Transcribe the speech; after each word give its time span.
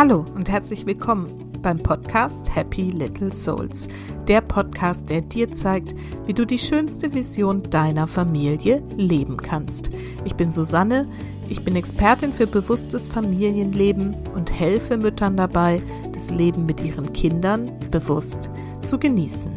Hallo 0.00 0.24
und 0.34 0.48
herzlich 0.48 0.86
willkommen 0.86 1.26
beim 1.60 1.76
Podcast 1.76 2.56
Happy 2.56 2.84
Little 2.84 3.30
Souls. 3.30 3.86
Der 4.28 4.40
Podcast, 4.40 5.10
der 5.10 5.20
dir 5.20 5.52
zeigt, 5.52 5.94
wie 6.24 6.32
du 6.32 6.46
die 6.46 6.56
schönste 6.56 7.12
Vision 7.12 7.64
deiner 7.64 8.06
Familie 8.06 8.82
leben 8.96 9.36
kannst. 9.36 9.90
Ich 10.24 10.36
bin 10.36 10.50
Susanne, 10.50 11.06
ich 11.50 11.66
bin 11.66 11.76
Expertin 11.76 12.32
für 12.32 12.46
bewusstes 12.46 13.08
Familienleben 13.08 14.16
und 14.34 14.50
helfe 14.50 14.96
Müttern 14.96 15.36
dabei, 15.36 15.82
das 16.14 16.30
Leben 16.30 16.64
mit 16.64 16.80
ihren 16.80 17.12
Kindern 17.12 17.70
bewusst 17.90 18.48
zu 18.80 18.98
genießen. 18.98 19.52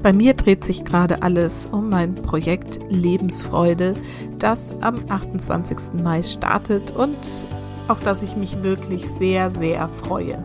Bei 0.00 0.12
mir 0.12 0.34
dreht 0.34 0.64
sich 0.64 0.84
gerade 0.84 1.24
alles 1.24 1.66
um 1.66 1.88
mein 1.88 2.14
Projekt 2.14 2.78
Lebensfreude, 2.88 3.96
das 4.38 4.80
am 4.80 5.00
28. 5.08 6.00
Mai 6.04 6.22
startet 6.22 6.92
und 6.92 7.18
auf 7.88 8.00
das 8.00 8.22
ich 8.22 8.36
mich 8.36 8.62
wirklich 8.62 9.08
sehr, 9.08 9.50
sehr 9.50 9.88
freue. 9.88 10.42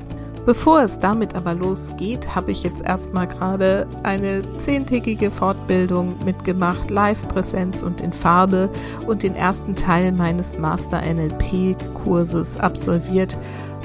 Bevor 0.47 0.81
es 0.81 0.97
damit 0.97 1.35
aber 1.35 1.53
losgeht, 1.53 2.33
habe 2.33 2.51
ich 2.51 2.63
jetzt 2.63 2.81
erstmal 2.81 3.27
gerade 3.27 3.85
eine 4.03 4.41
zehntägige 4.59 5.29
Fortbildung 5.29 6.15
mitgemacht, 6.23 6.89
Live-Präsenz 6.89 7.83
und 7.83 7.99
in 7.99 8.13
Farbe 8.13 8.69
und 9.05 9.23
den 9.23 9.35
ersten 9.35 9.75
Teil 9.75 10.13
meines 10.13 10.57
Master 10.57 11.01
NLP-Kurses 11.01 12.57
absolviert. 12.61 13.37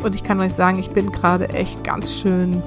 Und 0.05 0.15
ich 0.15 0.23
kann 0.23 0.39
euch 0.39 0.55
sagen, 0.55 0.79
ich 0.79 0.91
bin 0.91 1.11
gerade 1.11 1.49
echt 1.49 1.83
ganz 1.83 2.15
schön 2.15 2.63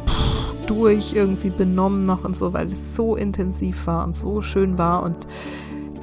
durch, 0.68 1.14
irgendwie 1.14 1.50
benommen 1.50 2.04
noch 2.04 2.26
und 2.26 2.36
so, 2.36 2.52
weil 2.52 2.68
es 2.68 2.98
so 2.98 3.16
intensiv 3.16 3.88
war 3.88 4.04
und 4.04 4.14
so 4.14 4.42
schön 4.42 4.78
war 4.78 5.04
und 5.04 5.26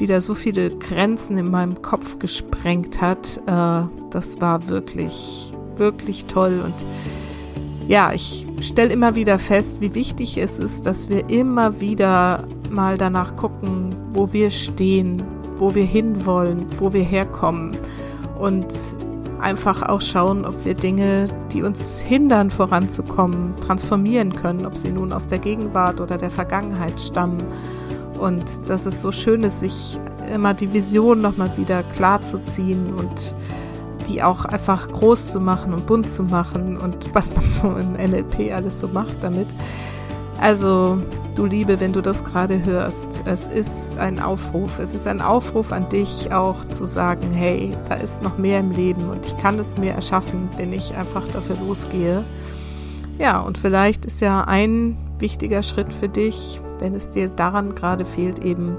wieder 0.03 0.21
so 0.21 0.35
viele 0.35 0.71
Grenzen 0.71 1.39
in 1.39 1.49
meinem 1.49 1.81
Kopf 1.81 2.19
gesprengt 2.19 3.01
hat. 3.01 3.41
Äh, 3.47 3.87
das 4.11 4.41
war 4.41 4.69
wirklich, 4.69 5.53
wirklich 5.77 6.25
toll. 6.27 6.61
Und 6.63 6.75
ja, 7.89 8.13
ich 8.13 8.47
stelle 8.61 8.93
immer 8.93 9.15
wieder 9.15 9.39
fest, 9.39 9.81
wie 9.81 9.95
wichtig 9.95 10.37
es 10.39 10.59
ist, 10.59 10.87
dass 10.87 11.09
wir 11.09 11.31
immer 11.31 11.81
wieder 11.81 12.45
mal 12.69 12.99
danach 12.99 13.37
gucken, 13.37 13.95
wo 14.11 14.33
wir 14.33 14.51
stehen, 14.51 15.23
wo 15.57 15.75
wir 15.75 15.85
hinwollen, 15.85 16.67
wo 16.79 16.93
wir 16.93 17.05
herkommen. 17.05 17.77
Und 18.41 18.75
einfach 19.41 19.83
auch 19.85 20.01
schauen, 20.01 20.45
ob 20.45 20.65
wir 20.65 20.75
Dinge, 20.75 21.29
die 21.53 21.63
uns 21.63 22.01
hindern, 22.01 22.51
voranzukommen, 22.51 23.55
transformieren 23.65 24.33
können, 24.33 24.67
ob 24.67 24.77
sie 24.77 24.91
nun 24.91 25.13
aus 25.13 25.29
der 25.29 25.39
Gegenwart 25.39 26.01
oder 26.01 26.19
der 26.19 26.31
Vergangenheit 26.31 27.01
stammen 27.01 27.43
und 28.23 28.69
dass 28.69 28.87
es 28.87 29.03
so 29.03 29.13
schön 29.13 29.43
ist, 29.43 29.61
sich 29.61 29.99
immer 30.33 30.55
die 30.55 30.73
Vision 30.73 31.21
nochmal 31.21 31.51
wieder 31.57 31.83
klar 31.83 32.23
zu 32.23 32.43
ziehen 32.43 32.95
und 32.95 33.37
die 34.09 34.23
auch 34.23 34.45
einfach 34.45 34.89
groß 34.89 35.31
zu 35.31 35.41
machen 35.41 35.75
und 35.75 35.87
bunt 35.87 36.09
zu 36.09 36.23
machen 36.23 36.79
und 36.79 37.15
was 37.15 37.35
man 37.35 37.51
so 37.51 37.69
im 37.77 37.93
NLP 37.93 38.53
alles 38.53 38.81
so 38.81 38.89
macht 38.89 39.17
damit. 39.23 39.49
Also, 40.41 41.01
du 41.37 41.47
Liebe, 41.47 41.79
wenn 41.81 41.93
du 41.93 42.01
das 42.01 42.25
gerade 42.25 42.65
hörst, 42.65 43.23
es 43.27 43.47
ist 43.47 43.99
ein 43.99 44.19
Aufruf. 44.19 44.81
Es 44.81 44.93
ist 44.93 45.07
ein 45.07 45.21
Aufruf 45.21 45.71
an 45.71 45.89
dich 45.89 46.33
auch 46.33 46.65
zu 46.65 46.85
sagen, 46.85 47.31
hey, 47.33 47.77
da 47.89 47.95
ist 47.95 48.23
noch 48.23 48.39
mehr 48.39 48.59
im 48.59 48.73
Leben 48.73 49.09
und 49.09 49.25
ich 49.25 49.37
kann 49.37 49.59
es 49.59 49.77
mir 49.77 49.93
erschaffen, 49.93 50.49
wenn 50.57 50.73
ich 50.73 50.95
einfach 50.95 51.29
dafür 51.29 51.57
losgehe. 51.65 52.25
Ja, 53.19 53.41
und 53.41 53.57
vielleicht 53.57 54.05
ist 54.05 54.21
ja 54.21 54.43
ein 54.43 54.97
wichtiger 55.19 55.63
Schritt 55.63 55.93
für 55.95 56.09
dich, 56.09 56.61
wenn 56.83 56.95
es 56.95 57.09
dir 57.09 57.29
daran 57.29 57.75
gerade 57.75 58.05
fehlt, 58.05 58.41
eben 58.41 58.77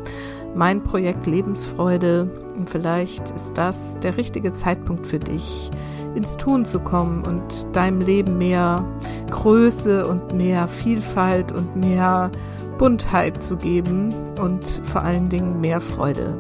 mein 0.54 0.84
Projekt 0.84 1.26
Lebensfreude. 1.26 2.30
Und 2.56 2.70
vielleicht 2.70 3.32
ist 3.32 3.58
das 3.58 3.98
der 4.00 4.18
richtige 4.18 4.54
Zeitpunkt 4.54 5.08
für 5.08 5.20
dich, 5.20 5.72
ins 6.14 6.38
Tun 6.38 6.66
zu 6.66 6.80
kommen 6.80 7.26
und 7.26 7.76
deinem 7.76 8.02
Leben 8.02 8.38
mehr 8.38 8.86
Größe 9.32 10.06
und 10.06 10.36
mehr 10.36 10.68
Vielfalt 10.68 11.52
und 11.52 11.76
mehr 11.76 12.30
Buntheit 12.78 13.44
zu 13.44 13.58
geben 13.58 14.14
und 14.40 14.68
vor 14.84 15.02
allen 15.02 15.30
Dingen 15.30 15.60
mehr 15.62 15.80
Freude. 15.80 16.38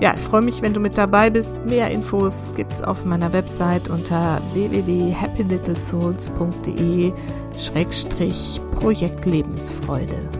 Ja, 0.00 0.14
ich 0.14 0.20
freue 0.20 0.42
mich, 0.42 0.62
wenn 0.62 0.74
du 0.74 0.80
mit 0.80 0.96
dabei 0.96 1.28
bist. 1.28 1.58
Mehr 1.66 1.90
Infos 1.90 2.54
gibt's 2.56 2.82
auf 2.82 3.04
meiner 3.04 3.32
Website 3.32 3.90
unter 3.90 4.40
www.happylittlesouls.de 4.52 7.12
Schrägstrich 7.58 8.60
Projekt 8.70 9.26
Lebensfreude. 9.26 10.37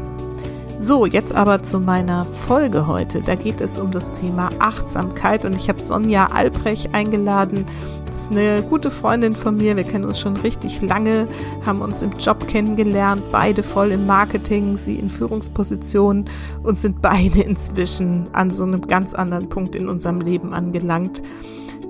So, 0.81 1.06
jetzt 1.06 1.34
aber 1.34 1.65
zu 1.65 1.81
meiner 1.81 2.25
Folge 2.25 2.87
heute. 2.87 3.21
Da 3.21 3.34
geht 3.34 3.61
es 3.61 3.81
um 3.81 3.91
das 3.91 4.12
Thema 4.12 4.50
Achtsamkeit 4.61 5.44
und 5.44 5.56
ich 5.56 5.69
habe 5.69 5.83
Sonja 5.83 6.27
Albrecht 6.27 6.94
eingeladen. 6.94 7.66
Das 8.06 8.21
ist 8.22 8.31
eine 8.31 8.62
gute 8.62 8.93
Freundin 8.93 9.34
von 9.34 9.56
mir. 9.56 9.77
Wir 9.77 9.83
kennen 9.83 10.05
uns 10.05 10.21
schon 10.21 10.37
richtig 10.37 10.81
lange, 10.81 11.27
haben 11.66 11.81
uns 11.81 12.03
im 12.03 12.12
Job 12.12 12.47
kennengelernt, 12.47 13.25
beide 13.33 13.65
voll 13.65 13.91
im 13.91 14.06
Marketing, 14.06 14.77
sie 14.77 15.00
in 15.00 15.11
Führungspositionen 15.11 16.27
und 16.62 16.78
sind 16.78 17.03
beide 17.03 17.43
inzwischen 17.43 18.28
an 18.33 18.53
so 18.53 18.62
einem 18.62 18.83
ganz 18.83 19.15
anderen 19.15 19.49
Punkt 19.49 19.75
in 19.75 19.89
unserem 19.89 20.21
Leben 20.21 20.55
angelangt. 20.55 21.22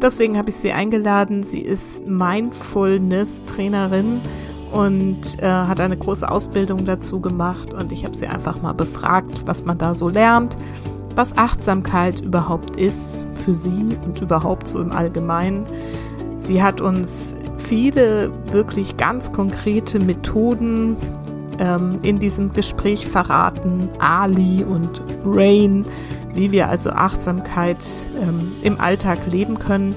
Deswegen 0.00 0.38
habe 0.38 0.48
ich 0.48 0.56
sie 0.56 0.72
eingeladen. 0.72 1.42
Sie 1.42 1.60
ist 1.60 2.06
Mindfulness-Trainerin 2.06 4.22
und 4.72 5.42
äh, 5.42 5.46
hat 5.46 5.80
eine 5.80 5.96
große 5.96 6.30
Ausbildung 6.30 6.84
dazu 6.84 7.20
gemacht 7.20 7.72
und 7.72 7.92
ich 7.92 8.04
habe 8.04 8.16
sie 8.16 8.26
einfach 8.26 8.60
mal 8.62 8.74
befragt, 8.74 9.46
was 9.46 9.64
man 9.64 9.78
da 9.78 9.94
so 9.94 10.08
lernt, 10.08 10.56
was 11.14 11.36
Achtsamkeit 11.36 12.20
überhaupt 12.20 12.76
ist 12.76 13.26
für 13.34 13.54
sie 13.54 13.96
und 14.04 14.20
überhaupt 14.20 14.68
so 14.68 14.80
im 14.80 14.92
Allgemeinen. 14.92 15.66
Sie 16.36 16.62
hat 16.62 16.80
uns 16.80 17.34
viele 17.56 18.30
wirklich 18.46 18.96
ganz 18.96 19.32
konkrete 19.32 19.98
Methoden 19.98 20.96
ähm, 21.58 21.98
in 22.02 22.18
diesem 22.18 22.52
Gespräch 22.52 23.06
verraten, 23.06 23.88
Ali 23.98 24.64
und 24.64 25.02
Rain, 25.24 25.84
wie 26.34 26.52
wir 26.52 26.68
also 26.68 26.90
Achtsamkeit 26.90 27.84
ähm, 28.20 28.52
im 28.62 28.80
Alltag 28.80 29.18
leben 29.30 29.58
können. 29.58 29.94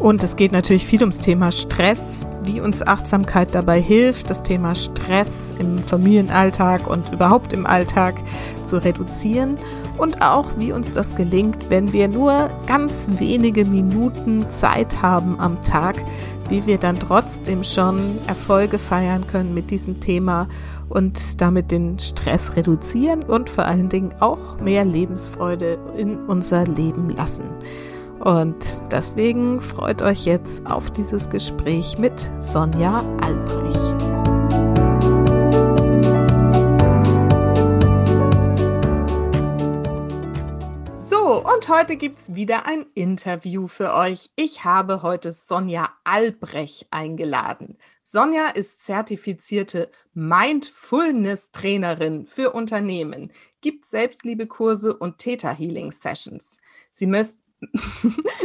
Und 0.00 0.22
es 0.22 0.36
geht 0.36 0.52
natürlich 0.52 0.86
viel 0.86 1.00
ums 1.00 1.18
Thema 1.18 1.50
Stress, 1.50 2.24
wie 2.44 2.60
uns 2.60 2.86
Achtsamkeit 2.86 3.54
dabei 3.54 3.80
hilft, 3.80 4.30
das 4.30 4.44
Thema 4.44 4.76
Stress 4.76 5.52
im 5.58 5.78
Familienalltag 5.78 6.86
und 6.86 7.12
überhaupt 7.12 7.52
im 7.52 7.66
Alltag 7.66 8.14
zu 8.62 8.82
reduzieren 8.82 9.56
und 9.98 10.22
auch 10.22 10.46
wie 10.56 10.72
uns 10.72 10.92
das 10.92 11.16
gelingt, 11.16 11.68
wenn 11.68 11.92
wir 11.92 12.06
nur 12.06 12.48
ganz 12.66 13.08
wenige 13.18 13.64
Minuten 13.64 14.48
Zeit 14.48 15.02
haben 15.02 15.38
am 15.40 15.60
Tag, 15.62 15.96
wie 16.48 16.64
wir 16.64 16.78
dann 16.78 17.00
trotzdem 17.00 17.64
schon 17.64 18.18
Erfolge 18.28 18.78
feiern 18.78 19.26
können 19.26 19.52
mit 19.52 19.70
diesem 19.72 19.98
Thema 19.98 20.48
und 20.88 21.40
damit 21.40 21.72
den 21.72 21.98
Stress 21.98 22.54
reduzieren 22.54 23.24
und 23.24 23.50
vor 23.50 23.64
allen 23.64 23.88
Dingen 23.88 24.14
auch 24.20 24.60
mehr 24.60 24.84
Lebensfreude 24.84 25.78
in 25.96 26.18
unser 26.26 26.64
Leben 26.64 27.10
lassen. 27.10 27.44
Und 28.20 28.80
deswegen 28.90 29.60
freut 29.60 30.00
euch 30.02 30.24
jetzt 30.24 30.66
auf 30.66 30.90
dieses 30.90 31.30
Gespräch 31.30 31.98
mit 31.98 32.32
Sonja 32.40 33.04
Albrecht. 33.22 33.78
So, 41.08 41.44
und 41.44 41.68
heute 41.68 41.94
gibt 41.96 42.18
es 42.18 42.34
wieder 42.34 42.66
ein 42.66 42.86
Interview 42.94 43.68
für 43.68 43.94
euch. 43.94 44.30
Ich 44.34 44.64
habe 44.64 45.02
heute 45.02 45.30
Sonja 45.30 45.88
Albrecht 46.02 46.88
eingeladen. 46.90 47.78
Sonja 48.02 48.48
ist 48.48 48.84
zertifizierte 48.84 49.90
Mindfulness-Trainerin 50.14 52.26
für 52.26 52.50
Unternehmen, 52.50 53.30
gibt 53.60 53.84
Selbstliebekurse 53.84 54.96
und 54.96 55.18
Theta 55.18 55.50
Healing 55.50 55.92
Sessions. 55.92 56.58
Sie, 56.90 57.06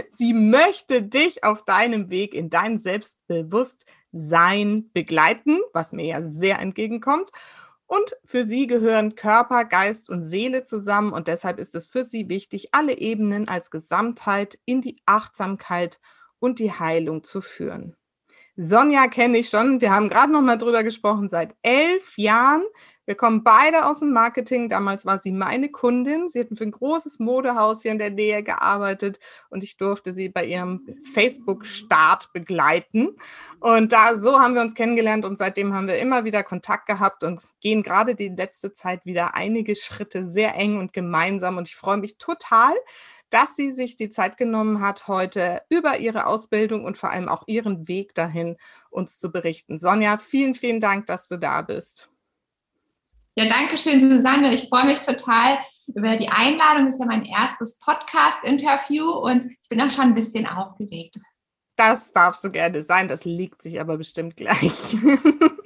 Sie 0.09 0.33
möchte 0.33 1.03
dich 1.03 1.43
auf 1.43 1.65
deinem 1.65 2.09
Weg 2.09 2.33
in 2.33 2.49
dein 2.49 2.77
Selbstbewusstsein 2.77 4.89
begleiten, 4.93 5.59
was 5.73 5.91
mir 5.91 6.05
ja 6.05 6.23
sehr 6.23 6.59
entgegenkommt. 6.59 7.29
Und 7.85 8.15
für 8.25 8.45
sie 8.45 8.67
gehören 8.67 9.15
Körper, 9.15 9.65
Geist 9.65 10.09
und 10.09 10.21
Seele 10.23 10.63
zusammen 10.63 11.11
und 11.13 11.27
deshalb 11.27 11.59
ist 11.59 11.75
es 11.75 11.87
für 11.87 12.03
sie 12.03 12.29
wichtig, 12.29 12.69
alle 12.71 12.97
Ebenen 12.97 13.47
als 13.47 13.69
Gesamtheit 13.69 14.57
in 14.65 14.81
die 14.81 14.99
Achtsamkeit 15.05 15.99
und 16.39 16.57
die 16.59 16.71
Heilung 16.71 17.23
zu 17.23 17.41
führen. 17.41 17.95
Sonja 18.55 19.07
kenne 19.07 19.39
ich 19.39 19.49
schon, 19.49 19.81
wir 19.81 19.91
haben 19.91 20.09
gerade 20.09 20.31
noch 20.31 20.41
mal 20.41 20.57
drüber 20.57 20.83
gesprochen, 20.83 21.27
seit 21.27 21.55
elf 21.63 22.17
Jahren. 22.17 22.63
Wir 23.05 23.15
kommen 23.15 23.43
beide 23.43 23.85
aus 23.85 23.99
dem 23.99 24.13
Marketing. 24.13 24.69
Damals 24.69 25.05
war 25.05 25.17
sie 25.17 25.31
meine 25.33 25.69
Kundin. 25.69 26.29
Sie 26.29 26.39
hat 26.39 26.47
für 26.55 26.63
ein 26.63 26.71
großes 26.71 27.19
Modehaus 27.19 27.81
hier 27.81 27.91
in 27.91 27.97
der 27.97 28.11
Nähe 28.11 28.43
gearbeitet 28.43 29.19
und 29.49 29.63
ich 29.63 29.75
durfte 29.75 30.13
sie 30.13 30.29
bei 30.29 30.45
ihrem 30.45 30.85
Facebook-Start 31.13 32.31
begleiten. 32.31 33.15
Und 33.59 33.91
da 33.91 34.15
so 34.15 34.39
haben 34.39 34.53
wir 34.53 34.61
uns 34.61 34.75
kennengelernt 34.75 35.25
und 35.25 35.37
seitdem 35.37 35.73
haben 35.73 35.87
wir 35.87 35.97
immer 35.97 36.23
wieder 36.23 36.43
Kontakt 36.43 36.85
gehabt 36.85 37.23
und 37.23 37.41
gehen 37.59 37.83
gerade 37.83 38.15
die 38.15 38.29
letzte 38.29 38.71
Zeit 38.71 39.05
wieder 39.05 39.35
einige 39.35 39.75
Schritte 39.75 40.25
sehr 40.25 40.55
eng 40.55 40.77
und 40.77 40.93
gemeinsam. 40.93 41.57
Und 41.57 41.67
ich 41.67 41.75
freue 41.75 41.97
mich 41.97 42.17
total, 42.17 42.73
dass 43.33 43.55
sie 43.55 43.71
sich 43.71 43.95
die 43.95 44.09
Zeit 44.09 44.37
genommen 44.37 44.79
hat, 44.79 45.07
heute 45.07 45.63
über 45.69 45.97
ihre 45.97 46.27
Ausbildung 46.27 46.85
und 46.85 46.97
vor 46.97 47.09
allem 47.09 47.27
auch 47.27 47.43
ihren 47.47 47.87
Weg 47.87 48.13
dahin 48.13 48.57
uns 48.91 49.17
zu 49.17 49.31
berichten. 49.31 49.79
Sonja, 49.79 50.17
vielen, 50.17 50.53
vielen 50.53 50.79
Dank, 50.79 51.07
dass 51.07 51.27
du 51.27 51.37
da 51.37 51.63
bist. 51.63 52.11
Ja, 53.35 53.49
danke 53.49 53.79
schön, 53.79 53.99
Susanne. 53.99 54.53
Ich 54.53 54.69
freue 54.69 54.85
mich 54.85 54.99
total 54.99 55.59
über 55.95 56.15
die 56.15 56.29
Einladung. 56.29 56.85
Das 56.85 56.95
ist 56.95 56.99
ja 56.99 57.07
mein 57.07 57.25
erstes 57.25 57.79
Podcast-Interview 57.79 59.09
und 59.09 59.45
ich 59.45 59.69
bin 59.69 59.81
auch 59.81 59.89
schon 59.89 60.05
ein 60.05 60.13
bisschen 60.13 60.45
aufgeregt. 60.45 61.15
Das 61.75 62.13
darfst 62.13 62.43
du 62.43 62.51
gerne 62.51 62.83
sein, 62.83 63.07
das 63.07 63.25
liegt 63.25 63.63
sich 63.63 63.81
aber 63.81 63.97
bestimmt 63.97 64.37
gleich. 64.37 64.61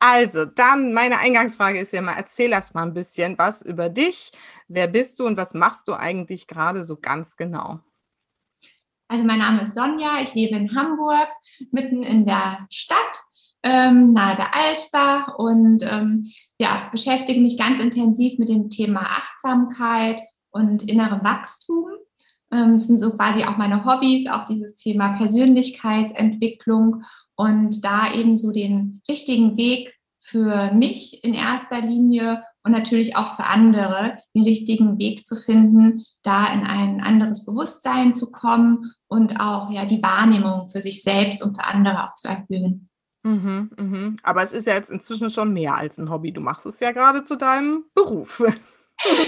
also, 0.00 0.46
dann 0.46 0.92
meine 0.94 1.18
Eingangsfrage 1.18 1.78
ist 1.78 1.92
ja 1.92 2.00
mal, 2.00 2.16
erzähl 2.16 2.50
erst 2.50 2.74
mal 2.74 2.82
ein 2.82 2.94
bisschen 2.94 3.38
was 3.38 3.62
über 3.62 3.88
dich. 3.90 4.32
Wer 4.66 4.88
bist 4.88 5.20
du 5.20 5.26
und 5.26 5.36
was 5.36 5.54
machst 5.54 5.86
du 5.88 5.92
eigentlich 5.92 6.46
gerade 6.46 6.84
so 6.84 6.96
ganz 6.96 7.36
genau? 7.36 7.80
Also, 9.08 9.24
mein 9.24 9.40
Name 9.40 9.62
ist 9.62 9.74
Sonja, 9.74 10.20
ich 10.22 10.34
lebe 10.34 10.56
in 10.56 10.74
Hamburg, 10.74 11.28
mitten 11.70 12.02
in 12.02 12.24
der 12.24 12.66
Stadt 12.70 13.20
ähm, 13.62 14.12
nahe 14.12 14.36
der 14.36 14.54
Alster 14.56 15.38
und 15.38 15.82
ähm, 15.82 16.26
ja, 16.58 16.88
beschäftige 16.90 17.40
mich 17.40 17.58
ganz 17.58 17.80
intensiv 17.80 18.38
mit 18.38 18.48
dem 18.48 18.70
Thema 18.70 19.00
Achtsamkeit 19.02 20.20
und 20.50 20.82
innerem 20.88 21.22
Wachstum. 21.22 21.88
Ähm, 22.52 22.74
das 22.74 22.86
sind 22.86 22.96
so 22.96 23.10
quasi 23.10 23.44
auch 23.44 23.58
meine 23.58 23.84
Hobbys, 23.84 24.28
auch 24.28 24.46
dieses 24.46 24.76
Thema 24.76 25.14
Persönlichkeitsentwicklung 25.16 27.02
und 27.40 27.82
da 27.86 28.12
eben 28.12 28.36
so 28.36 28.52
den 28.52 29.00
richtigen 29.08 29.56
Weg 29.56 29.94
für 30.20 30.72
mich 30.74 31.24
in 31.24 31.32
erster 31.32 31.80
Linie 31.80 32.44
und 32.62 32.72
natürlich 32.72 33.16
auch 33.16 33.34
für 33.34 33.44
andere 33.44 34.18
den 34.34 34.42
richtigen 34.42 34.98
Weg 34.98 35.26
zu 35.26 35.36
finden, 35.36 36.04
da 36.22 36.52
in 36.52 36.64
ein 36.64 37.00
anderes 37.00 37.46
Bewusstsein 37.46 38.12
zu 38.12 38.30
kommen 38.30 38.92
und 39.08 39.40
auch 39.40 39.70
ja 39.70 39.86
die 39.86 40.02
Wahrnehmung 40.02 40.68
für 40.68 40.80
sich 40.80 41.02
selbst 41.02 41.42
und 41.42 41.54
für 41.54 41.64
andere 41.64 42.04
auch 42.04 42.14
zu 42.14 42.28
erhöhen. 42.28 42.90
Mhm, 43.22 43.70
mhm. 43.74 44.16
Aber 44.22 44.42
es 44.42 44.52
ist 44.52 44.66
ja 44.66 44.74
jetzt 44.74 44.90
inzwischen 44.90 45.30
schon 45.30 45.54
mehr 45.54 45.76
als 45.76 45.96
ein 45.96 46.10
Hobby. 46.10 46.32
Du 46.32 46.42
machst 46.42 46.66
es 46.66 46.78
ja 46.80 46.92
gerade 46.92 47.24
zu 47.24 47.36
deinem 47.36 47.84
Beruf. 47.94 48.42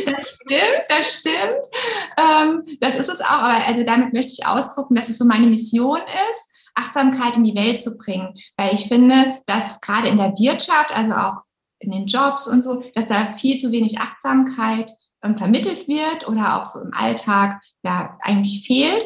Das 0.05 0.29
stimmt, 0.29 0.85
das 0.89 1.15
stimmt. 1.15 1.67
Ähm, 2.19 2.63
das 2.81 2.95
ist 2.95 3.09
es 3.09 3.23
auch. 3.23 3.31
Aber 3.31 3.67
also 3.67 3.83
damit 3.85 4.13
möchte 4.13 4.35
ich 4.35 4.45
ausdrucken, 4.45 4.95
dass 4.95 5.09
es 5.09 5.17
so 5.17 5.25
meine 5.25 5.47
Mission 5.47 5.99
ist, 6.31 6.52
Achtsamkeit 6.75 7.37
in 7.37 7.45
die 7.45 7.55
Welt 7.55 7.81
zu 7.81 7.97
bringen. 7.97 8.35
Weil 8.57 8.75
ich 8.75 8.87
finde, 8.87 9.41
dass 9.47 9.81
gerade 9.81 10.09
in 10.09 10.19
der 10.19 10.33
Wirtschaft, 10.39 10.93
also 10.93 11.13
auch 11.13 11.43
in 11.79 11.91
den 11.91 12.07
Jobs 12.07 12.47
und 12.47 12.63
so, 12.63 12.83
dass 12.95 13.09
da 13.09 13.27
viel 13.35 13.59
zu 13.59 13.73
wenig 13.73 13.99
Achtsamkeit 13.99 14.91
ähm, 15.23 15.37
vermittelt 15.37 15.89
wird 15.89 16.29
oder 16.29 16.61
auch 16.61 16.65
so 16.65 16.81
im 16.81 16.95
Alltag 16.95 17.61
ja 17.83 18.17
eigentlich 18.21 18.67
fehlt. 18.67 19.05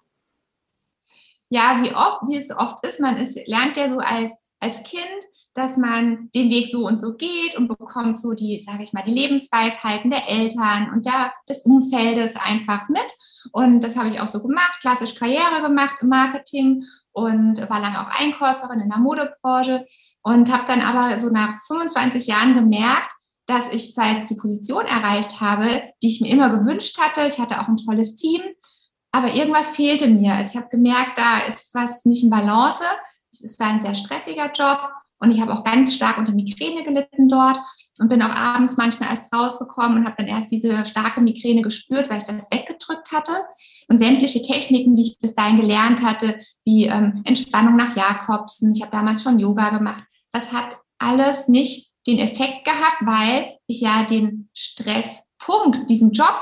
Ja, 1.49 1.83
wie 1.83 1.93
oft, 1.93 2.21
wie 2.27 2.37
es 2.37 2.55
oft 2.55 2.85
ist, 2.85 3.01
man 3.01 3.17
ist, 3.17 3.37
lernt 3.47 3.75
ja 3.75 3.89
so 3.89 3.97
als, 3.97 4.47
als 4.59 4.83
Kind 4.83 5.25
dass 5.53 5.77
man 5.77 6.29
den 6.33 6.49
Weg 6.49 6.67
so 6.67 6.87
und 6.87 6.97
so 6.97 7.15
geht 7.15 7.57
und 7.57 7.67
bekommt 7.67 8.17
so 8.17 8.33
die, 8.33 8.61
sage 8.61 8.83
ich 8.83 8.93
mal, 8.93 9.03
die 9.03 9.13
Lebensweisheiten 9.13 10.09
der 10.09 10.29
Eltern 10.29 10.91
und 10.93 11.05
der, 11.05 11.33
des 11.49 11.65
Umfeldes 11.65 12.35
einfach 12.37 12.87
mit. 12.89 13.05
Und 13.51 13.81
das 13.81 13.97
habe 13.97 14.09
ich 14.09 14.19
auch 14.19 14.27
so 14.27 14.41
gemacht, 14.41 14.79
klassisch 14.81 15.15
Karriere 15.15 15.61
gemacht 15.61 15.95
im 16.01 16.09
Marketing 16.09 16.83
und 17.11 17.57
war 17.69 17.79
lange 17.79 18.01
auch 18.01 18.09
Einkäuferin 18.09 18.79
in 18.79 18.89
der 18.89 18.99
Modebranche 18.99 19.85
und 20.23 20.51
habe 20.51 20.63
dann 20.67 20.81
aber 20.81 21.19
so 21.19 21.29
nach 21.29 21.61
25 21.67 22.27
Jahren 22.27 22.55
gemerkt, 22.55 23.11
dass 23.47 23.73
ich 23.73 23.93
zwar 23.93 24.19
die 24.19 24.35
Position 24.35 24.85
erreicht 24.85 25.41
habe, 25.41 25.83
die 26.01 26.07
ich 26.07 26.21
mir 26.21 26.31
immer 26.31 26.57
gewünscht 26.57 26.97
hatte. 26.99 27.27
Ich 27.27 27.39
hatte 27.39 27.59
auch 27.59 27.67
ein 27.67 27.77
tolles 27.77 28.15
Team, 28.15 28.41
aber 29.11 29.33
irgendwas 29.33 29.71
fehlte 29.71 30.07
mir. 30.07 30.35
Also 30.35 30.51
ich 30.51 30.57
habe 30.57 30.69
gemerkt, 30.69 31.17
da 31.17 31.39
ist 31.39 31.73
was 31.73 32.05
nicht 32.05 32.23
in 32.23 32.29
Balance. 32.29 32.83
Es 33.31 33.59
war 33.59 33.67
ein 33.67 33.81
sehr 33.81 33.95
stressiger 33.95 34.51
Job 34.51 34.79
und 35.21 35.31
ich 35.31 35.39
habe 35.39 35.53
auch 35.53 35.63
ganz 35.63 35.93
stark 35.93 36.17
unter 36.17 36.33
Migräne 36.33 36.83
gelitten 36.83 37.29
dort 37.29 37.57
und 37.99 38.09
bin 38.09 38.21
auch 38.21 38.35
abends 38.35 38.75
manchmal 38.75 39.09
erst 39.09 39.33
rausgekommen 39.33 39.99
und 39.99 40.05
habe 40.05 40.15
dann 40.17 40.27
erst 40.27 40.51
diese 40.51 40.83
starke 40.85 41.21
Migräne 41.21 41.61
gespürt, 41.61 42.09
weil 42.09 42.17
ich 42.17 42.23
das 42.23 42.49
weggedrückt 42.51 43.11
hatte. 43.11 43.31
Und 43.87 43.99
sämtliche 43.99 44.41
Techniken, 44.41 44.95
die 44.95 45.03
ich 45.03 45.19
bis 45.19 45.35
dahin 45.35 45.61
gelernt 45.61 46.03
hatte, 46.03 46.39
wie 46.65 46.87
ähm, 46.87 47.21
Entspannung 47.23 47.75
nach 47.75 47.95
Jakobsen, 47.95 48.73
ich 48.75 48.81
habe 48.81 48.91
damals 48.91 49.21
schon 49.21 49.37
Yoga 49.37 49.69
gemacht, 49.69 50.03
das 50.31 50.51
hat 50.51 50.79
alles 50.97 51.47
nicht 51.47 51.91
den 52.07 52.17
Effekt 52.17 52.65
gehabt, 52.65 53.01
weil 53.01 53.57
ich 53.67 53.81
ja 53.81 54.03
den 54.03 54.49
Stresspunkt, 54.55 55.87
diesen 55.89 56.11
Job 56.11 56.41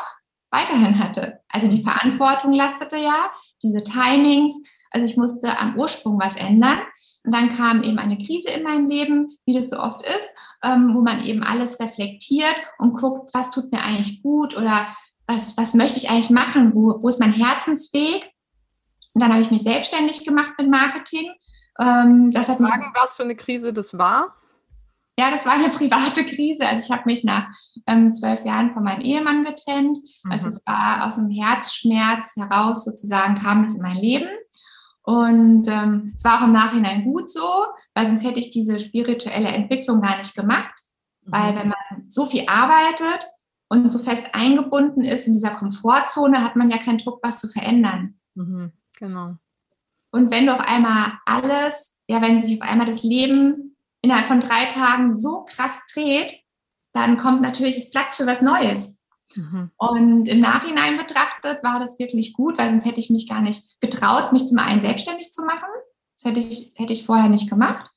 weiterhin 0.52 1.00
hatte. 1.00 1.40
Also 1.50 1.68
die 1.68 1.84
Verantwortung 1.84 2.54
lastete 2.54 2.98
ja, 2.98 3.30
diese 3.62 3.84
Timings. 3.84 4.64
Also 4.92 5.06
ich 5.06 5.18
musste 5.18 5.58
am 5.60 5.78
Ursprung 5.78 6.20
was 6.20 6.38
ändern. 6.38 6.80
Und 7.24 7.34
dann 7.34 7.50
kam 7.50 7.84
eben 7.84 8.00
eine 8.00 8.18
Krise 8.18 8.50
in 8.50 8.64
mein 8.64 8.88
Leben, 8.88 9.28
wie 9.46 9.54
das 9.54 9.70
so 9.70 9.80
oft 9.80 10.06
ist, 10.06 10.32
ähm, 10.64 10.94
wo 10.94 11.02
man 11.02 11.24
eben 11.24 11.44
alles 11.44 11.80
reflektiert 11.80 12.56
und 12.78 12.94
guckt, 12.94 13.30
was 13.34 13.50
tut 13.50 13.72
mir 13.72 13.82
eigentlich 13.82 14.22
gut 14.24 14.56
oder 14.56 14.88
was, 15.28 15.58
was 15.58 15.74
möchte 15.74 16.00
ich 16.00 16.10
eigentlich 16.10 16.30
machen, 16.30 16.74
wo, 16.74 17.02
wo 17.02 17.08
ist 17.08 17.20
mein 17.20 17.34
Herzensweg. 17.34 18.32
Und 19.14 19.22
dann 19.22 19.32
habe 19.32 19.42
ich 19.42 19.52
mich 19.52 19.62
selbstständig 19.62 20.26
gemacht 20.26 20.54
mit 20.58 20.70
Marketing. 20.70 21.32
Ähm, 21.80 22.32
das 22.32 22.48
hat 22.48 22.58
Fragen, 22.58 22.92
was 22.96 23.16
für 23.16 23.24
eine 23.24 23.36
Krise 23.36 23.74
das 23.74 23.98
war? 23.98 24.36
Ja, 25.20 25.30
das 25.32 25.46
war 25.46 25.54
eine 25.54 25.70
private 25.70 26.26
Krise. 26.26 26.68
Also 26.68 26.84
ich 26.86 26.92
habe 26.92 27.04
mich 27.06 27.24
nach 27.24 27.48
ähm, 27.88 28.10
zwölf 28.10 28.46
Jahren 28.46 28.74
von 28.74 28.84
meinem 28.84 29.02
Ehemann 29.02 29.44
getrennt. 29.44 29.98
Mhm. 30.24 30.32
Also 30.32 30.48
es 30.48 30.62
war 30.66 31.06
aus 31.06 31.16
dem 31.16 31.30
Herzschmerz 31.30 32.36
heraus 32.38 32.86
sozusagen 32.86 33.36
kam 33.36 33.64
es 33.64 33.76
in 33.76 33.82
mein 33.82 33.98
Leben. 33.98 34.30
Und 35.10 35.68
ähm, 35.68 36.14
es 36.16 36.24
war 36.24 36.40
auch 36.40 36.46
im 36.46 36.54
Nachhinein 36.54 37.04
gut 37.04 37.32
so, 37.32 37.66
weil 37.96 38.06
sonst 38.06 38.24
hätte 38.24 38.40
ich 38.40 38.52
diese 38.52 38.80
spirituelle 38.80 39.48
Entwicklung 39.48 40.02
gar 40.02 40.18
nicht 40.18 40.36
gemacht. 40.36 40.76
Mhm. 41.24 41.32
Weil 41.32 41.56
wenn 41.56 41.70
man 41.70 42.04
so 42.08 42.28
viel 42.28 42.44
arbeitet 42.46 43.26
und 43.70 43.92
so 43.92 43.98
fest 43.98 44.28
eingebunden 44.34 45.04
ist 45.04 45.26
in 45.26 45.34
dieser 45.34 45.50
Komfortzone, 45.50 46.44
hat 46.44 46.56
man 46.56 46.70
ja 46.70 46.78
keinen 46.78 47.00
Druck, 47.00 47.22
was 47.24 47.40
zu 47.40 47.48
verändern. 47.48 48.20
Mhm. 48.36 48.72
Genau. 49.00 49.34
Und 50.12 50.30
wenn 50.30 50.46
du 50.46 50.54
auf 50.54 50.60
einmal 50.60 51.14
alles, 51.26 51.98
ja, 52.08 52.22
wenn 52.22 52.40
sich 52.40 52.62
auf 52.62 52.70
einmal 52.70 52.86
das 52.86 53.02
Leben 53.02 53.78
innerhalb 54.04 54.28
von 54.28 54.40
drei 54.40 54.66
Tagen 54.66 55.12
so 55.12 55.44
krass 55.44 55.88
dreht, 55.92 56.36
dann 56.94 57.18
kommt 57.18 57.42
natürlich 57.42 57.78
das 57.78 57.90
Platz 57.90 58.16
für 58.16 58.28
was 58.28 58.44
Neues. 58.44 58.99
Mhm. 59.36 59.72
Und 59.78 60.28
im 60.28 60.40
Nachhinein 60.40 60.98
betrachtet 60.98 61.64
war 61.64 61.80
das 61.80 62.00
wirklich 62.00 62.34
gut, 62.34 62.58
weil 62.58 62.70
sonst 62.70 62.86
hätte 62.86 63.00
ich 63.00 63.10
mich 63.10 63.28
gar 63.28 63.42
nicht 63.42 63.80
getraut, 63.80 64.34
mich 64.34 64.48
zum 64.48 64.60
einen 64.60 64.82
selbstständig 64.82 65.32
zu 65.32 65.44
machen. 65.44 65.70
Das 66.16 66.26
hätte 66.26 66.40
ich, 66.40 66.74
hätte 66.76 66.94
ich 66.94 67.06
vorher 67.06 67.30
nicht 67.30 67.50
gemacht. 67.50 67.92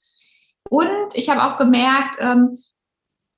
Und 0.68 1.14
ich 1.14 1.28
habe 1.28 1.42
auch 1.44 1.56
gemerkt, 1.56 2.16
ähm, 2.20 2.62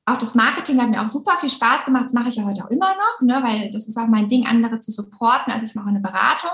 auch 0.07 0.19
das 0.19 0.35
Marketing 0.35 0.81
hat 0.81 0.91
mir 0.91 1.03
auch 1.03 1.09
super 1.09 1.37
viel 1.39 1.49
Spaß 1.49 1.87
gemacht. 1.87 2.05
Das 2.05 2.13
mache 2.13 2.29
ich 2.29 2.37
ja 2.37 2.45
heute 2.45 2.65
auch 2.65 2.71
immer 2.71 2.91
noch, 2.91 3.21
ne, 3.23 3.41
weil 3.43 3.71
das 3.71 3.89
ist 3.89 3.97
auch 3.97 4.07
mein 4.07 4.29
Ding, 4.29 4.47
andere 4.47 4.79
zu 4.81 4.93
supporten. 4.93 5.53
Also 5.53 5.67
ich 5.67 5.75
mache 5.75 5.89
eine 5.89 6.01
Beratung. 6.01 6.51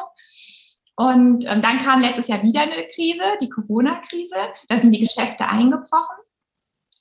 Und 0.96 1.44
ähm, 1.46 1.60
dann 1.60 1.78
kam 1.78 2.00
letztes 2.00 2.28
Jahr 2.28 2.42
wieder 2.42 2.60
eine 2.60 2.86
Krise, 2.86 3.22
die 3.40 3.48
Corona-Krise. 3.48 4.36
Da 4.68 4.76
sind 4.76 4.92
die 4.92 5.00
Geschäfte 5.00 5.48
eingebrochen. 5.48 6.16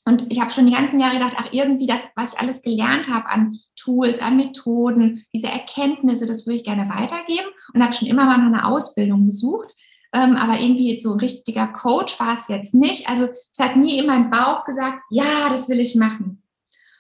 Und 0.10 0.32
ich 0.32 0.42
habe 0.42 0.50
schon 0.50 0.66
die 0.66 0.74
ganzen 0.74 1.00
Jahre 1.00 1.20
gedacht, 1.20 1.36
ach, 1.38 1.50
irgendwie 1.52 1.86
das, 1.86 2.04
was 2.16 2.34
ich 2.34 2.40
alles 2.40 2.64
gelernt 2.64 3.14
habe 3.14 3.30
an 3.30 3.60
Tools, 3.76 4.20
an 4.24 4.38
Methoden, 4.38 5.24
diese 5.36 5.46
Erkenntnisse, 5.46 6.26
das 6.26 6.48
würde 6.48 6.56
ich 6.56 6.64
gerne 6.64 6.90
weitergeben 6.90 7.48
und 7.76 7.84
habe 7.84 7.94
schon 7.94 8.08
immer 8.08 8.26
mal 8.26 8.40
eine 8.40 8.66
Ausbildung 8.66 9.28
gesucht. 9.28 9.72
Ähm, 10.12 10.36
aber 10.36 10.60
irgendwie 10.60 11.00
so 11.00 11.14
ein 11.14 11.20
richtiger 11.20 11.68
Coach 11.68 12.20
war 12.20 12.34
es 12.34 12.48
jetzt 12.48 12.74
nicht. 12.74 13.08
Also 13.08 13.28
es 13.54 13.64
hat 13.64 13.76
nie 13.76 14.00
in 14.00 14.08
meinem 14.08 14.32
Bauch 14.32 14.66
gesagt, 14.66 15.00
ja, 15.12 15.48
das 15.48 15.70
will 15.70 15.80
ich 15.80 15.94
machen. 15.94 16.42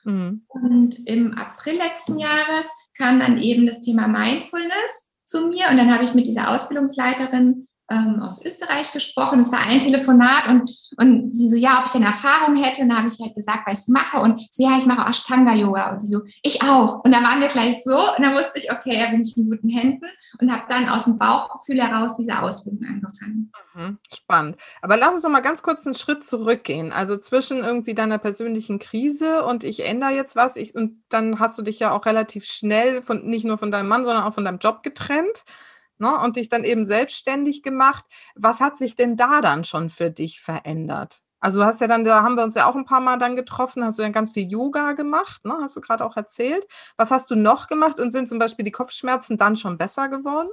Mhm. 0.04 0.44
Und 0.48 1.08
im 1.08 1.34
April 1.34 1.78
letzten 1.78 2.20
Jahres 2.20 2.68
kam 2.96 3.20
dann 3.20 3.42
eben 3.42 3.66
das 3.66 3.82
Thema 3.82 4.08
Mindfulness 4.08 5.16
zu 5.25 5.48
mir 5.48 5.68
und 5.72 5.78
dann 5.78 5.92
habe 5.92 6.04
ich 6.04 6.13
mit 6.13 6.28
dieser 6.28 6.51
Ausbildungsleiterin 6.51 7.66
ähm, 7.89 8.22
aus 8.22 8.46
Österreich 8.46 8.91
gesprochen. 8.91 9.39
Es 9.39 9.51
war 9.51 9.60
ein 9.60 9.79
Telefonat 9.79 10.48
und, 10.48 10.69
und 10.98 11.29
sie 11.29 11.48
so, 11.48 11.55
ja, 11.55 11.79
ob 11.79 11.86
ich 11.86 11.91
denn 11.91 12.03
Erfahrung 12.03 12.55
hätte. 12.55 12.84
Und 12.84 12.89
da 12.89 12.98
habe 12.98 13.08
ich 13.08 13.19
halt 13.19 13.36
gesagt, 13.36 13.63
was 13.65 13.88
ich 13.88 13.93
mache. 13.93 14.19
Und 14.22 14.48
so, 14.51 14.63
ja, 14.63 14.77
ich 14.77 14.86
mache 14.86 15.10
Ashtanga-Yoga. 15.10 15.91
Und 15.91 16.01
sie 16.01 16.08
so, 16.08 16.22
ich 16.43 16.62
auch. 16.63 17.03
Und 17.03 17.12
dann 17.12 17.24
waren 17.24 17.41
wir 17.41 17.48
gleich 17.48 17.84
so. 17.84 17.96
Und 17.96 18.24
dann 18.24 18.36
wusste 18.36 18.60
ich, 18.60 18.72
okay, 18.72 19.00
da 19.00 19.10
bin 19.10 19.22
ich 19.22 19.36
in 19.38 19.50
guten 19.50 19.69
Händen. 19.69 20.05
Und 20.39 20.51
habe 20.51 20.63
dann 20.69 20.89
aus 20.89 21.05
dem 21.05 21.17
Bauchgefühl 21.17 21.81
heraus 21.81 22.15
diese 22.15 22.39
Ausbildung 22.39 22.88
angefangen. 22.88 23.51
Mhm, 23.74 23.98
spannend. 24.13 24.58
Aber 24.81 24.98
lass 24.98 25.13
uns 25.13 25.24
doch 25.24 25.29
mal 25.29 25.39
ganz 25.41 25.63
kurz 25.63 25.86
einen 25.86 25.96
Schritt 25.96 26.24
zurückgehen. 26.24 26.91
Also 26.91 27.17
zwischen 27.17 27.60
irgendwie 27.60 27.96
deiner 27.96 28.17
persönlichen 28.17 28.79
Krise 28.79 29.43
und 29.46 29.63
ich 29.63 29.86
ändere 29.86 30.12
jetzt 30.12 30.36
was. 30.36 30.55
Ich, 30.58 30.75
und 30.75 31.03
dann 31.10 31.39
hast 31.39 31.58
du 31.58 31.63
dich 31.63 31.79
ja 31.79 31.91
auch 31.91 32.05
relativ 32.05 32.46
schnell 32.46 33.01
von, 33.01 33.25
nicht 33.25 33.46
nur 33.46 33.58
von 33.58 33.72
deinem 33.72 33.88
Mann, 33.88 34.03
sondern 34.03 34.24
auch 34.24 34.34
von 34.34 34.46
deinem 34.46 34.60
Job 34.60 34.84
getrennt 34.84 35.43
ne, 36.00 36.18
und 36.20 36.36
dich 36.36 36.50
dann 36.50 36.63
eben 36.63 36.86
selbstständig 36.86 37.63
gemacht. 37.63 38.06
Was 38.36 38.60
hat 38.60 38.77
sich 38.77 38.96
denn 38.96 39.18
da 39.18 39.41
dann 39.41 39.63
schon 39.63 39.89
für 39.89 40.10
dich 40.10 40.41
verändert? 40.41 41.22
Also 41.41 41.60
du 41.60 41.65
hast 41.65 41.79
ja 41.79 41.88
dann, 41.88 42.03
da 42.03 42.22
haben 42.24 42.36
wir 42.36 42.44
uns 42.44 42.56
ja 42.56 42.65
auch 42.65 42.75
ein 42.75 42.86
paar 42.86 43.00
Mal 43.00 43.18
dann 43.18 43.36
getroffen, 43.36 43.84
hast 43.84 43.98
du 43.98 44.03
ja 44.03 44.10
ganz 44.10 44.32
viel 44.32 44.51
Yoga 44.51 44.91
gemacht, 44.91 45.46
ne? 45.46 45.58
hast 45.62 45.75
du 45.75 45.82
gerade 45.82 46.06
auch 46.06 46.18
erzählt. 46.18 46.68
Was 46.98 47.12
hast 47.12 47.32
du 47.32 47.36
noch 47.36 47.68
gemacht 47.68 48.00
und 48.00 48.12
sind 48.12 48.27
zum 48.27 48.39
Beispiel 48.39 48.65
die 48.65 48.72
Kopfschmerzen 48.72 49.38
dann 49.38 49.56
schon 49.56 49.77
besser 49.77 50.10
geworden? 50.10 50.50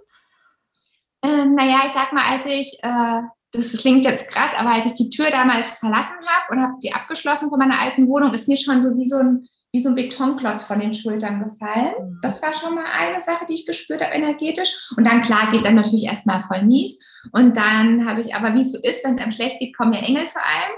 Ähm, 1.22 1.54
naja, 1.54 1.78
ich 1.84 1.92
sag 1.92 2.12
mal, 2.12 2.30
als 2.30 2.46
ich, 2.46 2.78
äh, 2.82 3.22
das 3.50 3.72
klingt 3.78 4.04
jetzt 4.04 4.28
krass, 4.30 4.52
aber 4.56 4.70
als 4.70 4.86
ich 4.86 4.94
die 4.94 5.10
Tür 5.10 5.30
damals 5.30 5.70
verlassen 5.70 6.16
habe 6.24 6.54
und 6.54 6.62
habe 6.62 6.74
die 6.82 6.92
abgeschlossen 6.92 7.48
von 7.48 7.58
meiner 7.58 7.80
alten 7.80 8.06
Wohnung, 8.06 8.32
ist 8.32 8.48
mir 8.48 8.56
schon 8.56 8.80
so 8.80 8.96
wie 8.96 9.08
so 9.08 9.18
ein 9.18 9.48
wie 9.76 9.80
so 9.80 9.90
ein 9.90 9.94
Betonklotz 9.94 10.64
von 10.64 10.80
den 10.80 10.94
Schultern 10.94 11.38
gefallen. 11.44 11.92
Mhm. 12.00 12.18
Das 12.22 12.40
war 12.40 12.54
schon 12.54 12.74
mal 12.74 12.86
eine 12.86 13.20
Sache, 13.20 13.44
die 13.46 13.52
ich 13.52 13.66
gespürt 13.66 14.02
habe 14.02 14.14
energetisch. 14.14 14.90
Und 14.96 15.04
dann, 15.04 15.20
klar, 15.20 15.50
geht 15.52 15.66
dann 15.66 15.74
natürlich 15.74 16.06
erstmal 16.06 16.42
voll 16.44 16.62
mies. 16.62 16.98
Und 17.32 17.58
dann 17.58 18.08
habe 18.08 18.22
ich 18.22 18.34
aber, 18.34 18.54
wie 18.54 18.62
es 18.62 18.72
so 18.72 18.78
ist, 18.82 19.04
wenn 19.04 19.14
es 19.14 19.20
einem 19.20 19.32
schlecht 19.32 19.58
geht, 19.58 19.76
kommen 19.76 19.92
ja 19.92 20.00
Engel 20.00 20.26
zu 20.26 20.38
einem. 20.42 20.76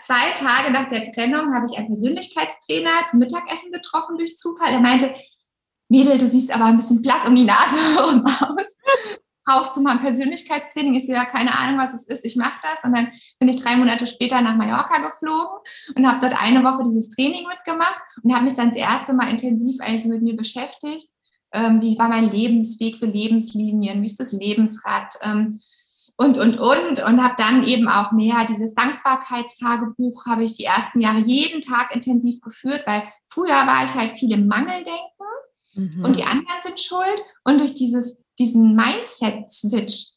Zwei 0.00 0.32
Tage 0.32 0.72
nach 0.72 0.88
der 0.88 1.04
Trennung 1.04 1.54
habe 1.54 1.66
ich 1.70 1.78
einen 1.78 1.86
Persönlichkeitstrainer 1.86 3.06
zum 3.08 3.20
Mittagessen 3.20 3.70
getroffen 3.70 4.16
durch 4.16 4.36
Zufall. 4.36 4.72
Er 4.72 4.80
meinte, 4.80 5.14
Mädel, 5.88 6.18
du 6.18 6.26
siehst 6.26 6.52
aber 6.52 6.64
ein 6.64 6.76
bisschen 6.76 7.02
blass 7.02 7.28
um 7.28 7.36
die 7.36 7.44
Nase 7.44 7.76
aus 8.02 8.78
brauchst 9.44 9.76
du 9.76 9.82
mal 9.82 9.92
ein 9.92 9.98
Persönlichkeitstraining? 9.98 10.94
Ich 10.94 11.06
so, 11.06 11.12
ja, 11.12 11.24
keine 11.24 11.56
Ahnung, 11.56 11.78
was 11.78 11.94
es 11.94 12.08
ist, 12.08 12.24
ich 12.24 12.36
mache 12.36 12.58
das. 12.62 12.84
Und 12.84 12.94
dann 12.94 13.12
bin 13.38 13.48
ich 13.48 13.62
drei 13.62 13.76
Monate 13.76 14.06
später 14.06 14.40
nach 14.40 14.56
Mallorca 14.56 15.08
geflogen 15.08 15.58
und 15.96 16.06
habe 16.06 16.20
dort 16.20 16.40
eine 16.40 16.62
Woche 16.64 16.82
dieses 16.84 17.10
Training 17.10 17.46
mitgemacht 17.46 18.00
und 18.22 18.34
habe 18.34 18.44
mich 18.44 18.54
dann 18.54 18.70
das 18.70 18.78
erste 18.78 19.12
Mal 19.14 19.30
intensiv 19.30 19.80
eigentlich 19.80 20.02
so 20.02 20.08
mit 20.08 20.22
mir 20.22 20.36
beschäftigt. 20.36 21.08
Ähm, 21.52 21.80
wie 21.80 21.98
war 21.98 22.08
mein 22.08 22.28
Lebensweg, 22.28 22.96
so 22.96 23.06
Lebenslinien, 23.06 24.02
wie 24.02 24.06
ist 24.06 24.18
das 24.18 24.32
Lebensrad? 24.32 25.14
Ähm, 25.22 25.60
und, 26.16 26.38
und, 26.38 26.58
und. 26.58 27.02
Und 27.02 27.22
habe 27.22 27.34
dann 27.36 27.64
eben 27.64 27.88
auch 27.88 28.12
mehr 28.12 28.44
dieses 28.44 28.74
Dankbarkeitstagebuch, 28.74 30.26
habe 30.26 30.44
ich 30.44 30.56
die 30.56 30.64
ersten 30.64 31.00
Jahre 31.00 31.18
jeden 31.18 31.60
Tag 31.60 31.94
intensiv 31.94 32.40
geführt, 32.40 32.82
weil 32.86 33.02
früher 33.28 33.48
war 33.48 33.84
ich 33.84 33.94
halt 33.94 34.12
viel 34.12 34.32
im 34.32 34.46
Mangeldenken 34.46 35.26
mhm. 35.74 36.04
und 36.04 36.16
die 36.16 36.24
anderen 36.24 36.62
sind 36.62 36.80
schuld. 36.80 37.20
Und 37.44 37.58
durch 37.58 37.74
dieses 37.74 38.23
diesen 38.38 38.74
Mindset-Switch 38.74 40.14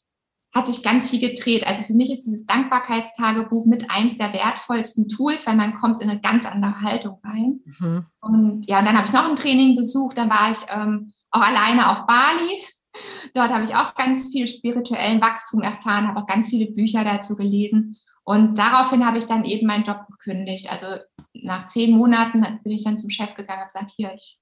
hat 0.54 0.66
sich 0.66 0.82
ganz 0.82 1.10
viel 1.10 1.20
gedreht. 1.20 1.66
Also 1.66 1.82
für 1.82 1.94
mich 1.94 2.10
ist 2.10 2.24
dieses 2.24 2.46
Dankbarkeitstagebuch 2.46 3.66
mit 3.66 3.90
eins 3.90 4.18
der 4.18 4.32
wertvollsten 4.32 5.08
Tools, 5.08 5.46
weil 5.46 5.56
man 5.56 5.74
kommt 5.74 6.00
in 6.00 6.10
eine 6.10 6.20
ganz 6.20 6.46
andere 6.46 6.80
Haltung 6.80 7.18
rein. 7.22 7.60
Mhm. 7.64 8.06
Und 8.20 8.66
ja, 8.66 8.78
und 8.78 8.86
dann 8.86 8.96
habe 8.96 9.06
ich 9.06 9.12
noch 9.12 9.28
ein 9.28 9.36
Training 9.36 9.76
besucht. 9.76 10.16
Dann 10.16 10.30
war 10.30 10.50
ich 10.50 10.58
ähm, 10.68 11.12
auch 11.30 11.42
alleine 11.42 11.90
auf 11.90 12.06
Bali. 12.06 12.62
Dort 13.34 13.52
habe 13.52 13.64
ich 13.64 13.74
auch 13.74 13.94
ganz 13.94 14.30
viel 14.32 14.48
spirituellen 14.48 15.20
Wachstum 15.20 15.62
erfahren, 15.62 16.08
habe 16.08 16.20
auch 16.20 16.26
ganz 16.26 16.48
viele 16.48 16.70
Bücher 16.72 17.04
dazu 17.04 17.36
gelesen. 17.36 17.96
Und 18.24 18.58
daraufhin 18.58 19.06
habe 19.06 19.18
ich 19.18 19.24
dann 19.24 19.44
eben 19.44 19.66
meinen 19.66 19.84
Job 19.84 20.06
gekündigt. 20.06 20.70
Also 20.70 20.86
nach 21.34 21.66
zehn 21.66 21.96
Monaten 21.96 22.40
bin 22.62 22.72
ich 22.72 22.84
dann 22.84 22.98
zum 22.98 23.10
Chef 23.10 23.34
gegangen 23.34 23.62
und 23.62 23.68
gesagt, 23.68 23.92
hier, 23.96 24.12
ich, 24.14 24.36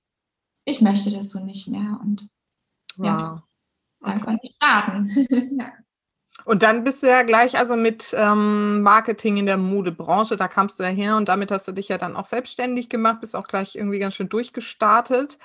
ich 0.65 0.81
möchte 0.81 1.11
das 1.11 1.31
so 1.31 1.45
nicht 1.45 1.69
mehr. 1.69 1.99
Und 2.03 2.29
wow. 2.97 3.07
ja, 3.07 3.43
dann 4.07 4.21
konnte 4.21 4.41
ich 4.43 4.55
starten. 4.57 5.05
ja. 5.61 5.73
Und 6.45 6.63
dann 6.63 6.85
bist 6.85 7.03
du 7.03 7.09
ja 7.09 7.23
gleich 7.23 7.59
also 7.59 7.75
mit 7.75 8.15
ähm, 8.17 8.83
Marketing 8.83 9.37
in 9.37 9.47
der 9.47 9.57
Modebranche, 9.57 10.37
da 10.37 10.47
kamst 10.47 10.79
du 10.79 10.85
ja 10.85 10.91
her 10.91 11.17
und 11.17 11.29
damit 11.29 11.51
hast 11.51 11.67
du 11.67 11.73
dich 11.73 11.89
ja 11.89 11.99
dann 11.99 12.15
auch 12.15 12.25
selbstständig 12.25 12.89
gemacht, 12.89 13.21
bist 13.21 13.35
auch 13.35 13.49
gleich 13.49 13.75
irgendwie 13.75 13.99
ganz 13.99 14.15
schön 14.15 14.29
durchgestartet. 14.29 15.39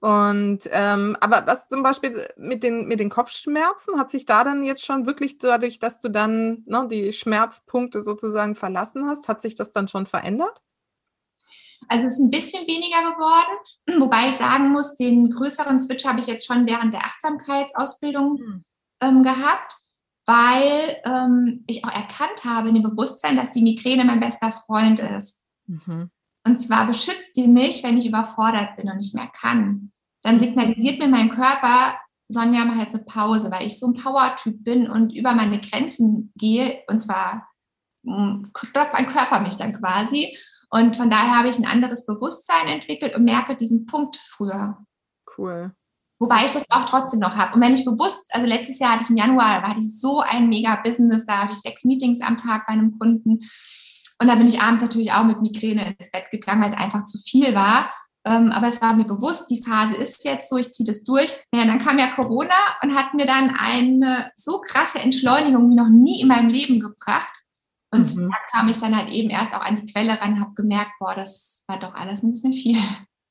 Und 0.00 0.60
ähm, 0.72 1.16
aber 1.20 1.42
was 1.46 1.68
zum 1.68 1.82
Beispiel 1.82 2.26
mit 2.36 2.62
den, 2.62 2.86
mit 2.88 3.00
den 3.00 3.10
Kopfschmerzen, 3.10 3.98
hat 3.98 4.10
sich 4.10 4.24
da 4.24 4.44
dann 4.44 4.64
jetzt 4.64 4.84
schon 4.84 5.06
wirklich 5.06 5.38
dadurch, 5.38 5.78
dass 5.78 6.00
du 6.00 6.08
dann 6.10 6.62
ne, 6.66 6.86
die 6.90 7.12
Schmerzpunkte 7.12 8.02
sozusagen 8.02 8.54
verlassen 8.54 9.06
hast, 9.06 9.28
hat 9.28 9.42
sich 9.42 9.56
das 9.56 9.72
dann 9.72 9.88
schon 9.88 10.06
verändert? 10.06 10.62
Also 11.88 12.06
es 12.06 12.14
ist 12.14 12.20
ein 12.20 12.30
bisschen 12.30 12.66
weniger 12.66 13.12
geworden, 13.12 14.00
wobei 14.00 14.28
ich 14.28 14.34
sagen 14.34 14.70
muss, 14.70 14.96
den 14.96 15.30
größeren 15.30 15.80
Switch 15.80 16.04
habe 16.04 16.20
ich 16.20 16.26
jetzt 16.26 16.46
schon 16.46 16.66
während 16.66 16.92
der 16.92 17.04
Achtsamkeitsausbildung 17.04 18.38
hm. 18.38 18.64
ähm, 19.02 19.22
gehabt, 19.22 19.76
weil 20.26 20.98
ähm, 21.04 21.64
ich 21.66 21.84
auch 21.84 21.92
erkannt 21.92 22.44
habe 22.44 22.68
in 22.68 22.74
dem 22.74 22.82
Bewusstsein, 22.82 23.36
dass 23.36 23.52
die 23.52 23.62
Migräne 23.62 24.04
mein 24.04 24.20
bester 24.20 24.50
Freund 24.50 25.00
ist. 25.00 25.44
Mhm. 25.66 26.10
Und 26.44 26.58
zwar 26.58 26.86
beschützt 26.86 27.36
die 27.36 27.48
mich, 27.48 27.82
wenn 27.82 27.96
ich 27.96 28.06
überfordert 28.06 28.76
bin 28.76 28.88
und 28.88 28.96
nicht 28.96 29.14
mehr 29.14 29.28
kann. 29.28 29.92
Dann 30.22 30.38
signalisiert 30.38 30.98
mir 30.98 31.08
mein 31.08 31.30
Körper, 31.30 31.98
Sonja, 32.28 32.64
mach 32.64 32.80
jetzt 32.80 32.94
eine 32.94 33.04
Pause, 33.04 33.50
weil 33.50 33.66
ich 33.66 33.78
so 33.78 33.86
ein 33.86 33.94
Power-Typ 33.94 34.64
bin 34.64 34.90
und 34.90 35.14
über 35.14 35.34
meine 35.34 35.60
Grenzen 35.60 36.32
gehe. 36.36 36.82
Und 36.88 36.98
zwar 36.98 37.48
hm, 38.04 38.50
stoppt 38.56 38.92
mein 38.92 39.06
Körper 39.06 39.40
mich 39.40 39.56
dann 39.56 39.72
quasi. 39.72 40.36
Und 40.70 40.96
von 40.96 41.10
daher 41.10 41.38
habe 41.38 41.48
ich 41.48 41.58
ein 41.58 41.66
anderes 41.66 42.06
Bewusstsein 42.06 42.68
entwickelt 42.68 43.14
und 43.14 43.24
merke 43.24 43.56
diesen 43.56 43.86
Punkt 43.86 44.16
früher. 44.16 44.78
Cool. 45.36 45.72
Wobei 46.18 46.44
ich 46.44 46.50
das 46.50 46.64
auch 46.70 46.86
trotzdem 46.86 47.20
noch 47.20 47.36
habe. 47.36 47.54
Und 47.54 47.60
wenn 47.60 47.74
ich 47.74 47.84
bewusst, 47.84 48.28
also 48.34 48.46
letztes 48.46 48.78
Jahr 48.78 48.92
hatte 48.92 49.04
ich 49.04 49.10
im 49.10 49.18
Januar, 49.18 49.60
da 49.60 49.68
hatte 49.68 49.80
ich 49.80 50.00
so 50.00 50.20
ein 50.20 50.48
mega 50.48 50.76
Business, 50.76 51.26
da 51.26 51.42
hatte 51.42 51.52
ich 51.52 51.58
sechs 51.58 51.84
Meetings 51.84 52.22
am 52.22 52.36
Tag 52.36 52.66
bei 52.66 52.72
einem 52.72 52.98
Kunden. 52.98 53.38
Und 54.18 54.28
da 54.28 54.34
bin 54.34 54.46
ich 54.46 54.62
abends 54.62 54.82
natürlich 54.82 55.12
auch 55.12 55.24
mit 55.24 55.42
Migräne 55.42 55.94
ins 55.98 56.10
Bett 56.10 56.30
gegangen, 56.30 56.62
weil 56.62 56.70
es 56.70 56.78
einfach 56.78 57.04
zu 57.04 57.18
viel 57.18 57.54
war. 57.54 57.92
Ähm, 58.24 58.50
aber 58.50 58.66
es 58.66 58.80
war 58.80 58.96
mir 58.96 59.04
bewusst, 59.04 59.50
die 59.50 59.62
Phase 59.62 59.96
ist 59.96 60.24
jetzt 60.24 60.48
so, 60.48 60.56
ich 60.56 60.72
ziehe 60.72 60.86
das 60.86 61.04
durch. 61.04 61.36
Naja, 61.52 61.66
dann 61.66 61.78
kam 61.78 61.98
ja 61.98 62.12
Corona 62.12 62.54
und 62.82 62.96
hat 62.96 63.12
mir 63.12 63.26
dann 63.26 63.54
eine 63.56 64.32
so 64.34 64.60
krasse 64.60 64.98
Entschleunigung 64.98 65.70
wie 65.70 65.76
noch 65.76 65.90
nie 65.90 66.20
in 66.20 66.28
meinem 66.28 66.48
Leben 66.48 66.80
gebracht. 66.80 67.42
Und 67.90 68.16
mhm. 68.16 68.30
da 68.30 68.36
kam 68.50 68.68
ich 68.68 68.78
dann 68.78 68.96
halt 68.96 69.10
eben 69.10 69.30
erst 69.30 69.54
auch 69.54 69.60
an 69.60 69.76
die 69.76 69.86
Quelle 69.92 70.20
ran, 70.20 70.40
habe 70.40 70.54
gemerkt, 70.54 70.92
boah, 70.98 71.14
das 71.14 71.62
war 71.66 71.78
doch 71.78 71.94
alles 71.94 72.22
ein 72.22 72.32
bisschen 72.32 72.52
viel. 72.52 72.76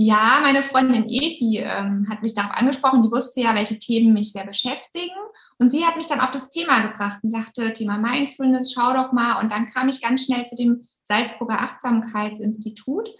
Ja, 0.00 0.38
meine 0.42 0.62
Freundin 0.62 1.08
Evi 1.08 1.58
ähm, 1.58 2.06
hat 2.08 2.22
mich 2.22 2.32
darauf 2.32 2.52
angesprochen. 2.52 3.02
Die 3.02 3.10
wusste 3.10 3.40
ja, 3.40 3.54
welche 3.56 3.80
Themen 3.80 4.12
mich 4.14 4.30
sehr 4.32 4.46
beschäftigen. 4.46 5.16
Und 5.58 5.70
sie 5.70 5.84
hat 5.84 5.96
mich 5.96 6.06
dann 6.06 6.20
auf 6.20 6.30
das 6.30 6.50
Thema 6.50 6.86
gebracht 6.86 7.18
und 7.24 7.30
sagte, 7.30 7.72
Thema 7.72 7.98
Mindfulness, 7.98 8.72
schau 8.72 8.92
doch 8.94 9.10
mal. 9.12 9.42
Und 9.42 9.50
dann 9.50 9.66
kam 9.66 9.88
ich 9.88 10.00
ganz 10.00 10.24
schnell 10.24 10.44
zu 10.44 10.54
dem 10.54 10.84
Salzburger 11.02 11.60
Achtsamkeitsinstitut. 11.62 13.10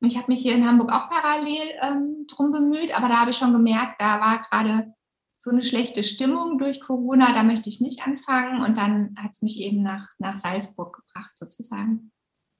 Ich 0.00 0.16
habe 0.16 0.30
mich 0.30 0.40
hier 0.40 0.54
in 0.54 0.66
Hamburg 0.66 0.92
auch 0.92 1.08
parallel 1.08 1.70
ähm, 1.82 2.26
drum 2.28 2.50
bemüht, 2.50 2.96
aber 2.96 3.08
da 3.08 3.20
habe 3.20 3.30
ich 3.30 3.36
schon 3.36 3.52
gemerkt, 3.52 4.00
da 4.00 4.20
war 4.20 4.40
gerade 4.40 4.92
so 5.36 5.50
eine 5.50 5.62
schlechte 5.62 6.02
Stimmung 6.02 6.58
durch 6.58 6.80
Corona, 6.80 7.32
da 7.32 7.42
möchte 7.42 7.68
ich 7.68 7.80
nicht 7.80 8.06
anfangen. 8.06 8.62
Und 8.62 8.76
dann 8.76 9.14
hat 9.22 9.32
es 9.32 9.42
mich 9.42 9.60
eben 9.60 9.82
nach, 9.82 10.08
nach 10.18 10.36
Salzburg 10.36 10.96
gebracht, 10.96 11.32
sozusagen. 11.36 12.12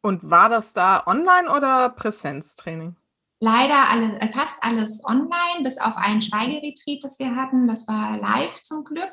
Und 0.03 0.29
war 0.29 0.51
das 0.51 0.75
da 0.75 1.03
online 1.07 1.51
oder 1.51 1.89
Präsenztraining? 1.89 2.97
Leider 3.41 3.89
alle, 3.89 4.21
äh, 4.21 4.31
fast 4.33 4.63
alles 4.63 5.03
online, 5.05 5.63
bis 5.63 5.79
auf 5.79 5.97
ein 5.97 6.21
Schweigeretreat, 6.21 7.03
das 7.03 7.19
wir 7.19 7.35
hatten. 7.35 7.67
Das 7.67 7.89
war 7.89 8.19
live 8.19 8.63
zum 8.63 8.85
Glück. 8.85 9.11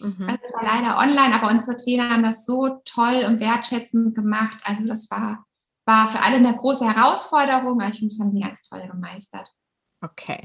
Mhm. 0.00 0.18
Das 0.18 0.52
war 0.54 0.64
leider 0.64 0.98
online, 0.98 1.34
aber 1.34 1.50
unsere 1.50 1.76
Trainer 1.76 2.10
haben 2.10 2.24
das 2.24 2.44
so 2.44 2.80
toll 2.84 3.24
und 3.26 3.40
wertschätzend 3.40 4.14
gemacht. 4.14 4.58
Also 4.64 4.84
das 4.86 5.10
war, 5.10 5.46
war 5.84 6.08
für 6.08 6.20
alle 6.20 6.36
eine 6.36 6.56
große 6.56 6.86
Herausforderung. 6.86 7.80
Ich 7.80 7.98
finde, 7.98 8.14
das 8.14 8.20
haben 8.20 8.32
sie 8.32 8.40
ganz 8.40 8.62
toll 8.62 8.86
gemeistert. 8.86 9.48
Okay. 10.02 10.40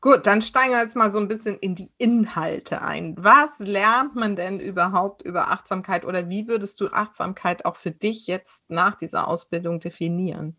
Gut, 0.00 0.26
dann 0.26 0.42
steigen 0.42 0.72
wir 0.72 0.82
jetzt 0.82 0.96
mal 0.96 1.12
so 1.12 1.18
ein 1.18 1.28
bisschen 1.28 1.56
in 1.58 1.74
die 1.74 1.92
Inhalte 1.96 2.82
ein. 2.82 3.14
Was 3.16 3.60
lernt 3.60 4.16
man 4.16 4.34
denn 4.36 4.58
überhaupt 4.58 5.22
über 5.22 5.50
Achtsamkeit 5.50 6.04
oder 6.04 6.28
wie 6.28 6.48
würdest 6.48 6.80
du 6.80 6.86
Achtsamkeit 6.86 7.64
auch 7.64 7.76
für 7.76 7.92
dich 7.92 8.26
jetzt 8.26 8.68
nach 8.68 8.96
dieser 8.96 9.28
Ausbildung 9.28 9.78
definieren? 9.78 10.56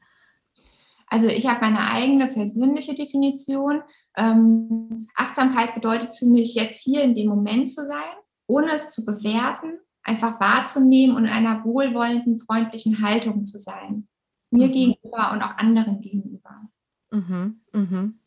Also 1.10 1.28
ich 1.28 1.48
habe 1.48 1.62
meine 1.62 1.90
eigene 1.90 2.28
persönliche 2.28 2.96
Definition. 2.96 3.84
Ähm, 4.16 5.08
Achtsamkeit 5.16 5.76
bedeutet 5.76 6.18
für 6.18 6.26
mich 6.26 6.56
jetzt 6.56 6.84
hier 6.84 7.04
in 7.04 7.14
dem 7.14 7.28
Moment 7.28 7.70
zu 7.70 7.86
sein, 7.86 8.16
ohne 8.48 8.72
es 8.72 8.92
zu 8.92 9.06
bewerten, 9.06 9.80
einfach 10.04 10.40
wahrzunehmen 10.40 11.16
und 11.16 11.26
in 11.26 11.32
einer 11.32 11.64
wohlwollenden, 11.64 12.40
freundlichen 12.40 13.02
Haltung 13.02 13.46
zu 13.46 13.60
sein. 13.60 14.08
Mir 14.50 14.68
mhm. 14.68 14.72
gegenüber 14.72 15.32
und 15.34 15.42
auch 15.42 15.58
anderen 15.58 16.02
gegenüber. 16.02 16.70
Mhm, 17.12 17.62
mhm. 17.74 18.20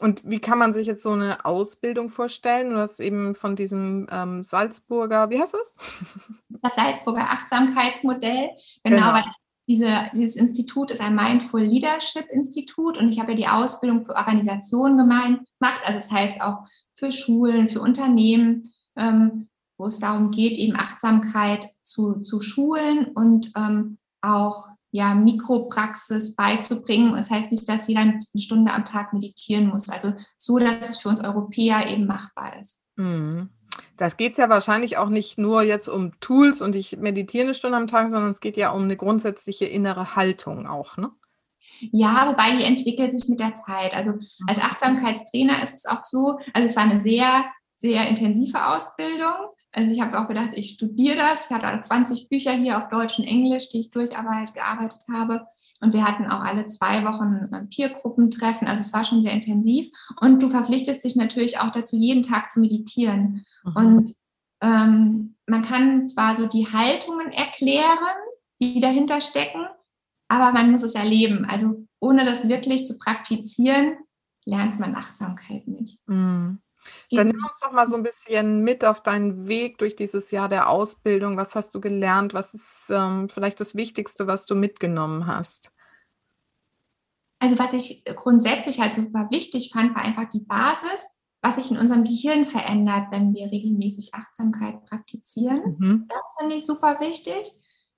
Und 0.00 0.22
wie 0.24 0.40
kann 0.40 0.58
man 0.58 0.72
sich 0.72 0.86
jetzt 0.86 1.02
so 1.02 1.12
eine 1.12 1.44
Ausbildung 1.44 2.08
vorstellen? 2.08 2.70
Du 2.70 2.78
hast 2.78 2.98
eben 2.98 3.34
von 3.34 3.54
diesem 3.54 4.08
ähm, 4.10 4.42
Salzburger, 4.42 5.30
wie 5.30 5.40
heißt 5.40 5.54
das? 5.54 5.76
Das 6.64 6.76
Salzburger 6.76 7.22
Achtsamkeitsmodell. 7.22 8.50
Genau, 8.84 8.96
genau. 8.96 9.12
weil 9.14 9.24
diese, 9.66 10.10
dieses 10.14 10.36
Institut 10.36 10.92
ist 10.92 11.00
ein 11.00 11.16
Mindful 11.16 11.62
Leadership 11.62 12.26
Institut 12.30 12.96
und 12.98 13.08
ich 13.08 13.18
habe 13.18 13.32
ja 13.32 13.36
die 13.36 13.48
Ausbildung 13.48 14.04
für 14.04 14.14
Organisationen 14.14 14.96
gemacht. 14.96 15.42
Also 15.84 15.98
es 15.98 16.08
das 16.08 16.12
heißt 16.12 16.40
auch 16.40 16.58
für 16.94 17.10
Schulen, 17.10 17.68
für 17.68 17.80
Unternehmen, 17.80 18.62
ähm, 18.96 19.48
wo 19.76 19.86
es 19.86 19.98
darum 19.98 20.30
geht, 20.30 20.56
eben 20.56 20.76
Achtsamkeit 20.76 21.66
zu, 21.82 22.20
zu 22.20 22.40
schulen 22.40 23.06
und 23.14 23.50
ähm, 23.56 23.98
auch 24.20 24.68
ja, 24.92 25.14
Mikropraxis 25.14 26.36
beizubringen. 26.36 27.12
Das 27.14 27.30
heißt 27.30 27.50
nicht, 27.50 27.68
dass 27.68 27.88
jeder 27.88 28.02
eine 28.02 28.20
Stunde 28.36 28.72
am 28.72 28.84
Tag 28.84 29.12
meditieren 29.12 29.68
muss. 29.68 29.88
Also 29.88 30.12
so, 30.36 30.58
dass 30.58 30.88
es 30.88 30.98
für 30.98 31.08
uns 31.08 31.24
Europäer 31.24 31.88
eben 31.88 32.06
machbar 32.06 32.60
ist. 32.60 32.82
Mhm. 32.96 33.48
Das 33.96 34.18
geht 34.18 34.36
ja 34.36 34.50
wahrscheinlich 34.50 34.98
auch 34.98 35.08
nicht 35.08 35.38
nur 35.38 35.62
jetzt 35.62 35.88
um 35.88 36.12
Tools 36.20 36.60
und 36.60 36.76
ich 36.76 36.98
meditiere 36.98 37.44
eine 37.44 37.54
Stunde 37.54 37.78
am 37.78 37.86
Tag, 37.86 38.10
sondern 38.10 38.30
es 38.30 38.40
geht 38.40 38.58
ja 38.58 38.70
um 38.70 38.82
eine 38.82 38.98
grundsätzliche 38.98 39.64
innere 39.64 40.14
Haltung 40.14 40.66
auch, 40.66 40.98
ne? 40.98 41.10
Ja, 41.90 42.28
wobei 42.28 42.54
die 42.56 42.64
entwickelt 42.64 43.10
sich 43.10 43.28
mit 43.28 43.40
der 43.40 43.54
Zeit. 43.54 43.94
Also 43.94 44.12
als 44.46 44.58
mhm. 44.58 44.64
Achtsamkeitstrainer 44.64 45.62
ist 45.62 45.72
es 45.72 45.86
auch 45.86 46.02
so, 46.02 46.38
also 46.52 46.66
es 46.66 46.76
war 46.76 46.82
eine 46.82 47.00
sehr, 47.00 47.44
sehr 47.82 48.08
intensive 48.08 48.64
Ausbildung. 48.64 49.50
Also 49.72 49.90
ich 49.90 50.00
habe 50.00 50.18
auch 50.18 50.28
gedacht, 50.28 50.50
ich 50.54 50.70
studiere 50.70 51.16
das. 51.16 51.50
Ich 51.50 51.56
hatte 51.56 51.80
20 51.80 52.28
Bücher 52.28 52.52
hier 52.52 52.78
auf 52.78 52.88
Deutsch 52.88 53.18
und 53.18 53.24
Englisch, 53.24 53.68
die 53.68 53.80
ich 53.80 53.90
durchgearbeitet 53.90 55.02
habe. 55.12 55.46
Und 55.80 55.92
wir 55.92 56.06
hatten 56.06 56.26
auch 56.26 56.40
alle 56.40 56.66
zwei 56.68 57.04
Wochen 57.04 57.50
Peergruppentreffen. 57.74 58.68
Also 58.68 58.80
es 58.80 58.92
war 58.92 59.02
schon 59.02 59.20
sehr 59.20 59.32
intensiv. 59.32 59.90
Und 60.20 60.40
du 60.40 60.48
verpflichtest 60.48 61.02
dich 61.02 61.16
natürlich 61.16 61.58
auch 61.58 61.70
dazu, 61.70 61.96
jeden 61.96 62.22
Tag 62.22 62.52
zu 62.52 62.60
meditieren. 62.60 63.44
Mhm. 63.64 63.76
Und 63.76 64.14
ähm, 64.60 65.34
man 65.48 65.62
kann 65.62 66.06
zwar 66.06 66.36
so 66.36 66.46
die 66.46 66.66
Haltungen 66.66 67.32
erklären, 67.32 68.14
die 68.60 68.78
dahinter 68.78 69.20
stecken, 69.20 69.66
aber 70.28 70.52
man 70.52 70.70
muss 70.70 70.84
es 70.84 70.94
erleben. 70.94 71.44
Also 71.46 71.84
ohne 71.98 72.24
das 72.24 72.48
wirklich 72.48 72.86
zu 72.86 72.96
praktizieren, 72.96 73.96
lernt 74.44 74.78
man 74.78 74.94
Achtsamkeit 74.94 75.66
nicht. 75.66 75.98
Mhm. 76.06 76.60
Dann 77.10 77.28
nimm 77.28 77.44
uns 77.44 77.58
doch 77.60 77.72
mal 77.72 77.86
so 77.86 77.96
ein 77.96 78.02
bisschen 78.02 78.62
mit 78.62 78.84
auf 78.84 79.02
deinen 79.02 79.46
Weg 79.48 79.78
durch 79.78 79.96
dieses 79.96 80.30
Jahr 80.30 80.48
der 80.48 80.68
Ausbildung. 80.68 81.36
Was 81.36 81.54
hast 81.54 81.74
du 81.74 81.80
gelernt? 81.80 82.34
Was 82.34 82.54
ist 82.54 82.90
ähm, 82.90 83.28
vielleicht 83.28 83.60
das 83.60 83.74
Wichtigste, 83.74 84.26
was 84.26 84.46
du 84.46 84.54
mitgenommen 84.54 85.26
hast? 85.26 85.72
Also 87.38 87.58
was 87.58 87.72
ich 87.72 88.04
grundsätzlich 88.04 88.80
halt 88.80 88.94
super 88.94 89.26
wichtig 89.30 89.70
fand, 89.72 89.94
war 89.96 90.04
einfach 90.04 90.28
die 90.28 90.44
Basis, 90.44 91.16
was 91.42 91.56
sich 91.56 91.72
in 91.72 91.78
unserem 91.78 92.04
Gehirn 92.04 92.46
verändert, 92.46 93.08
wenn 93.10 93.34
wir 93.34 93.50
regelmäßig 93.50 94.14
Achtsamkeit 94.14 94.84
praktizieren. 94.86 95.76
Mhm. 95.78 96.04
Das 96.08 96.22
finde 96.38 96.54
ich 96.54 96.64
super 96.64 97.00
wichtig, 97.00 97.52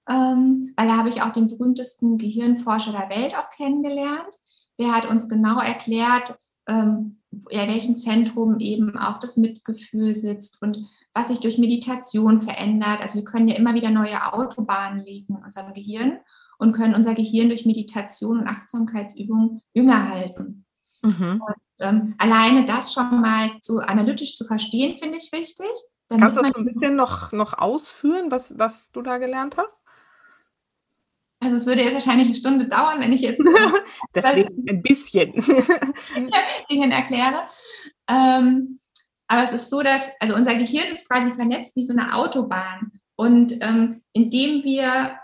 ähm, 0.08 0.72
weil 0.76 0.88
da 0.88 0.96
habe 0.96 1.10
ich 1.10 1.20
auch 1.20 1.30
den 1.30 1.48
berühmtesten 1.48 2.16
Gehirnforscher 2.16 2.92
der 2.92 3.10
Welt 3.10 3.36
auch 3.36 3.50
kennengelernt. 3.50 4.34
Der 4.78 4.94
hat 4.94 5.04
uns 5.04 5.28
genau 5.28 5.60
erklärt, 5.60 6.36
ähm, 6.66 7.20
in 7.50 7.68
welchem 7.68 7.98
Zentrum 7.98 8.58
eben 8.60 8.98
auch 8.98 9.18
das 9.18 9.36
Mitgefühl 9.36 10.14
sitzt 10.14 10.62
und 10.62 10.78
was 11.12 11.28
sich 11.28 11.40
durch 11.40 11.58
Meditation 11.58 12.40
verändert. 12.40 13.00
Also 13.00 13.16
wir 13.16 13.24
können 13.24 13.48
ja 13.48 13.56
immer 13.56 13.74
wieder 13.74 13.90
neue 13.90 14.32
Autobahnen 14.32 15.04
legen 15.04 15.36
in 15.36 15.44
unserem 15.44 15.72
Gehirn 15.74 16.18
und 16.58 16.72
können 16.72 16.94
unser 16.94 17.14
Gehirn 17.14 17.48
durch 17.48 17.66
Meditation 17.66 18.40
und 18.40 18.48
Achtsamkeitsübungen 18.48 19.60
jünger 19.72 20.08
halten. 20.08 20.64
Mhm. 21.02 21.42
Und, 21.46 21.54
ähm, 21.80 22.14
alleine 22.18 22.64
das 22.64 22.92
schon 22.92 23.20
mal 23.20 23.50
so 23.60 23.78
analytisch 23.78 24.36
zu 24.36 24.44
verstehen, 24.44 24.98
finde 24.98 25.18
ich 25.18 25.32
wichtig. 25.32 25.70
Kannst 26.08 26.36
du 26.36 26.42
das 26.42 26.52
so 26.52 26.58
ein 26.58 26.66
bisschen 26.66 26.96
noch, 26.96 27.32
noch 27.32 27.58
ausführen, 27.58 28.30
was, 28.30 28.58
was 28.58 28.92
du 28.92 29.02
da 29.02 29.18
gelernt 29.18 29.56
hast? 29.56 29.82
Also 31.44 31.56
es 31.56 31.66
würde 31.66 31.82
jetzt 31.82 31.94
wahrscheinlich 31.94 32.28
eine 32.28 32.36
Stunde 32.36 32.66
dauern, 32.66 33.02
wenn 33.02 33.12
ich 33.12 33.20
jetzt 33.20 33.44
das 34.14 34.24
ein 34.24 34.82
bisschen 34.82 35.32
Dinge 36.70 36.94
erkläre. 36.94 37.46
Ähm, 38.08 38.78
aber 39.28 39.42
es 39.42 39.52
ist 39.52 39.68
so, 39.68 39.82
dass 39.82 40.12
also 40.20 40.34
unser 40.34 40.54
Gehirn 40.54 40.88
ist 40.88 41.08
quasi 41.08 41.34
vernetzt 41.34 41.76
wie 41.76 41.84
so 41.84 41.92
eine 41.92 42.14
Autobahn. 42.14 42.92
Und 43.16 43.58
ähm, 43.60 44.00
indem 44.12 44.64
wir 44.64 45.18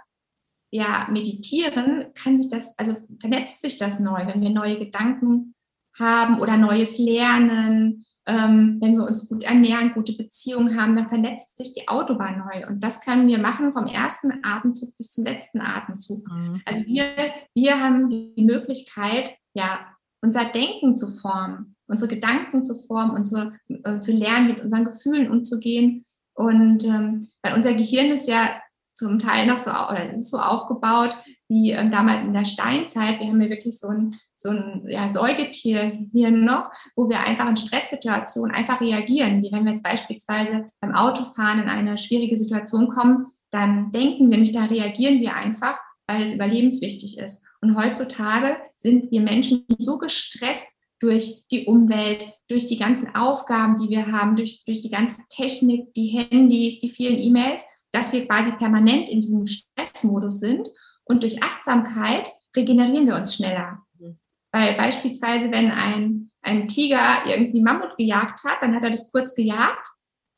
ja 0.70 1.08
meditieren, 1.10 2.12
kann 2.14 2.36
sich 2.36 2.50
das, 2.50 2.78
also 2.78 2.96
vernetzt 3.18 3.62
sich 3.62 3.78
das 3.78 3.98
neu, 3.98 4.26
wenn 4.26 4.42
wir 4.42 4.50
neue 4.50 4.78
Gedanken 4.78 5.54
haben 5.98 6.38
oder 6.38 6.56
Neues 6.56 6.98
lernen, 6.98 8.04
ähm, 8.26 8.78
wenn 8.80 8.96
wir 8.96 9.04
uns 9.04 9.28
gut 9.28 9.42
ernähren, 9.42 9.92
gute 9.94 10.12
Beziehungen 10.12 10.80
haben, 10.80 10.94
dann 10.94 11.08
vernetzt 11.08 11.58
sich 11.58 11.72
die 11.72 11.88
Autobahn 11.88 12.38
neu. 12.38 12.66
Und 12.66 12.84
das 12.84 13.00
können 13.00 13.26
wir 13.28 13.38
machen 13.38 13.72
vom 13.72 13.86
ersten 13.86 14.32
Atemzug 14.42 14.96
bis 14.96 15.10
zum 15.10 15.24
letzten 15.24 15.60
Atemzug. 15.60 16.26
Mhm. 16.30 16.60
Also 16.64 16.84
wir, 16.86 17.32
wir 17.54 17.80
haben 17.80 18.08
die 18.08 18.44
Möglichkeit, 18.44 19.34
ja, 19.54 19.80
unser 20.22 20.44
Denken 20.44 20.96
zu 20.96 21.12
formen, 21.14 21.76
unsere 21.86 22.14
Gedanken 22.14 22.62
zu 22.62 22.74
formen, 22.86 23.12
unsere, 23.12 23.54
äh, 23.68 24.00
zu 24.00 24.12
lernen, 24.12 24.48
mit 24.48 24.60
unseren 24.60 24.84
Gefühlen 24.84 25.30
umzugehen. 25.30 26.04
Und 26.34 26.84
ähm, 26.84 27.28
weil 27.42 27.54
unser 27.54 27.74
Gehirn 27.74 28.12
ist 28.12 28.28
ja 28.28 28.60
zum 29.00 29.18
Teil 29.18 29.46
noch 29.46 29.58
so, 29.58 29.70
oder 29.70 30.10
es 30.10 30.20
ist 30.20 30.30
so 30.30 30.38
aufgebaut 30.38 31.16
wie 31.48 31.72
ähm, 31.72 31.90
damals 31.90 32.22
in 32.22 32.32
der 32.32 32.44
Steinzeit. 32.44 33.18
Wir 33.18 33.26
haben 33.26 33.42
ja 33.42 33.50
wirklich 33.50 33.78
so 33.78 33.88
ein, 33.88 34.14
so 34.36 34.50
ein 34.50 34.84
ja, 34.88 35.08
Säugetier 35.08 35.92
hier 36.12 36.30
noch, 36.30 36.70
wo 36.94 37.08
wir 37.08 37.20
einfach 37.20 37.48
in 37.48 37.56
Stresssituationen 37.56 38.54
einfach 38.54 38.80
reagieren. 38.80 39.42
Wie 39.42 39.50
wenn 39.50 39.64
wir 39.64 39.72
jetzt 39.72 39.82
beispielsweise 39.82 40.66
beim 40.80 40.94
Autofahren 40.94 41.60
in 41.60 41.68
eine 41.68 41.98
schwierige 41.98 42.36
Situation 42.36 42.88
kommen, 42.88 43.26
dann 43.50 43.90
denken 43.90 44.30
wir 44.30 44.38
nicht, 44.38 44.54
da 44.54 44.66
reagieren 44.66 45.20
wir 45.20 45.34
einfach, 45.34 45.76
weil 46.06 46.22
es 46.22 46.34
überlebenswichtig 46.34 47.18
ist. 47.18 47.44
Und 47.60 47.76
heutzutage 47.76 48.56
sind 48.76 49.10
wir 49.10 49.20
Menschen 49.20 49.64
so 49.78 49.98
gestresst 49.98 50.78
durch 51.00 51.42
die 51.50 51.64
Umwelt, 51.64 52.26
durch 52.48 52.66
die 52.66 52.78
ganzen 52.78 53.14
Aufgaben, 53.16 53.76
die 53.76 53.88
wir 53.88 54.06
haben, 54.12 54.36
durch, 54.36 54.64
durch 54.66 54.80
die 54.80 54.90
ganze 54.90 55.22
Technik, 55.30 55.92
die 55.94 56.08
Handys, 56.08 56.78
die 56.78 56.90
vielen 56.90 57.18
E-Mails, 57.18 57.64
dass 57.92 58.12
wir 58.12 58.26
quasi 58.26 58.52
permanent 58.52 59.10
in 59.10 59.20
diesem 59.20 59.46
Stressmodus 59.46 60.40
sind 60.40 60.68
und 61.04 61.22
durch 61.22 61.42
Achtsamkeit 61.42 62.28
regenerieren 62.56 63.06
wir 63.06 63.16
uns 63.16 63.34
schneller. 63.34 63.82
Mhm. 63.98 64.18
Weil 64.52 64.76
beispielsweise, 64.76 65.50
wenn 65.50 65.70
ein, 65.70 66.30
ein 66.42 66.68
Tiger 66.68 67.26
irgendwie 67.26 67.62
Mammut 67.62 67.96
gejagt 67.96 68.44
hat, 68.44 68.62
dann 68.62 68.74
hat 68.74 68.84
er 68.84 68.90
das 68.90 69.12
kurz 69.12 69.34
gejagt 69.34 69.86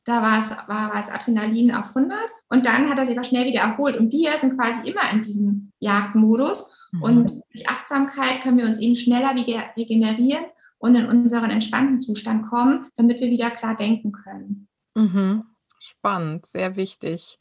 da 0.05 0.21
war 0.21 0.39
es, 0.39 0.51
war, 0.67 0.93
war 0.93 0.99
es 0.99 1.09
Adrenalin 1.09 1.73
auf 1.73 1.95
100 1.95 2.17
und 2.49 2.65
dann 2.65 2.89
hat 2.89 2.97
er 2.97 3.05
sich 3.05 3.15
aber 3.15 3.23
schnell 3.23 3.45
wieder 3.45 3.61
erholt. 3.61 3.95
Und 3.95 4.11
wir 4.11 4.33
sind 4.37 4.57
quasi 4.57 4.89
immer 4.89 5.09
in 5.11 5.21
diesem 5.21 5.71
Jagdmodus. 5.79 6.75
Mhm. 6.91 7.01
Und 7.01 7.41
durch 7.51 7.69
Achtsamkeit 7.69 8.41
können 8.41 8.57
wir 8.57 8.65
uns 8.65 8.79
eben 8.79 8.95
schneller 8.95 9.33
regenerieren 9.77 10.45
und 10.77 10.95
in 10.95 11.05
unseren 11.05 11.51
entspannten 11.51 11.99
Zustand 11.99 12.47
kommen, 12.49 12.87
damit 12.95 13.21
wir 13.21 13.29
wieder 13.29 13.51
klar 13.51 13.75
denken 13.75 14.11
können. 14.11 14.67
Mhm. 14.95 15.45
Spannend, 15.85 16.45
sehr 16.45 16.77
wichtig. 16.77 17.39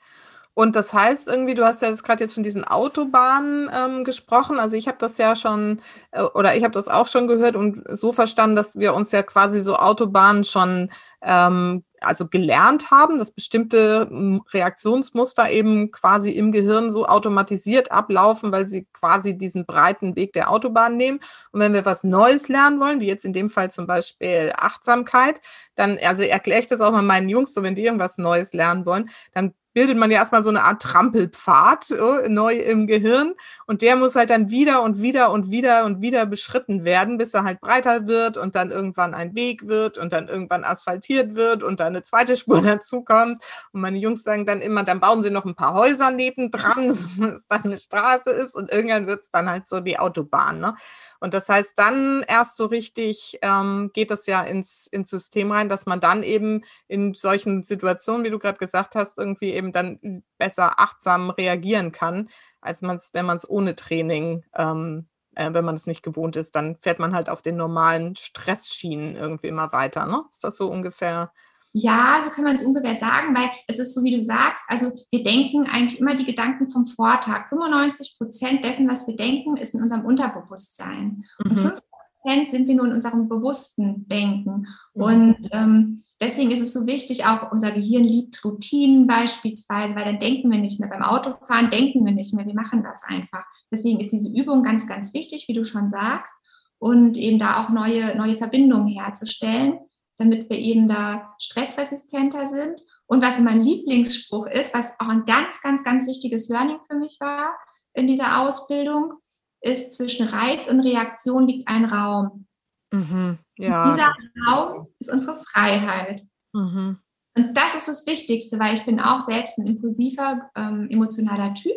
Und 0.54 0.76
das 0.76 0.92
heißt 0.92 1.28
irgendwie, 1.28 1.54
du 1.54 1.64
hast 1.64 1.80
ja 1.80 1.88
jetzt 1.88 2.04
gerade 2.04 2.22
jetzt 2.24 2.34
von 2.34 2.42
diesen 2.42 2.64
Autobahnen 2.64 3.70
ähm, 3.74 4.04
gesprochen. 4.04 4.58
Also 4.58 4.76
ich 4.76 4.86
habe 4.86 4.98
das 4.98 5.16
ja 5.16 5.34
schon, 5.34 5.80
äh, 6.10 6.22
oder 6.22 6.54
ich 6.54 6.62
habe 6.62 6.74
das 6.74 6.88
auch 6.88 7.08
schon 7.08 7.26
gehört 7.26 7.56
und 7.56 7.82
so 7.96 8.12
verstanden, 8.12 8.54
dass 8.56 8.78
wir 8.78 8.92
uns 8.94 9.12
ja 9.12 9.22
quasi 9.22 9.60
so 9.60 9.76
Autobahnen 9.76 10.44
schon 10.44 10.90
ähm, 11.22 11.84
also 12.00 12.28
gelernt 12.28 12.90
haben, 12.90 13.18
dass 13.18 13.30
bestimmte 13.30 14.08
hm, 14.10 14.42
Reaktionsmuster 14.52 15.50
eben 15.50 15.90
quasi 15.90 16.30
im 16.30 16.52
Gehirn 16.52 16.90
so 16.90 17.06
automatisiert 17.06 17.90
ablaufen, 17.90 18.52
weil 18.52 18.66
sie 18.66 18.86
quasi 18.92 19.38
diesen 19.38 19.64
breiten 19.64 20.16
Weg 20.16 20.32
der 20.34 20.50
Autobahn 20.50 20.96
nehmen. 20.96 21.20
Und 21.52 21.60
wenn 21.60 21.72
wir 21.72 21.86
was 21.86 22.04
Neues 22.04 22.48
lernen 22.48 22.80
wollen, 22.80 23.00
wie 23.00 23.06
jetzt 23.06 23.24
in 23.24 23.32
dem 23.32 23.48
Fall 23.50 23.70
zum 23.70 23.86
Beispiel 23.86 24.52
Achtsamkeit, 24.56 25.40
dann, 25.76 25.98
also 26.04 26.22
erkläre 26.24 26.60
ich 26.60 26.66
das 26.66 26.80
auch 26.80 26.92
mal 26.92 27.02
meinen 27.02 27.28
Jungs, 27.28 27.54
so 27.54 27.62
wenn 27.62 27.74
die 27.74 27.84
irgendwas 27.84 28.18
Neues 28.18 28.52
lernen 28.52 28.84
wollen, 28.84 29.08
dann 29.32 29.54
bildet 29.72 29.96
man 29.96 30.10
ja 30.10 30.18
erstmal 30.18 30.42
so 30.42 30.50
eine 30.50 30.64
Art 30.64 30.82
Trampelpfad 30.82 31.90
uh, 31.90 32.28
neu 32.28 32.54
im 32.56 32.86
Gehirn 32.86 33.34
und 33.66 33.82
der 33.82 33.96
muss 33.96 34.14
halt 34.14 34.30
dann 34.30 34.50
wieder 34.50 34.82
und 34.82 35.00
wieder 35.00 35.30
und 35.30 35.50
wieder 35.50 35.84
und 35.84 36.00
wieder 36.00 36.26
beschritten 36.26 36.84
werden, 36.84 37.18
bis 37.18 37.34
er 37.34 37.44
halt 37.44 37.60
breiter 37.60 38.06
wird 38.06 38.36
und 38.36 38.54
dann 38.54 38.70
irgendwann 38.70 39.14
ein 39.14 39.34
Weg 39.34 39.68
wird 39.68 39.98
und 39.98 40.12
dann 40.12 40.28
irgendwann 40.28 40.64
asphaltiert 40.64 41.34
wird 41.34 41.62
und 41.62 41.80
dann 41.80 41.88
eine 41.88 42.02
zweite 42.02 42.36
Spur 42.36 42.60
dazukommt. 42.62 43.38
Und 43.72 43.80
meine 43.80 43.98
Jungs 43.98 44.22
sagen 44.22 44.46
dann 44.46 44.60
immer, 44.60 44.84
dann 44.84 45.00
bauen 45.00 45.22
sie 45.22 45.30
noch 45.30 45.44
ein 45.44 45.54
paar 45.54 45.74
Häuser 45.74 46.10
nebendran, 46.10 46.92
so 46.92 47.08
dass 47.18 47.40
es 47.40 47.46
dann 47.46 47.64
eine 47.64 47.78
Straße 47.78 48.30
ist 48.30 48.54
und 48.54 48.70
irgendwann 48.70 49.06
wird 49.06 49.22
es 49.22 49.30
dann 49.30 49.48
halt 49.48 49.66
so 49.66 49.80
die 49.80 49.98
Autobahn. 49.98 50.60
Ne? 50.60 50.74
Und 51.22 51.34
das 51.34 51.48
heißt, 51.48 51.78
dann 51.78 52.24
erst 52.26 52.56
so 52.56 52.66
richtig 52.66 53.38
ähm, 53.42 53.90
geht 53.92 54.10
das 54.10 54.26
ja 54.26 54.42
ins, 54.42 54.88
ins 54.88 55.08
System 55.08 55.52
rein, 55.52 55.68
dass 55.68 55.86
man 55.86 56.00
dann 56.00 56.24
eben 56.24 56.62
in 56.88 57.14
solchen 57.14 57.62
Situationen, 57.62 58.24
wie 58.24 58.30
du 58.30 58.40
gerade 58.40 58.58
gesagt 58.58 58.96
hast, 58.96 59.18
irgendwie 59.18 59.52
eben 59.52 59.61
dann 59.70 60.24
besser 60.38 60.80
achtsam 60.80 61.30
reagieren 61.30 61.92
kann, 61.92 62.28
als 62.60 62.82
man 62.82 62.96
es, 62.96 63.10
wenn 63.12 63.26
man 63.26 63.36
es 63.36 63.48
ohne 63.48 63.76
Training, 63.76 64.44
ähm, 64.56 65.08
äh, 65.34 65.52
wenn 65.52 65.64
man 65.64 65.74
es 65.74 65.86
nicht 65.86 66.02
gewohnt 66.02 66.36
ist, 66.36 66.56
dann 66.56 66.76
fährt 66.80 66.98
man 66.98 67.14
halt 67.14 67.28
auf 67.28 67.42
den 67.42 67.56
normalen 67.56 68.16
Stressschienen 68.16 69.14
irgendwie 69.14 69.48
immer 69.48 69.72
weiter. 69.72 70.06
Ne? 70.06 70.24
Ist 70.30 70.42
das 70.42 70.56
so 70.56 70.70
ungefähr? 70.70 71.32
Ja, 71.74 72.20
so 72.22 72.28
kann 72.28 72.44
man 72.44 72.54
es 72.54 72.62
ungefähr 72.62 72.96
sagen, 72.96 73.34
weil 73.34 73.50
es 73.66 73.78
ist 73.78 73.94
so, 73.94 74.02
wie 74.04 74.14
du 74.14 74.22
sagst, 74.22 74.64
also 74.68 74.92
wir 75.10 75.22
denken 75.22 75.66
eigentlich 75.66 76.00
immer 76.00 76.14
die 76.14 76.26
Gedanken 76.26 76.68
vom 76.68 76.86
Vortag. 76.86 77.48
95 77.48 78.16
Prozent 78.18 78.64
dessen, 78.64 78.90
was 78.90 79.06
wir 79.06 79.16
denken, 79.16 79.56
ist 79.56 79.74
in 79.74 79.80
unserem 79.80 80.04
Unterbewusstsein. 80.04 81.24
Mhm. 81.42 81.50
Und 81.50 81.58
5 81.58 81.80
Prozent 82.22 82.50
sind 82.50 82.68
wir 82.68 82.74
nur 82.74 82.86
in 82.86 82.92
unserem 82.92 83.28
bewussten 83.28 84.08
Denken. 84.08 84.66
Mhm. 84.94 85.02
Und 85.02 85.48
ähm, 85.52 86.02
deswegen 86.20 86.50
ist 86.50 86.60
es 86.60 86.72
so 86.72 86.86
wichtig, 86.86 87.24
auch 87.24 87.52
unser 87.52 87.72
Gehirn 87.72 88.04
liebt 88.04 88.44
Routinen 88.44 89.06
beispielsweise, 89.06 89.94
weil 89.94 90.04
dann 90.04 90.18
denken 90.18 90.50
wir 90.50 90.58
nicht 90.58 90.80
mehr. 90.80 90.88
Beim 90.88 91.02
Autofahren 91.02 91.70
denken 91.70 92.04
wir 92.04 92.12
nicht 92.12 92.34
mehr, 92.34 92.46
wir 92.46 92.54
machen 92.54 92.82
das 92.82 93.04
einfach. 93.04 93.44
Deswegen 93.70 94.00
ist 94.00 94.12
diese 94.12 94.28
Übung 94.28 94.62
ganz, 94.62 94.86
ganz 94.86 95.12
wichtig, 95.14 95.46
wie 95.48 95.54
du 95.54 95.64
schon 95.64 95.88
sagst, 95.88 96.34
und 96.78 97.16
eben 97.16 97.38
da 97.38 97.62
auch 97.62 97.68
neue, 97.68 98.16
neue 98.16 98.36
Verbindungen 98.36 98.88
herzustellen 98.88 99.78
damit 100.16 100.48
wir 100.50 100.58
eben 100.58 100.88
da 100.88 101.34
stressresistenter 101.38 102.46
sind. 102.46 102.80
Und 103.06 103.22
was 103.22 103.40
mein 103.40 103.60
Lieblingsspruch 103.60 104.46
ist, 104.46 104.74
was 104.74 104.98
auch 105.00 105.08
ein 105.08 105.24
ganz, 105.24 105.60
ganz, 105.60 105.84
ganz 105.84 106.06
wichtiges 106.06 106.48
Learning 106.48 106.78
für 106.88 106.96
mich 106.96 107.18
war 107.20 107.54
in 107.94 108.06
dieser 108.06 108.40
Ausbildung, 108.40 109.14
ist 109.62 109.92
zwischen 109.92 110.26
Reiz 110.26 110.68
und 110.68 110.80
Reaktion 110.80 111.46
liegt 111.46 111.68
ein 111.68 111.84
Raum. 111.84 112.46
Mhm, 112.92 113.38
ja. 113.56 113.84
Und 113.84 113.96
dieser 113.96 114.14
Raum 114.46 114.88
ist 114.98 115.10
unsere 115.10 115.36
Freiheit. 115.36 116.22
Mhm. 116.52 116.98
Und 117.34 117.56
das 117.56 117.74
ist 117.74 117.88
das 117.88 118.06
Wichtigste, 118.06 118.58
weil 118.58 118.74
ich 118.74 118.84
bin 118.84 119.00
auch 119.00 119.20
selbst 119.20 119.58
ein 119.58 119.66
impulsiver, 119.66 120.50
ähm, 120.54 120.88
emotionaler 120.90 121.54
Typ. 121.54 121.76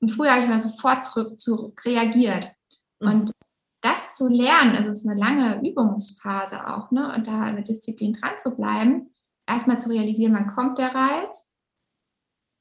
Und 0.00 0.10
früher 0.10 0.32
habe 0.32 0.42
ich 0.42 0.48
mal 0.48 0.58
sofort 0.58 1.04
zurück, 1.04 1.38
zurück 1.38 1.84
reagiert. 1.84 2.52
Mhm. 3.00 3.08
Und 3.08 3.32
das 3.82 4.14
zu 4.14 4.28
lernen, 4.28 4.74
also 4.74 4.88
es 4.88 5.04
ist 5.04 5.08
eine 5.08 5.20
lange 5.20 5.68
Übungsphase 5.68 6.66
auch, 6.66 6.90
ne? 6.90 7.14
Und 7.14 7.28
da 7.28 7.52
mit 7.52 7.68
Disziplin 7.68 8.14
dran 8.14 8.38
zu 8.38 8.56
bleiben, 8.56 9.14
erstmal 9.48 9.78
zu 9.78 9.90
realisieren, 9.90 10.34
wann 10.34 10.48
kommt 10.48 10.78
der 10.78 10.92
Reiz, 10.92 11.52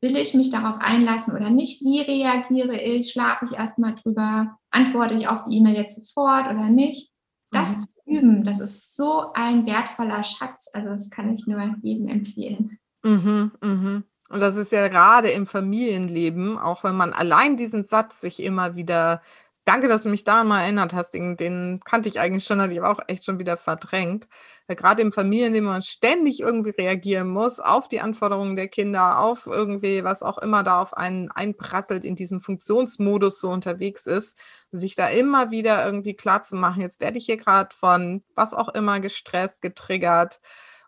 will 0.01 0.15
ich 0.15 0.34
mich 0.34 0.49
darauf 0.49 0.77
einlassen 0.79 1.36
oder 1.36 1.49
nicht, 1.49 1.81
wie 1.81 2.01
reagiere 2.01 2.79
ich, 2.79 3.12
schlafe 3.12 3.45
ich 3.45 3.58
erstmal 3.58 3.95
drüber, 3.95 4.58
antworte 4.71 5.15
ich 5.15 5.27
auf 5.27 5.43
die 5.43 5.58
E-Mail 5.58 5.75
jetzt 5.75 6.08
sofort 6.08 6.47
oder 6.47 6.69
nicht. 6.69 7.12
Das 7.51 7.71
mhm. 7.71 7.79
zu 7.79 8.01
üben, 8.05 8.43
das 8.43 8.60
ist 8.60 8.95
so 8.95 9.31
ein 9.34 9.65
wertvoller 9.65 10.23
Schatz. 10.23 10.69
Also 10.73 10.89
das 10.89 11.10
kann 11.10 11.34
ich 11.34 11.47
nur 11.47 11.62
jedem 11.81 12.08
empfehlen. 12.08 12.77
Mhm, 13.03 13.51
mhm. 13.62 14.03
Und 14.29 14.39
das 14.39 14.55
ist 14.55 14.71
ja 14.71 14.88
gerade 14.88 15.29
im 15.29 15.45
Familienleben, 15.45 16.58
auch 16.58 16.84
wenn 16.84 16.95
man 16.95 17.13
allein 17.13 17.58
diesen 17.58 17.84
Satz 17.84 18.21
sich 18.21 18.41
immer 18.41 18.75
wieder 18.75 19.21
Danke, 19.67 19.88
dass 19.88 20.04
du 20.04 20.10
mich 20.10 20.23
daran 20.23 20.47
mal 20.47 20.62
erinnert 20.62 20.93
hast. 20.93 21.10
Den, 21.15 21.38
den 21.38 21.80
kannte 21.84 22.08
ich 22.08 22.19
eigentlich 22.19 22.43
schon, 22.45 22.62
hatte 22.62 22.73
ich 22.73 22.80
aber 22.80 22.91
auch 22.91 23.04
echt 23.08 23.25
schon 23.25 23.39
wieder 23.39 23.58
verdrängt. 23.58 24.28
Gerade 24.67 25.01
im 25.01 25.12
Familienleben 25.12 25.67
man 25.67 25.82
ständig 25.82 26.39
irgendwie 26.39 26.69
reagieren 26.69 27.30
muss 27.30 27.60
auf 27.60 27.88
die 27.88 27.99
Anforderungen 27.99 28.56
der 28.56 28.67
Kinder, 28.67 29.19
auf 29.19 29.47
irgendwie, 29.47 30.04
was 30.04 30.21
auch 30.21 30.38
immer 30.38 30.62
da 30.62 30.80
auf 30.82 30.93
einen 30.95 31.32
einprasselt, 31.32 32.06
in 32.06 32.15
diesem 32.15 32.41
Funktionsmodus 32.41 33.41
so 33.41 33.49
unterwegs 33.49 34.06
ist, 34.06 34.38
sich 34.71 34.93
da 34.95 35.08
immer 35.10 35.49
wieder 35.49 35.84
irgendwie 35.84 36.15
klar 36.15 36.43
zu 36.43 36.56
machen, 36.56 36.82
jetzt 36.82 36.99
werde 36.99 37.17
ich 37.17 37.25
hier 37.25 37.38
gerade 37.38 37.75
von 37.75 38.23
was 38.36 38.54
auch 38.54 38.69
immer 38.69 38.99
gestresst, 38.99 39.63
getriggert. 39.63 40.41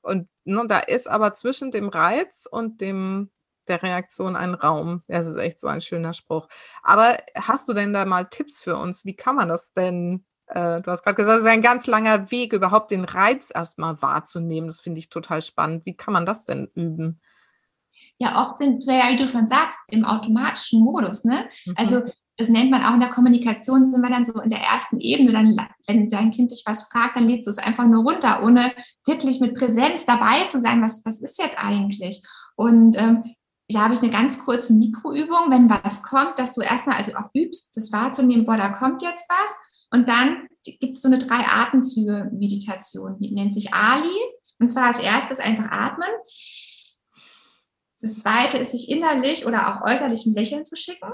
Und 0.04 0.30
ne, 0.46 0.64
da 0.68 0.80
ist 0.80 1.08
aber 1.10 1.34
zwischen 1.34 1.72
dem 1.72 1.90
Reiz 1.90 2.48
und 2.50 2.80
dem 2.82 3.32
der 3.70 3.84
Reaktion 3.84 4.36
einen 4.36 4.56
Raum. 4.56 5.04
Das 5.08 5.28
ist 5.28 5.38
echt 5.38 5.60
so 5.60 5.68
ein 5.68 5.82
schöner 5.82 6.14
Spruch. 6.14 6.48
Aber 6.84 7.18
hast 7.36 7.68
du 7.68 7.74
denn 7.74 7.94
da 7.94 8.06
mal 8.06 8.26
Tipps 8.26 8.64
für 8.64 8.78
uns? 8.78 9.06
Wie 9.06 9.16
kann 9.16 9.36
man 9.36 9.50
das 9.50 9.74
denn? 9.74 10.26
Äh, 10.48 10.82
du 10.82 10.92
hast 10.92 11.04
gerade 11.04 11.16
gesagt, 11.16 11.40
es 11.40 11.44
ist 11.46 11.50
ein 11.50 11.62
ganz 11.62 11.88
langer 11.88 12.32
Weg, 12.32 12.54
überhaupt 12.54 12.92
den 12.92 13.04
Reiz 13.04 13.52
erstmal 13.54 14.02
wahrzunehmen. 14.02 14.68
Das 14.68 14.80
finde 14.80 15.00
ich 15.00 15.10
total 15.10 15.42
spannend. 15.42 15.86
Wie 15.86 15.96
kann 15.96 16.14
man 16.14 16.26
das 16.26 16.46
denn 16.46 16.70
üben? 16.76 17.22
Ja, 18.18 18.42
oft 18.42 18.58
sind 18.58 18.86
wir 18.88 18.96
ja, 18.96 19.10
wie 19.10 19.18
du 19.18 19.28
schon 19.28 19.48
sagst, 19.48 19.78
im 19.90 20.06
automatischen 20.06 20.82
Modus. 20.82 21.24
Ne? 21.24 21.50
Mhm. 21.66 21.74
Also 21.76 22.02
das 22.38 22.50
nennt 22.50 22.70
man 22.70 22.84
auch 22.84 22.94
in 22.94 23.00
der 23.00 23.10
Kommunikation, 23.10 23.84
sind 23.84 24.02
wir 24.02 24.12
dann 24.12 24.24
so 24.24 24.40
in 24.40 24.52
der 24.52 24.62
ersten 24.62 25.00
Ebene. 25.00 25.32
Dann, 25.32 25.58
wenn 25.88 26.08
dein 26.08 26.30
Kind 26.30 26.52
dich 26.52 26.64
was 26.68 26.84
fragt, 26.84 27.16
dann 27.16 27.28
lädst 27.28 27.48
du 27.48 27.50
es 27.50 27.58
einfach 27.58 27.88
nur 27.88 28.04
runter, 28.04 28.44
ohne 28.44 28.72
wirklich 29.08 29.40
mit 29.40 29.56
Präsenz 29.56 30.06
dabei 30.06 30.46
zu 30.48 30.62
sein. 30.62 30.82
Was, 30.84 31.04
was 31.04 31.20
ist 31.20 31.42
jetzt 31.42 31.58
eigentlich? 31.62 32.22
Und 32.56 32.96
ähm, 33.00 33.24
da 33.70 33.82
habe 33.82 33.94
ich 33.94 34.02
eine 34.02 34.12
ganz 34.12 34.44
kurze 34.44 34.74
Mikroübung, 34.74 35.52
wenn 35.52 35.70
was 35.70 36.04
kommt, 36.04 36.40
dass 36.40 36.54
du 36.54 36.62
erstmal 36.62 36.96
also 36.96 37.14
auch 37.16 37.30
übst, 37.34 37.76
das 37.76 37.92
wahrzunehmen, 37.92 38.46
boah, 38.46 38.58
da 38.58 38.70
kommt 38.70 39.02
jetzt 39.02 39.28
was. 39.30 39.56
Und 39.92 40.08
dann 40.08 40.48
gibt 40.64 40.96
es 40.96 41.02
so 41.02 41.08
eine 41.08 41.18
drei 41.18 41.46
Atemzüge-Meditation, 41.46 43.20
die 43.20 43.34
nennt 43.34 43.54
sich 43.54 43.74
Ali. 43.74 44.18
Und 44.60 44.70
zwar 44.70 44.88
als 44.88 45.00
erstes 45.00 45.40
einfach 45.40 45.70
atmen. 45.70 46.10
Das 48.02 48.20
zweite 48.20 48.58
ist, 48.58 48.72
sich 48.72 48.90
innerlich 48.90 49.46
oder 49.46 49.68
auch 49.68 49.90
äußerlich 49.90 50.26
ein 50.26 50.34
Lächeln 50.34 50.64
zu 50.64 50.76
schicken, 50.76 51.12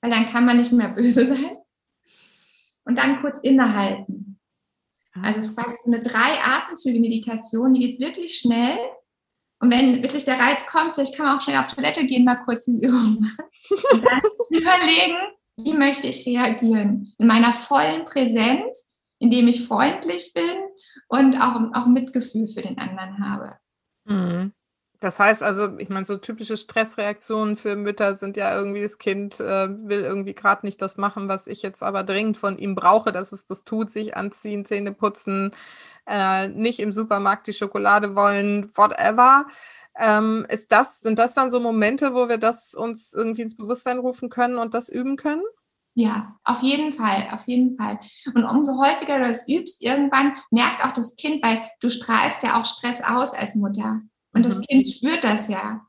weil 0.00 0.10
dann 0.10 0.26
kann 0.26 0.44
man 0.44 0.58
nicht 0.58 0.72
mehr 0.72 0.88
böse 0.88 1.26
sein. 1.26 1.56
Und 2.84 2.98
dann 2.98 3.20
kurz 3.20 3.40
innehalten. 3.40 4.38
Also 5.20 5.40
es 5.40 5.48
ist 5.48 5.56
quasi 5.56 5.74
so 5.82 5.90
eine 5.90 6.00
drei 6.00 6.40
Atemzüge-Meditation, 6.40 7.74
die 7.74 7.80
geht 7.80 8.00
wirklich 8.00 8.38
schnell 8.38 8.78
und 9.60 9.70
wenn 9.70 10.02
wirklich 10.02 10.24
der 10.24 10.38
Reiz 10.38 10.66
kommt, 10.66 10.94
vielleicht 10.94 11.16
kann 11.16 11.26
man 11.26 11.38
auch 11.38 11.40
schnell 11.40 11.58
auf 11.58 11.72
Toilette 11.72 12.06
gehen, 12.06 12.24
mal 12.24 12.36
kurz 12.36 12.66
diese 12.66 12.84
Übung 12.84 13.20
machen. 13.20 13.50
Und 13.92 14.04
dann 14.04 14.20
überlegen, 14.50 15.16
wie 15.56 15.72
möchte 15.72 16.08
ich 16.08 16.26
reagieren? 16.26 17.14
In 17.18 17.26
meiner 17.26 17.52
vollen 17.52 18.04
Präsenz, 18.04 18.96
indem 19.18 19.48
ich 19.48 19.66
freundlich 19.66 20.32
bin 20.34 20.58
und 21.08 21.40
auch, 21.40 21.58
auch 21.72 21.86
Mitgefühl 21.86 22.46
für 22.46 22.60
den 22.60 22.78
anderen 22.78 23.26
habe. 23.26 23.56
Mhm. 24.04 24.52
Das 25.00 25.18
heißt 25.18 25.42
also, 25.42 25.76
ich 25.78 25.88
meine, 25.88 26.06
so 26.06 26.16
typische 26.16 26.56
Stressreaktionen 26.56 27.56
für 27.56 27.76
Mütter 27.76 28.14
sind 28.14 28.36
ja 28.36 28.56
irgendwie, 28.56 28.82
das 28.82 28.98
Kind 28.98 29.40
äh, 29.40 29.68
will 29.68 30.00
irgendwie 30.00 30.34
gerade 30.34 30.64
nicht 30.64 30.80
das 30.80 30.96
machen, 30.96 31.28
was 31.28 31.46
ich 31.46 31.62
jetzt 31.62 31.82
aber 31.82 32.02
dringend 32.02 32.38
von 32.38 32.56
ihm 32.56 32.74
brauche, 32.74 33.12
dass 33.12 33.32
es 33.32 33.44
das 33.44 33.64
tut, 33.64 33.90
sich 33.90 34.16
anziehen, 34.16 34.64
Zähne 34.64 34.92
putzen, 34.92 35.50
äh, 36.06 36.48
nicht 36.48 36.80
im 36.80 36.92
Supermarkt 36.92 37.46
die 37.46 37.52
Schokolade 37.52 38.16
wollen, 38.16 38.70
whatever. 38.74 39.46
Ähm, 39.98 40.46
ist 40.48 40.72
das, 40.72 41.00
sind 41.00 41.18
das 41.18 41.34
dann 41.34 41.50
so 41.50 41.60
Momente, 41.60 42.14
wo 42.14 42.28
wir 42.28 42.38
das 42.38 42.74
uns 42.74 43.12
irgendwie 43.12 43.42
ins 43.42 43.56
Bewusstsein 43.56 43.98
rufen 43.98 44.30
können 44.30 44.58
und 44.58 44.74
das 44.74 44.88
üben 44.88 45.16
können? 45.16 45.42
Ja, 45.94 46.36
auf 46.44 46.62
jeden 46.62 46.92
Fall, 46.92 47.28
auf 47.32 47.46
jeden 47.46 47.76
Fall. 47.76 47.98
Und 48.34 48.44
umso 48.44 48.78
häufiger 48.78 49.18
du 49.18 49.26
das 49.26 49.48
übst, 49.48 49.82
irgendwann 49.82 50.36
merkt 50.50 50.84
auch 50.84 50.92
das 50.92 51.16
Kind, 51.16 51.42
weil 51.42 51.62
du 51.80 51.88
strahlst 51.88 52.42
ja 52.42 52.60
auch 52.60 52.66
Stress 52.66 53.02
aus 53.02 53.32
als 53.32 53.54
Mutter. 53.54 54.02
Und 54.36 54.44
mhm. 54.44 54.50
das 54.50 54.60
Kind 54.60 54.86
spürt 54.86 55.24
das 55.24 55.48
ja. 55.48 55.80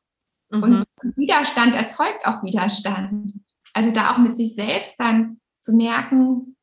Mhm. 0.50 0.64
Und 0.64 0.86
Widerstand 1.18 1.76
erzeugt 1.76 2.26
auch 2.26 2.42
Widerstand. 2.44 3.34
Also 3.74 3.92
da 3.92 4.14
auch 4.14 4.18
mit 4.18 4.38
sich 4.38 4.56
selbst 4.56 4.98
dann 5.00 5.42
zu 5.62 5.74
merken, 5.74 6.56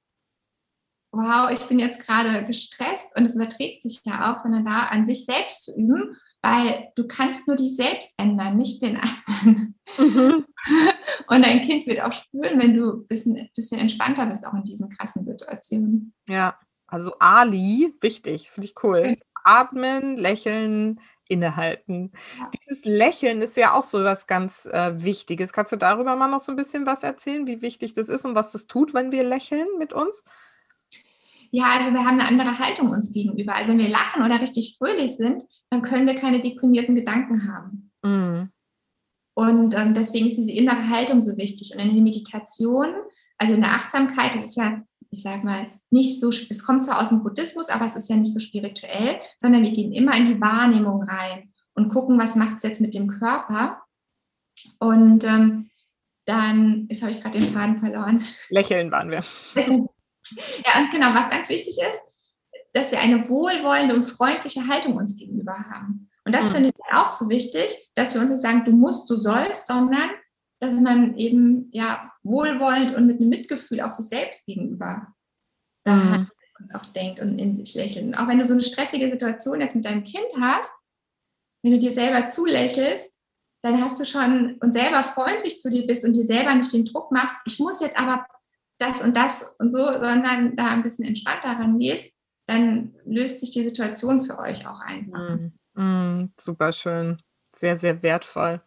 wow, 1.12 1.50
ich 1.50 1.60
bin 1.68 1.78
jetzt 1.78 2.04
gerade 2.04 2.44
gestresst 2.46 3.14
und 3.16 3.26
es 3.26 3.36
überträgt 3.36 3.82
sich 3.82 4.00
ja 4.04 4.32
auch, 4.32 4.38
sondern 4.38 4.64
da 4.64 4.84
an 4.84 5.04
sich 5.04 5.26
selbst 5.26 5.64
zu 5.64 5.76
üben, 5.76 6.16
weil 6.42 6.88
du 6.96 7.06
kannst 7.06 7.46
nur 7.46 7.56
dich 7.56 7.76
selbst 7.76 8.14
ändern, 8.16 8.56
nicht 8.56 8.80
den 8.80 8.96
anderen. 8.96 9.78
Mhm. 9.98 10.46
Und 11.28 11.44
dein 11.44 11.62
Kind 11.62 11.86
wird 11.86 12.02
auch 12.02 12.12
spüren, 12.12 12.60
wenn 12.60 12.74
du 12.74 12.92
ein 12.92 13.06
bisschen, 13.06 13.48
bisschen 13.54 13.80
entspannter 13.80 14.26
bist, 14.26 14.46
auch 14.46 14.54
in 14.54 14.64
diesen 14.64 14.88
krassen 14.90 15.24
Situationen. 15.24 16.14
Ja, 16.28 16.58
also 16.86 17.14
Ali, 17.18 17.94
wichtig, 18.00 18.50
finde 18.50 18.66
ich 18.66 18.74
cool. 18.82 19.16
Atmen, 19.44 20.16
lächeln, 20.16 21.00
innehalten. 21.28 22.12
Ja. 22.38 22.50
Dieses 22.50 22.84
Lächeln 22.84 23.40
ist 23.42 23.56
ja 23.56 23.72
auch 23.72 23.84
so 23.84 24.02
was 24.04 24.26
ganz 24.26 24.66
äh, 24.66 25.02
Wichtiges. 25.02 25.52
Kannst 25.52 25.72
du 25.72 25.76
darüber 25.76 26.16
mal 26.16 26.28
noch 26.28 26.40
so 26.40 26.52
ein 26.52 26.56
bisschen 26.56 26.86
was 26.86 27.02
erzählen, 27.02 27.46
wie 27.46 27.62
wichtig 27.62 27.94
das 27.94 28.08
ist 28.08 28.24
und 28.24 28.34
was 28.34 28.52
das 28.52 28.66
tut, 28.66 28.94
wenn 28.94 29.12
wir 29.12 29.24
lächeln 29.24 29.66
mit 29.78 29.92
uns? 29.92 30.24
Ja, 31.50 31.76
also 31.78 31.92
wir 31.92 32.04
haben 32.04 32.18
eine 32.18 32.28
andere 32.28 32.58
Haltung 32.58 32.90
uns 32.90 33.12
gegenüber. 33.12 33.54
Also 33.54 33.70
wenn 33.70 33.78
wir 33.78 33.88
lachen 33.88 34.24
oder 34.24 34.40
richtig 34.40 34.76
fröhlich 34.76 35.16
sind, 35.16 35.44
dann 35.70 35.82
können 35.82 36.06
wir 36.06 36.16
keine 36.16 36.40
deprimierten 36.40 36.94
Gedanken 36.94 37.52
haben. 37.52 37.92
Mhm. 38.02 38.50
Und 39.34 39.74
ähm, 39.74 39.94
deswegen 39.94 40.26
ist 40.26 40.36
diese 40.36 40.52
innere 40.52 40.88
Haltung 40.88 41.20
so 41.20 41.36
wichtig. 41.36 41.72
Und 41.74 41.80
in 41.80 41.94
der 41.94 42.02
Meditation, 42.02 42.94
also 43.38 43.54
in 43.54 43.60
der 43.60 43.70
Achtsamkeit, 43.70 44.34
das 44.34 44.44
ist 44.44 44.56
ja, 44.56 44.82
ich 45.14 45.22
sag 45.22 45.44
mal, 45.44 45.68
nicht 45.90 46.18
so, 46.18 46.28
es 46.28 46.64
kommt 46.64 46.84
zwar 46.84 47.00
aus 47.00 47.08
dem 47.08 47.22
Buddhismus, 47.22 47.68
aber 47.68 47.86
es 47.86 47.94
ist 47.94 48.10
ja 48.10 48.16
nicht 48.16 48.32
so 48.32 48.40
spirituell, 48.40 49.20
sondern 49.38 49.62
wir 49.62 49.70
gehen 49.70 49.92
immer 49.92 50.16
in 50.16 50.24
die 50.24 50.40
Wahrnehmung 50.40 51.04
rein 51.04 51.52
und 51.74 51.88
gucken, 51.88 52.18
was 52.18 52.34
macht 52.34 52.56
es 52.58 52.64
jetzt 52.64 52.80
mit 52.80 52.94
dem 52.94 53.06
Körper. 53.06 53.80
Und 54.80 55.22
ähm, 55.22 55.70
dann, 56.24 56.86
jetzt 56.90 57.02
habe 57.02 57.12
ich 57.12 57.20
gerade 57.20 57.38
den 57.38 57.52
Faden 57.52 57.78
verloren. 57.78 58.22
Lächeln 58.50 58.90
waren 58.90 59.10
wir. 59.10 59.24
Ja, 60.64 60.80
und 60.80 60.90
genau, 60.90 61.12
was 61.12 61.28
ganz 61.28 61.50
wichtig 61.50 61.76
ist, 61.86 62.00
dass 62.72 62.90
wir 62.90 62.98
eine 62.98 63.28
wohlwollende 63.28 63.94
und 63.94 64.04
freundliche 64.04 64.66
Haltung 64.66 64.96
uns 64.96 65.18
gegenüber 65.18 65.52
haben. 65.70 66.08
Und 66.24 66.34
das 66.34 66.48
mhm. 66.48 66.54
finde 66.54 66.68
ich 66.70 66.94
auch 66.96 67.10
so 67.10 67.28
wichtig, 67.28 67.90
dass 67.94 68.14
wir 68.14 68.22
uns 68.22 68.30
nicht 68.30 68.40
sagen, 68.40 68.64
du 68.64 68.72
musst, 68.72 69.10
du 69.10 69.18
sollst, 69.18 69.66
sondern 69.66 70.08
dass 70.64 70.80
man 70.80 71.16
eben 71.16 71.68
ja 71.72 72.12
wohlwollend 72.22 72.94
und 72.94 73.06
mit 73.06 73.20
einem 73.20 73.28
Mitgefühl 73.28 73.80
auch 73.80 73.92
sich 73.92 74.06
selbst 74.06 74.44
gegenüber 74.46 75.06
mhm. 75.84 76.28
und 76.58 76.74
auch 76.74 76.86
denkt 76.86 77.20
und 77.20 77.38
in 77.38 77.54
sich 77.54 77.74
lächelt. 77.74 78.06
Und 78.06 78.14
auch 78.14 78.28
wenn 78.28 78.38
du 78.38 78.44
so 78.44 78.54
eine 78.54 78.62
stressige 78.62 79.10
Situation 79.10 79.60
jetzt 79.60 79.76
mit 79.76 79.84
deinem 79.84 80.04
Kind 80.04 80.28
hast, 80.40 80.72
wenn 81.62 81.72
du 81.72 81.78
dir 81.78 81.92
selber 81.92 82.26
zulächelst, 82.26 83.18
dann 83.62 83.82
hast 83.82 83.98
du 83.98 84.04
schon 84.04 84.58
und 84.60 84.74
selber 84.74 85.02
freundlich 85.02 85.58
zu 85.58 85.70
dir 85.70 85.86
bist 85.86 86.04
und 86.04 86.14
dir 86.14 86.24
selber 86.24 86.54
nicht 86.54 86.72
den 86.72 86.84
Druck 86.84 87.10
machst, 87.10 87.34
ich 87.46 87.58
muss 87.58 87.80
jetzt 87.80 87.98
aber 87.98 88.26
das 88.78 89.02
und 89.02 89.16
das 89.16 89.56
und 89.58 89.70
so, 89.70 89.78
sondern 89.78 90.56
da 90.56 90.68
ein 90.68 90.82
bisschen 90.82 91.06
entspannter 91.06 91.50
rangehst, 91.50 92.12
dann 92.46 92.94
löst 93.06 93.40
sich 93.40 93.50
die 93.50 93.66
Situation 93.66 94.24
für 94.24 94.38
euch 94.38 94.66
auch 94.66 94.80
einfach. 94.80 95.38
Mm, 95.74 95.80
mm, 95.80 96.32
super 96.38 96.72
schön, 96.72 97.22
sehr, 97.54 97.78
sehr 97.78 98.02
wertvoll. 98.02 98.60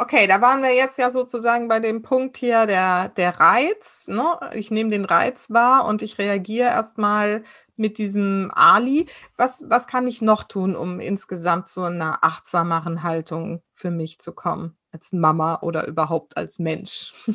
Okay, 0.00 0.28
da 0.28 0.40
waren 0.40 0.62
wir 0.62 0.72
jetzt 0.72 0.96
ja 0.96 1.10
sozusagen 1.10 1.66
bei 1.66 1.80
dem 1.80 2.02
Punkt 2.02 2.36
hier 2.36 2.66
der, 2.66 3.08
der 3.08 3.40
Reiz. 3.40 4.06
Ne? 4.06 4.38
Ich 4.54 4.70
nehme 4.70 4.90
den 4.90 5.04
Reiz 5.04 5.50
wahr 5.50 5.86
und 5.86 6.02
ich 6.02 6.18
reagiere 6.18 6.68
erstmal 6.68 7.42
mit 7.74 7.98
diesem 7.98 8.52
Ali. 8.54 9.06
Was, 9.36 9.64
was 9.68 9.88
kann 9.88 10.06
ich 10.06 10.22
noch 10.22 10.44
tun, 10.44 10.76
um 10.76 11.00
insgesamt 11.00 11.68
zu 11.68 11.82
einer 11.82 12.22
achtsameren 12.22 13.02
Haltung 13.02 13.60
für 13.74 13.90
mich 13.90 14.20
zu 14.20 14.32
kommen, 14.32 14.76
als 14.92 15.12
Mama 15.12 15.58
oder 15.62 15.88
überhaupt 15.88 16.36
als 16.36 16.58
Mensch? 16.58 17.12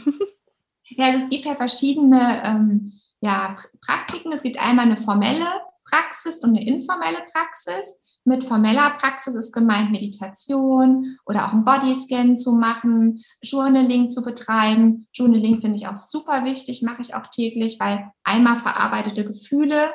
Ja, 0.95 1.11
es 1.13 1.29
gibt 1.29 1.45
halt 1.45 1.57
verschiedene 1.57 2.43
ähm, 2.43 2.85
ja, 3.21 3.55
Praktiken. 3.83 4.31
Es 4.31 4.43
gibt 4.43 4.59
einmal 4.59 4.85
eine 4.85 4.97
formelle 4.97 5.47
Praxis 5.89 6.43
und 6.43 6.51
eine 6.51 6.67
informelle 6.67 7.25
Praxis. 7.31 7.99
Mit 8.25 8.45
formeller 8.45 8.91
Praxis 8.99 9.35
ist 9.35 9.51
gemeint 9.51 9.91
Meditation 9.91 11.17
oder 11.25 11.45
auch 11.45 11.53
einen 11.53 11.65
Bodyscan 11.65 12.37
zu 12.37 12.53
machen, 12.53 13.21
Journaling 13.41 14.09
zu 14.09 14.21
betreiben. 14.21 15.07
Journaling 15.13 15.59
finde 15.59 15.75
ich 15.75 15.87
auch 15.87 15.97
super 15.97 16.45
wichtig, 16.45 16.81
mache 16.83 17.01
ich 17.01 17.15
auch 17.15 17.27
täglich, 17.27 17.79
weil 17.79 18.11
einmal 18.23 18.55
verarbeitete 18.55 19.25
Gefühle 19.25 19.91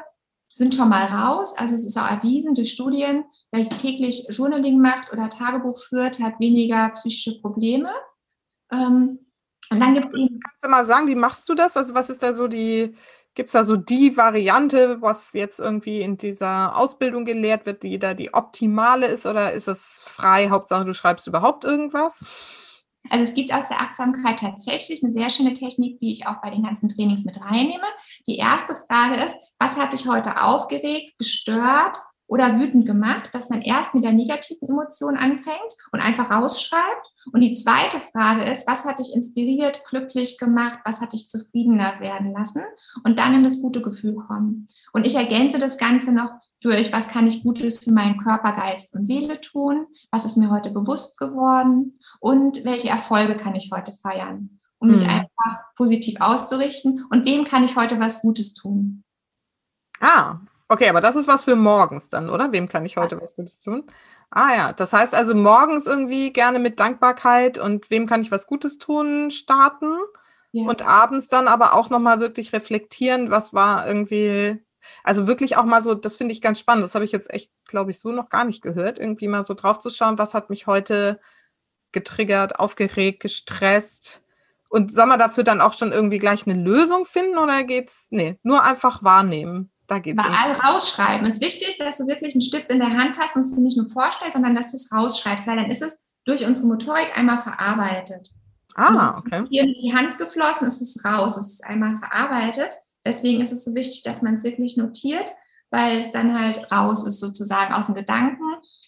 sind 0.48 0.74
schon 0.74 0.88
mal 0.88 1.04
raus. 1.04 1.56
Also 1.56 1.74
es 1.74 1.86
ist 1.86 1.96
auch 1.96 2.10
erwiesen 2.10 2.54
durch 2.54 2.70
Studien, 2.70 3.24
wer 3.50 3.62
täglich 3.68 4.26
Journaling 4.28 4.80
macht 4.80 5.12
oder 5.12 5.28
Tagebuch 5.28 5.78
führt, 5.78 6.20
hat 6.20 6.38
weniger 6.40 6.90
psychische 6.90 7.40
Probleme. 7.40 7.90
Ähm, 8.70 9.20
und 9.70 9.80
dann 9.80 9.94
gibt 9.94 10.06
es 10.06 10.14
eben. 10.14 10.40
Kannst 10.40 10.64
du 10.64 10.68
mal 10.68 10.84
sagen, 10.84 11.08
wie 11.08 11.14
machst 11.14 11.48
du 11.48 11.54
das? 11.54 11.76
Also, 11.76 11.94
was 11.94 12.10
ist 12.10 12.22
da 12.22 12.32
so 12.32 12.48
die, 12.48 12.94
gibt 13.38 13.50
es 13.50 13.52
da 13.52 13.62
so 13.62 13.76
die 13.76 14.16
Variante, 14.16 15.00
was 15.00 15.32
jetzt 15.32 15.60
irgendwie 15.60 16.00
in 16.00 16.18
dieser 16.18 16.76
Ausbildung 16.76 17.24
gelehrt 17.24 17.66
wird, 17.66 17.84
die 17.84 17.96
da 18.00 18.12
die 18.12 18.34
optimale 18.34 19.06
ist 19.06 19.26
oder 19.26 19.52
ist 19.52 19.68
es 19.68 20.02
frei? 20.04 20.48
Hauptsache, 20.50 20.84
du 20.84 20.92
schreibst 20.92 21.28
überhaupt 21.28 21.62
irgendwas? 21.62 22.26
Also 23.10 23.22
es 23.22 23.34
gibt 23.34 23.52
aus 23.52 23.68
der 23.68 23.80
Achtsamkeit 23.80 24.40
tatsächlich 24.40 25.04
eine 25.04 25.12
sehr 25.12 25.30
schöne 25.30 25.54
Technik, 25.54 26.00
die 26.00 26.10
ich 26.10 26.26
auch 26.26 26.40
bei 26.42 26.50
den 26.50 26.64
ganzen 26.64 26.88
Trainings 26.88 27.24
mit 27.24 27.40
reinnehme. 27.40 27.86
Die 28.26 28.38
erste 28.38 28.74
Frage 28.88 29.22
ist, 29.22 29.36
was 29.60 29.78
hat 29.78 29.92
dich 29.92 30.08
heute 30.08 30.42
aufgeregt, 30.42 31.16
gestört 31.18 31.96
oder 32.28 32.58
wütend 32.58 32.86
gemacht, 32.86 33.30
dass 33.32 33.48
man 33.48 33.62
erst 33.62 33.94
mit 33.94 34.04
der 34.04 34.12
negativen 34.12 34.68
Emotion 34.68 35.16
anfängt 35.16 35.76
und 35.92 36.00
einfach 36.00 36.30
rausschreibt. 36.30 37.12
Und 37.32 37.40
die 37.40 37.54
zweite 37.54 37.98
Frage 37.98 38.42
ist, 38.42 38.68
was 38.68 38.84
hat 38.84 38.98
dich 38.98 39.12
inspiriert, 39.14 39.82
glücklich 39.88 40.38
gemacht, 40.38 40.78
was 40.84 41.00
hat 41.00 41.14
dich 41.14 41.28
zufriedener 41.28 41.98
werden 42.00 42.32
lassen 42.32 42.62
und 43.02 43.18
dann 43.18 43.34
in 43.34 43.42
das 43.42 43.60
gute 43.60 43.82
Gefühl 43.82 44.14
kommen. 44.14 44.68
Und 44.92 45.06
ich 45.06 45.14
ergänze 45.14 45.58
das 45.58 45.78
Ganze 45.78 46.12
noch 46.12 46.30
durch, 46.60 46.92
was 46.92 47.08
kann 47.08 47.26
ich 47.26 47.42
Gutes 47.42 47.78
für 47.78 47.92
meinen 47.92 48.18
Körper, 48.18 48.52
Geist 48.52 48.94
und 48.94 49.06
Seele 49.06 49.40
tun, 49.40 49.86
was 50.10 50.24
ist 50.24 50.36
mir 50.36 50.50
heute 50.50 50.70
bewusst 50.70 51.18
geworden 51.18 51.98
und 52.20 52.64
welche 52.64 52.88
Erfolge 52.88 53.36
kann 53.36 53.54
ich 53.54 53.70
heute 53.72 53.92
feiern, 53.92 54.60
um 54.78 54.90
mich 54.90 55.02
mhm. 55.02 55.08
einfach 55.08 55.74
positiv 55.76 56.16
auszurichten 56.20 57.04
und 57.10 57.24
wem 57.24 57.44
kann 57.44 57.64
ich 57.64 57.76
heute 57.76 57.98
was 58.00 58.20
Gutes 58.20 58.54
tun. 58.54 59.04
Ah, 60.00 60.40
Okay, 60.68 60.88
aber 60.88 61.00
das 61.00 61.16
ist 61.16 61.28
was 61.28 61.44
für 61.44 61.56
morgens 61.56 62.10
dann, 62.10 62.28
oder? 62.28 62.52
Wem 62.52 62.68
kann 62.68 62.84
ich 62.84 62.98
heute 62.98 63.20
was 63.20 63.34
Gutes 63.34 63.60
tun? 63.60 63.84
Ah 64.30 64.54
ja, 64.54 64.72
das 64.74 64.92
heißt 64.92 65.14
also 65.14 65.34
morgens 65.34 65.86
irgendwie 65.86 66.32
gerne 66.32 66.58
mit 66.58 66.78
Dankbarkeit 66.78 67.56
und 67.56 67.90
wem 67.90 68.06
kann 68.06 68.20
ich 68.20 68.30
was 68.30 68.46
Gutes 68.46 68.76
tun 68.76 69.30
starten 69.30 69.94
ja. 70.52 70.68
und 70.68 70.82
abends 70.82 71.28
dann 71.28 71.48
aber 71.48 71.74
auch 71.74 71.88
nochmal 71.88 72.20
wirklich 72.20 72.52
reflektieren, 72.52 73.30
was 73.30 73.54
war 73.54 73.86
irgendwie, 73.86 74.62
also 75.02 75.26
wirklich 75.26 75.56
auch 75.56 75.64
mal 75.64 75.80
so, 75.80 75.94
das 75.94 76.16
finde 76.16 76.32
ich 76.32 76.42
ganz 76.42 76.58
spannend, 76.58 76.84
das 76.84 76.94
habe 76.94 77.06
ich 77.06 77.12
jetzt 77.12 77.32
echt, 77.32 77.50
glaube 77.66 77.90
ich, 77.90 77.98
so 77.98 78.12
noch 78.12 78.28
gar 78.28 78.44
nicht 78.44 78.60
gehört, 78.62 78.98
irgendwie 78.98 79.28
mal 79.28 79.44
so 79.44 79.54
drauf 79.54 79.78
zu 79.78 79.88
schauen, 79.88 80.18
was 80.18 80.34
hat 80.34 80.50
mich 80.50 80.66
heute 80.66 81.18
getriggert, 81.92 82.58
aufgeregt, 82.58 83.20
gestresst 83.20 84.22
und 84.68 84.92
soll 84.92 85.06
man 85.06 85.18
dafür 85.18 85.44
dann 85.44 85.62
auch 85.62 85.72
schon 85.72 85.92
irgendwie 85.92 86.18
gleich 86.18 86.46
eine 86.46 86.60
Lösung 86.62 87.06
finden 87.06 87.38
oder 87.38 87.64
geht's, 87.64 88.08
nee, 88.10 88.38
nur 88.42 88.62
einfach 88.62 89.02
wahrnehmen? 89.02 89.70
Da 89.88 89.98
geht's 89.98 90.22
Bei 90.22 90.28
allem 90.28 90.60
rausschreiben. 90.60 91.26
Es 91.26 91.34
ist 91.34 91.40
wichtig, 91.40 91.78
dass 91.78 91.96
du 91.96 92.06
wirklich 92.06 92.34
einen 92.34 92.42
Stift 92.42 92.70
in 92.70 92.78
der 92.78 92.90
Hand 92.90 93.18
hast 93.18 93.34
und 93.34 93.40
es 93.40 93.54
dir 93.54 93.62
nicht 93.62 93.78
nur 93.78 93.88
vorstellst, 93.88 94.34
sondern 94.34 94.54
dass 94.54 94.70
du 94.70 94.76
es 94.76 94.92
rausschreibst, 94.92 95.48
weil 95.48 95.56
dann 95.56 95.70
ist 95.70 95.82
es 95.82 96.04
durch 96.24 96.44
unsere 96.44 96.68
Motorik 96.68 97.16
einmal 97.16 97.38
verarbeitet. 97.38 98.30
Ah, 98.74 99.16
okay. 99.18 99.44
Hier 99.50 99.62
in 99.62 99.72
die 99.72 99.94
Hand 99.96 100.18
geflossen, 100.18 100.68
ist 100.68 100.82
es 100.82 101.04
raus, 101.04 101.38
es 101.38 101.54
ist 101.54 101.64
einmal 101.64 101.96
verarbeitet. 101.96 102.70
Deswegen 103.04 103.40
ist 103.40 103.50
es 103.50 103.64
so 103.64 103.74
wichtig, 103.74 104.02
dass 104.02 104.20
man 104.20 104.34
es 104.34 104.44
wirklich 104.44 104.76
notiert, 104.76 105.30
weil 105.70 106.02
es 106.02 106.12
dann 106.12 106.38
halt 106.38 106.70
raus 106.70 107.06
ist 107.06 107.18
sozusagen 107.18 107.72
aus 107.72 107.86
dem 107.86 107.94
Gedanken. 107.94 108.44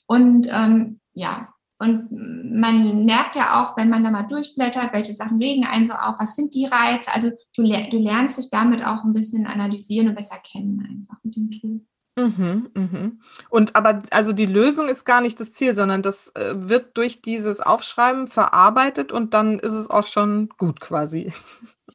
Und 0.07 0.49
ähm, 0.51 1.01
ja, 1.15 1.49
und 1.81 2.09
man 2.13 3.07
merkt 3.07 3.37
ja 3.37 3.63
auch, 3.63 3.77
wenn 3.79 3.89
man 3.89 4.05
da 4.05 4.11
mal 4.11 4.25
durchblättert, 4.25 4.93
welche 4.93 5.15
Sachen 5.15 5.39
regen 5.39 5.65
einen 5.65 5.87
so 5.87 5.95
auf, 5.95 6.17
was 6.19 6.37
sind 6.37 6.55
die 6.55 6.67
Reize. 6.67 7.11
Also 7.13 7.31
du, 7.57 7.63
du 7.63 7.99
lernst 7.99 8.37
dich 8.37 8.51
damit 8.51 8.85
auch 8.85 9.03
ein 9.03 9.15
bisschen 9.15 9.47
analysieren 9.47 10.09
und 10.09 10.15
besser 10.15 10.37
kennen 10.39 10.87
einfach 10.87 11.17
mit 11.23 11.37
dem 11.37 11.51
Tool. 11.51 11.81
Mhm, 12.17 12.71
mhm. 12.75 13.21
Und 13.49 13.77
aber 13.77 14.03
also 14.11 14.35
die 14.35 14.45
Lösung 14.45 14.89
ist 14.89 15.07
gar 15.07 15.23
nicht 15.23 15.41
das 15.41 15.53
Ziel, 15.53 15.75
sondern 15.75 16.03
das 16.03 16.29
äh, 16.35 16.53
wird 16.55 16.99
durch 16.99 17.23
dieses 17.23 17.63
Aufschreiben 17.63 18.27
verarbeitet 18.27 19.11
und 19.11 19.33
dann 19.33 19.59
ist 19.59 19.73
es 19.73 19.89
auch 19.89 20.07
schon 20.07 20.51
gut 20.59 20.81
quasi. 20.81 21.33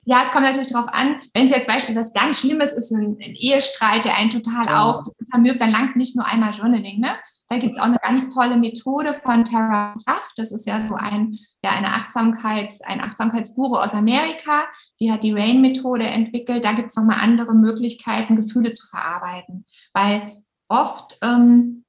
Ja, 0.08 0.22
es 0.22 0.32
kommt 0.32 0.46
natürlich 0.46 0.72
darauf 0.72 0.88
an, 0.90 1.20
wenn 1.34 1.46
es 1.46 1.52
jetzt 1.52 1.68
beispielsweise 1.68 2.00
was 2.00 2.14
ganz 2.14 2.40
Schlimmes 2.40 2.72
ist, 2.74 2.92
ein, 2.92 3.18
ein 3.20 3.34
Ehestreit, 3.36 4.06
der 4.06 4.16
einen 4.16 4.30
total 4.30 4.66
ja. 4.68 4.84
auf 4.84 5.04
zermürbt, 5.26 5.60
dann 5.60 5.72
langt 5.72 5.96
nicht 5.96 6.16
nur 6.16 6.26
einmal 6.26 6.52
Journaling. 6.52 7.00
Ne? 7.00 7.16
Da 7.48 7.58
gibt 7.58 7.74
es 7.74 7.80
auch 7.80 7.86
eine 7.86 7.98
ganz 8.02 8.30
tolle 8.30 8.56
Methode 8.56 9.16
von 9.16 9.44
Tara 9.44 9.96
Brach. 10.06 10.30
Das 10.36 10.52
ist 10.52 10.68
ja 10.68 10.80
so 10.80 10.94
ein, 10.94 11.38
ja, 11.64 11.72
eine 11.72 11.88
Achtsamkeits, 11.88 12.82
ein 12.82 13.02
Achtsamkeitsguru 13.02 13.78
aus 13.78 13.96
Amerika. 13.96 14.66
Die 15.00 15.12
hat 15.12 15.24
die 15.24 15.34
Rain-Methode 15.34 16.06
entwickelt. 16.06 16.64
Da 16.64 16.74
gibt 16.74 16.90
es 16.90 16.96
nochmal 16.96 17.20
andere 17.22 17.56
Möglichkeiten, 17.56 18.36
Gefühle 18.36 18.74
zu 18.74 18.88
verarbeiten. 18.88 19.66
Weil 19.94 20.44
oft 20.68 21.18
ähm, 21.24 21.84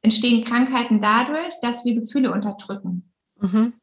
entstehen 0.00 0.44
Krankheiten 0.44 1.00
dadurch, 1.00 1.54
dass 1.60 1.84
wir 1.84 1.94
Gefühle 1.94 2.32
unterdrücken. 2.32 3.12
Mhm. 3.40 3.74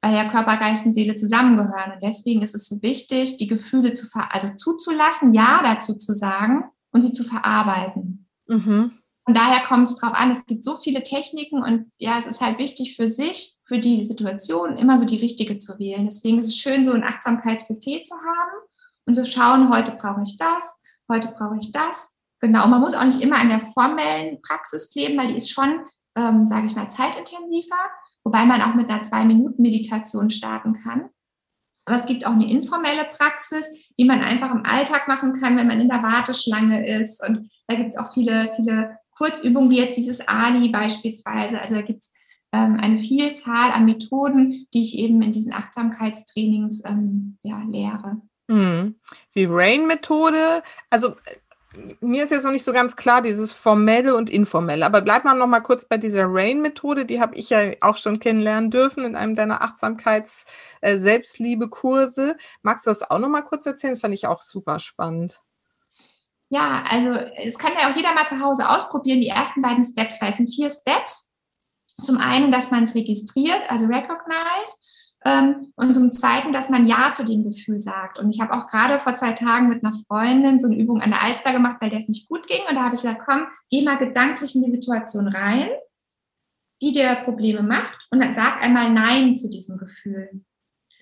Weil 0.00 0.14
ja 0.14 0.30
Körper, 0.30 0.56
Geist 0.58 0.86
und 0.86 0.94
Seele 0.94 1.16
zusammengehören. 1.16 1.92
Und 1.94 2.02
deswegen 2.02 2.42
ist 2.42 2.54
es 2.54 2.68
so 2.68 2.80
wichtig, 2.82 3.36
die 3.36 3.48
Gefühle 3.48 3.92
zu 3.92 4.06
also 4.12 4.54
zuzulassen, 4.54 5.34
Ja 5.34 5.60
dazu 5.62 5.94
zu 5.94 6.12
sagen 6.12 6.64
und 6.92 7.02
sie 7.02 7.12
zu 7.12 7.24
verarbeiten. 7.24 8.28
Mhm. 8.46 8.92
Von 9.28 9.34
daher 9.34 9.62
kommt 9.66 9.88
es 9.88 9.96
darauf 9.96 10.18
an, 10.18 10.30
es 10.30 10.46
gibt 10.46 10.64
so 10.64 10.76
viele 10.76 11.02
Techniken 11.02 11.62
und 11.62 11.92
ja, 11.98 12.16
es 12.16 12.24
ist 12.24 12.40
halt 12.40 12.58
wichtig 12.58 12.96
für 12.96 13.06
sich, 13.06 13.56
für 13.64 13.78
die 13.78 14.02
Situation 14.02 14.78
immer 14.78 14.96
so 14.96 15.04
die 15.04 15.18
richtige 15.18 15.58
zu 15.58 15.78
wählen. 15.78 16.06
Deswegen 16.06 16.38
ist 16.38 16.48
es 16.48 16.56
schön, 16.56 16.82
so 16.82 16.92
ein 16.92 17.04
Achtsamkeitsbuffet 17.04 18.06
zu 18.06 18.14
haben 18.14 18.56
und 19.04 19.12
zu 19.12 19.26
schauen, 19.26 19.68
heute 19.70 19.98
brauche 20.00 20.22
ich 20.22 20.38
das, 20.38 20.80
heute 21.10 21.28
brauche 21.36 21.58
ich 21.60 21.72
das. 21.72 22.16
Genau, 22.40 22.66
man 22.68 22.80
muss 22.80 22.94
auch 22.94 23.04
nicht 23.04 23.20
immer 23.20 23.36
an 23.36 23.50
der 23.50 23.60
formellen 23.60 24.40
Praxis 24.40 24.90
kleben, 24.90 25.18
weil 25.18 25.26
die 25.26 25.36
ist 25.36 25.50
schon, 25.50 25.84
ähm, 26.16 26.46
sage 26.46 26.66
ich 26.66 26.74
mal, 26.74 26.88
zeitintensiver, 26.88 27.76
wobei 28.28 28.44
man 28.44 28.60
auch 28.60 28.74
mit 28.74 28.90
einer 28.90 29.00
Zwei-Minuten-Meditation 29.00 30.28
starten 30.28 30.74
kann. 30.82 31.08
Aber 31.86 31.96
es 31.96 32.04
gibt 32.04 32.26
auch 32.26 32.32
eine 32.32 32.50
informelle 32.50 33.06
Praxis, 33.16 33.70
die 33.96 34.04
man 34.04 34.20
einfach 34.20 34.50
im 34.50 34.66
Alltag 34.66 35.08
machen 35.08 35.32
kann, 35.32 35.56
wenn 35.56 35.66
man 35.66 35.80
in 35.80 35.88
der 35.88 36.02
Warteschlange 36.02 36.86
ist. 37.00 37.26
Und 37.26 37.50
da 37.68 37.76
gibt 37.76 37.94
es 37.94 37.96
auch 37.96 38.12
viele, 38.12 38.52
viele 38.54 38.98
Kurzübungen, 39.16 39.70
wie 39.70 39.78
jetzt 39.78 39.96
dieses 39.96 40.28
Ali 40.28 40.68
beispielsweise. 40.68 41.58
Also 41.58 41.76
da 41.76 41.80
gibt 41.80 42.04
es 42.04 42.12
ähm, 42.52 42.76
eine 42.78 42.98
Vielzahl 42.98 43.72
an 43.72 43.86
Methoden, 43.86 44.66
die 44.74 44.82
ich 44.82 44.98
eben 44.98 45.22
in 45.22 45.32
diesen 45.32 45.54
Achtsamkeitstrainings 45.54 46.82
ähm, 46.84 47.38
ja, 47.42 47.62
lehre. 47.66 48.20
Mhm. 48.48 48.96
Die 49.34 49.46
Rain-Methode, 49.46 50.62
also 50.90 51.16
mir 52.00 52.24
ist 52.24 52.30
jetzt 52.30 52.44
noch 52.44 52.52
nicht 52.52 52.64
so 52.64 52.72
ganz 52.72 52.96
klar, 52.96 53.20
dieses 53.22 53.52
formelle 53.52 54.14
und 54.14 54.30
informelle. 54.30 54.86
Aber 54.86 55.00
bleib 55.00 55.24
mal 55.24 55.34
noch 55.34 55.46
mal 55.46 55.60
kurz 55.60 55.86
bei 55.86 55.96
dieser 55.96 56.26
Rain-Methode. 56.26 57.04
Die 57.04 57.20
habe 57.20 57.36
ich 57.36 57.50
ja 57.50 57.72
auch 57.80 57.96
schon 57.96 58.18
kennenlernen 58.20 58.70
dürfen 58.70 59.04
in 59.04 59.16
einem 59.16 59.34
deiner 59.34 59.62
Achtsamkeits-Selbstliebe-Kurse. 59.62 62.36
Magst 62.62 62.86
du 62.86 62.90
das 62.90 63.10
auch 63.10 63.18
noch 63.18 63.28
mal 63.28 63.42
kurz 63.42 63.66
erzählen? 63.66 63.92
Das 63.92 64.00
fand 64.00 64.14
ich 64.14 64.26
auch 64.26 64.40
super 64.42 64.78
spannend. 64.80 65.42
Ja, 66.50 66.82
also 66.88 67.12
es 67.36 67.58
kann 67.58 67.74
ja 67.78 67.90
auch 67.90 67.96
jeder 67.96 68.14
mal 68.14 68.26
zu 68.26 68.40
Hause 68.40 68.66
ausprobieren, 68.68 69.20
die 69.20 69.28
ersten 69.28 69.60
beiden 69.60 69.84
Steps, 69.84 70.18
sind 70.36 70.52
vier 70.52 70.70
Steps. 70.70 71.30
Zum 72.02 72.16
einen, 72.18 72.50
dass 72.52 72.70
man 72.70 72.84
es 72.84 72.94
registriert, 72.94 73.68
also 73.68 73.86
recognize, 73.86 74.78
und 75.24 75.94
zum 75.94 76.12
Zweiten, 76.12 76.52
dass 76.52 76.70
man 76.70 76.86
Ja 76.86 77.12
zu 77.12 77.24
dem 77.24 77.44
Gefühl 77.44 77.80
sagt. 77.80 78.18
Und 78.18 78.30
ich 78.30 78.40
habe 78.40 78.54
auch 78.54 78.66
gerade 78.68 78.98
vor 79.00 79.14
zwei 79.14 79.32
Tagen 79.32 79.68
mit 79.68 79.84
einer 79.84 79.94
Freundin 80.06 80.58
so 80.58 80.66
eine 80.66 80.76
Übung 80.76 81.00
an 81.00 81.10
der 81.10 81.22
Alster 81.22 81.52
gemacht, 81.52 81.78
weil 81.80 81.90
der 81.90 81.98
es 81.98 82.08
nicht 82.08 82.28
gut 82.28 82.46
ging. 82.46 82.62
Und 82.68 82.76
da 82.76 82.84
habe 82.84 82.94
ich 82.94 83.02
gesagt, 83.02 83.22
komm, 83.26 83.46
geh 83.70 83.82
mal 83.82 83.98
gedanklich 83.98 84.54
in 84.54 84.62
die 84.62 84.70
Situation 84.70 85.28
rein, 85.28 85.68
die 86.80 86.92
dir 86.92 87.16
Probleme 87.24 87.62
macht. 87.62 88.06
Und 88.10 88.20
dann 88.20 88.32
sag 88.32 88.62
einmal 88.62 88.90
Nein 88.92 89.36
zu 89.36 89.50
diesem 89.50 89.76
Gefühl. 89.76 90.44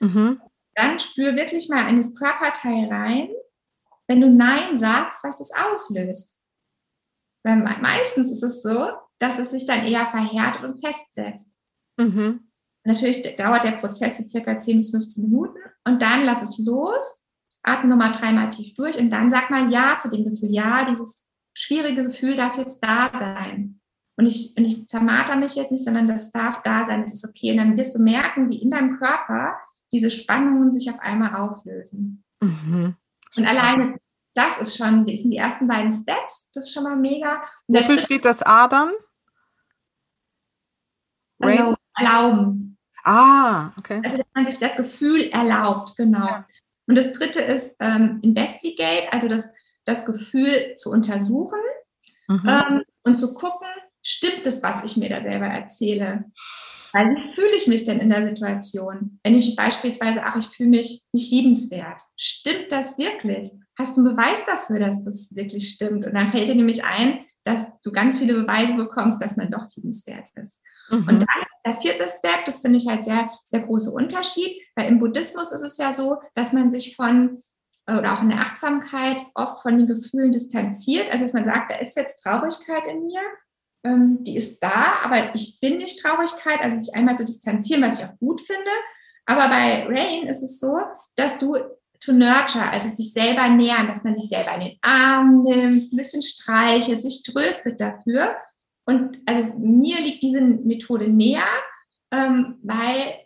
Mhm. 0.01 0.41
Dann 0.75 0.99
spür 0.99 1.37
wirklich 1.37 1.69
mal 1.69 1.89
in 1.89 1.99
das 1.99 2.15
Körperteil 2.15 2.89
rein 2.89 3.29
wenn 4.07 4.21
du 4.21 4.31
Nein 4.31 4.77
sagst, 4.77 5.25
was 5.25 5.41
es 5.41 5.53
auslöst. 5.53 6.43
Weil 7.45 7.57
meistens 7.57 8.31
ist 8.31 8.43
es 8.43 8.63
so, 8.63 8.89
dass 9.19 9.39
es 9.39 9.51
sich 9.51 9.67
dann 9.67 9.87
eher 9.87 10.07
verhärtet 10.07 10.65
und 10.65 10.81
festsetzt. 10.81 11.57
Mhm. 11.97 12.46
Natürlich 12.87 13.37
dauert 13.37 13.65
der 13.65 13.73
Prozess 13.73 14.19
so 14.19 14.29
circa 14.29 14.59
10 14.59 14.79
bis 14.79 14.91
15 14.93 15.25
Minuten 15.25 15.59
und 15.85 16.01
dann 16.01 16.25
lass 16.25 16.43
es 16.43 16.59
los, 16.59 17.27
atme 17.63 17.91
nochmal 17.91 18.13
dreimal 18.13 18.51
tief 18.51 18.75
durch 18.75 18.97
und 18.99 19.11
dann 19.11 19.29
sag 19.29 19.51
mal 19.51 19.73
Ja 19.73 19.99
zu 19.99 20.09
dem 20.09 20.25
Gefühl. 20.25 20.53
Ja, 20.53 20.85
dieses 20.85 21.29
schwierige 21.55 22.05
Gefühl 22.05 22.37
darf 22.37 22.57
jetzt 22.57 22.81
da 22.81 23.11
sein. 23.13 23.81
Und 24.19 24.27
ich, 24.27 24.55
und 24.57 24.65
ich 24.65 24.87
zermarter 24.87 25.37
mich 25.37 25.57
jetzt 25.57 25.73
nicht, 25.73 25.85
sondern 25.85 26.09
das 26.09 26.33
darf 26.33 26.63
da 26.63 26.87
sein, 26.87 27.03
das 27.03 27.13
ist 27.13 27.29
okay. 27.29 27.51
Und 27.51 27.59
dann 27.59 27.77
wirst 27.77 27.95
du 27.95 28.03
merken, 28.03 28.49
wie 28.51 28.63
in 28.63 28.71
deinem 28.71 28.97
Körper 28.99 29.57
diese 29.93 30.11
Spannungen 30.11 30.73
sich 30.73 30.89
auf 30.91 30.99
einmal 31.01 31.35
auflösen. 31.35 32.25
Mhm. 32.41 32.97
Und 33.37 33.47
alleine 33.47 33.99
das 34.37 34.59
ist 34.59 34.77
schon, 34.77 35.07
das 35.07 35.21
sind 35.21 35.31
die 35.31 35.39
ersten 35.39 35.67
beiden 35.67 35.93
Steps, 35.93 36.51
das 36.53 36.65
ist 36.65 36.75
schon 36.75 36.85
mal 36.85 36.97
mega. 36.97 37.43
Und 37.67 37.79
Wofür 37.79 37.99
steht 37.99 38.25
das 38.25 38.43
A 38.43 38.69
dann? 38.69 38.93
Also 41.41 41.75
erlauben. 41.97 42.66
Ah, 43.07 43.73
okay. 43.79 44.03
Also, 44.05 44.19
dass 44.19 44.27
man 44.35 44.47
sich 44.47 44.59
das 44.59 44.75
Gefühl 44.75 45.31
erlaubt, 45.31 45.97
genau. 45.97 46.27
Ja. 46.27 46.47
Und 46.89 46.97
das 46.97 47.13
dritte 47.13 47.41
ist 47.41 47.77
ähm, 47.79 48.19
Investigate, 48.23 49.13
also 49.13 49.29
das, 49.29 49.53
das 49.85 50.05
Gefühl 50.05 50.75
zu 50.77 50.91
untersuchen 50.91 51.61
mhm. 52.27 52.43
ähm, 52.49 52.83
und 53.05 53.17
zu 53.17 53.35
gucken, 53.35 53.69
stimmt 54.03 54.45
es, 54.47 54.61
was 54.65 54.83
ich 54.83 54.97
mir 54.97 55.09
da 55.09 55.21
selber 55.21 55.47
erzähle? 55.47 56.25
Weil 56.93 57.15
wie 57.15 57.33
fühle 57.33 57.55
ich 57.55 57.69
mich 57.69 57.85
denn 57.85 58.01
in 58.01 58.11
der 58.11 58.29
Situation? 58.29 59.21
Wenn 59.23 59.37
ich 59.37 59.55
beispielsweise, 59.55 60.25
ach, 60.25 60.37
ich 60.37 60.47
fühle 60.47 60.71
mich 60.71 61.05
nicht 61.13 61.31
liebenswert. 61.31 62.01
Stimmt 62.17 62.73
das 62.73 62.99
wirklich? 62.99 63.53
Hast 63.79 63.97
du 63.97 64.01
einen 64.01 64.17
Beweis 64.17 64.47
dafür, 64.47 64.81
dass 64.81 65.05
das 65.05 65.37
wirklich 65.37 65.69
stimmt? 65.69 66.07
Und 66.07 66.15
dann 66.15 66.31
fällt 66.31 66.49
dir 66.49 66.55
nämlich 66.57 66.85
ein, 66.85 67.21
dass 67.47 67.81
du 67.81 67.93
ganz 67.93 68.19
viele 68.19 68.35
Beweise 68.35 68.75
bekommst, 68.75 69.23
dass 69.23 69.37
man 69.37 69.51
doch 69.51 69.67
liebenswert 69.75 70.29
ist. 70.35 70.63
Mhm. 70.91 70.99
Und 70.99 71.19
dann 71.21 71.43
ist 71.43 71.57
der 71.65 71.81
vierte 71.81 72.09
Step, 72.09 72.45
das 72.45 72.61
finde 72.61 72.79
ich 72.79 72.87
halt 72.87 73.05
sehr, 73.05 73.31
sehr 73.45 73.61
große 73.61 73.91
Unterschied, 73.91 74.61
weil 74.75 74.89
im 74.89 74.99
Buddhismus 74.99 75.53
ist 75.53 75.63
es 75.63 75.79
ja 75.79 75.93
so, 75.93 76.19
dass 76.35 76.53
man 76.53 76.71
sich 76.71 76.97
von 76.97 77.41
oder 77.89 78.15
auch 78.15 78.23
in 78.23 78.31
der 78.31 78.41
Achtsamkeit 78.41 79.23
oft 79.35 79.63
von 79.63 79.79
den 79.79 79.87
Gefühlen 79.87 80.33
distanziert. 80.33 81.09
Also 81.13 81.23
dass 81.23 81.35
man 81.35 81.45
sagt, 81.45 81.71
da 81.71 81.77
ist 81.77 81.97
jetzt 81.97 82.21
Traurigkeit 82.21 82.85
in 82.89 83.07
mir 83.07 83.21
ähm, 83.87 84.25
die 84.25 84.37
ist 84.37 84.63
da, 84.63 84.99
aber 85.05 85.35
ich 85.35 85.61
bin 85.61 85.79
nicht 85.79 86.01
Traurigkeit, 86.01 86.61
also 86.61 86.79
sich 86.79 86.95
einmal 86.95 87.17
zu 87.17 87.25
distanzieren, 87.25 87.83
was 87.83 88.01
ich 88.01 88.07
auch 88.07 88.19
gut 88.19 88.41
finde. 88.41 88.71
Aber 89.27 89.49
bei 89.49 89.87
Rain 89.87 90.27
ist 90.27 90.43
es 90.43 90.61
so, 90.61 90.79
dass 91.17 91.39
du 91.39 91.57
to 92.07 92.13
nurture, 92.13 92.71
also 92.71 92.89
sich 92.89 93.13
selber 93.13 93.49
nähern, 93.49 93.87
dass 93.87 94.05
man 94.05 94.15
sich 94.15 94.29
selber 94.29 94.55
in 94.55 94.61
den 94.61 94.79
Arm 94.81 95.43
nimmt, 95.43 95.93
ein 95.93 95.97
bisschen 95.97 96.23
streichelt, 96.23 97.03
sich 97.03 97.23
tröstet 97.23 97.81
dafür. 97.81 98.37
Und 98.85 99.19
also 99.27 99.43
mir 99.59 100.01
liegt 100.01 100.23
diese 100.23 100.41
Methode 100.41 101.09
näher, 101.09 101.49
ähm, 102.13 102.59
weil 102.63 103.19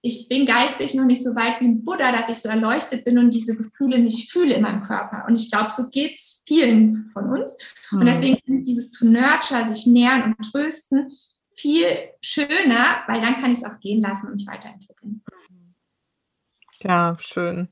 ich 0.00 0.28
bin 0.28 0.46
geistig 0.46 0.94
noch 0.94 1.04
nicht 1.04 1.22
so 1.22 1.34
weit 1.34 1.60
wie 1.60 1.66
ein 1.66 1.84
Buddha, 1.84 2.12
dass 2.12 2.30
ich 2.30 2.38
so 2.38 2.48
erleuchtet 2.48 3.04
bin 3.04 3.18
und 3.18 3.34
diese 3.34 3.56
Gefühle 3.56 3.98
nicht 3.98 4.30
fühle 4.30 4.54
in 4.54 4.62
meinem 4.62 4.84
Körper. 4.84 5.24
Und 5.28 5.36
ich 5.36 5.50
glaube, 5.50 5.70
so 5.70 5.90
geht 5.90 6.14
es 6.14 6.42
vielen 6.46 7.10
von 7.12 7.28
uns. 7.28 7.58
Mhm. 7.90 8.00
Und 8.00 8.06
deswegen 8.06 8.38
finde 8.44 8.60
ich 8.60 8.66
dieses 8.66 8.90
to 8.90 9.04
nurture, 9.04 9.66
sich 9.66 9.86
nähern 9.86 10.34
und 10.38 10.52
trösten, 10.52 11.12
viel 11.54 11.86
schöner, 12.20 13.02
weil 13.06 13.20
dann 13.20 13.34
kann 13.34 13.50
ich 13.50 13.58
es 13.58 13.64
auch 13.64 13.80
gehen 13.80 14.00
lassen 14.00 14.28
und 14.28 14.34
mich 14.34 14.46
weiterentwickeln. 14.46 15.22
Ja, 16.82 17.16
schön. 17.18 17.68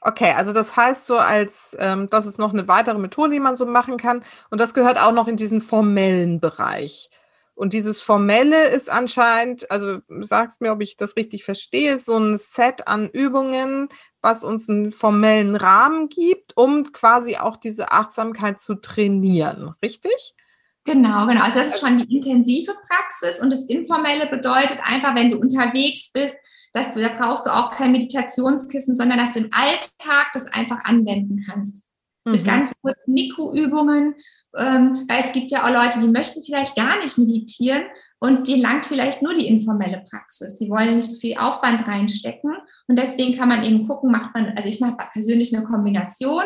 Okay, 0.00 0.32
also 0.36 0.52
das 0.52 0.76
heißt 0.76 1.06
so 1.06 1.16
als, 1.16 1.76
ähm, 1.80 2.08
das 2.08 2.24
ist 2.24 2.38
noch 2.38 2.52
eine 2.52 2.68
weitere 2.68 2.98
Methode, 2.98 3.32
die 3.32 3.40
man 3.40 3.56
so 3.56 3.66
machen 3.66 3.96
kann. 3.96 4.22
Und 4.50 4.60
das 4.60 4.74
gehört 4.74 5.00
auch 5.00 5.12
noch 5.12 5.26
in 5.26 5.36
diesen 5.36 5.60
formellen 5.60 6.40
Bereich. 6.40 7.10
Und 7.58 7.72
dieses 7.72 8.00
Formelle 8.00 8.68
ist 8.68 8.88
anscheinend, 8.88 9.68
also 9.72 9.98
sagst 10.20 10.60
mir, 10.60 10.70
ob 10.70 10.80
ich 10.80 10.96
das 10.96 11.16
richtig 11.16 11.42
verstehe, 11.44 11.98
so 11.98 12.16
ein 12.16 12.38
Set 12.38 12.86
an 12.86 13.10
Übungen, 13.10 13.88
was 14.22 14.44
uns 14.44 14.68
einen 14.68 14.92
formellen 14.92 15.56
Rahmen 15.56 16.08
gibt, 16.08 16.56
um 16.56 16.92
quasi 16.92 17.36
auch 17.36 17.56
diese 17.56 17.90
Achtsamkeit 17.90 18.60
zu 18.60 18.76
trainieren, 18.76 19.74
richtig? 19.82 20.36
Genau, 20.84 21.26
genau. 21.26 21.42
Also 21.42 21.58
das 21.58 21.74
ist 21.74 21.80
schon 21.80 21.98
die 21.98 22.16
intensive 22.16 22.74
Praxis 22.88 23.40
und 23.40 23.50
das 23.50 23.64
Informelle 23.64 24.28
bedeutet 24.28 24.78
einfach, 24.84 25.16
wenn 25.16 25.30
du 25.30 25.38
unterwegs 25.38 26.12
bist, 26.12 26.36
dass 26.72 26.92
du, 26.92 27.00
da 27.00 27.08
brauchst 27.08 27.46
du 27.46 27.50
auch 27.50 27.70
kein 27.70 27.92
Meditationskissen, 27.92 28.94
sondern 28.94 29.18
dass 29.18 29.34
du 29.34 29.40
im 29.40 29.50
Alltag 29.52 30.30
das 30.34 30.46
einfach 30.46 30.84
anwenden 30.84 31.44
kannst. 31.48 31.86
Mhm. 32.24 32.32
Mit 32.32 32.44
ganz 32.44 32.72
kurzen 32.82 33.14
Mikroübungen 33.14 34.14
ähm, 34.56 35.04
weil 35.08 35.20
es 35.20 35.32
gibt 35.32 35.50
ja 35.50 35.64
auch 35.64 35.70
Leute, 35.70 36.00
die 36.00 36.08
möchten 36.08 36.42
vielleicht 36.42 36.74
gar 36.74 36.98
nicht 36.98 37.18
meditieren 37.18 37.82
und 38.18 38.48
denen 38.48 38.62
langt 38.62 38.86
vielleicht 38.86 39.22
nur 39.22 39.34
die 39.34 39.46
informelle 39.46 40.02
Praxis. 40.10 40.56
Die 40.56 40.70
wollen 40.70 40.96
nicht 40.96 41.08
so 41.08 41.18
viel 41.18 41.36
Aufwand 41.36 41.86
reinstecken 41.86 42.56
und 42.86 42.98
deswegen 42.98 43.36
kann 43.36 43.48
man 43.48 43.62
eben 43.62 43.86
gucken, 43.86 44.10
macht 44.10 44.34
man, 44.34 44.54
also 44.56 44.68
ich 44.68 44.80
mache 44.80 44.96
persönlich 45.12 45.54
eine 45.54 45.66
Kombination, 45.66 46.44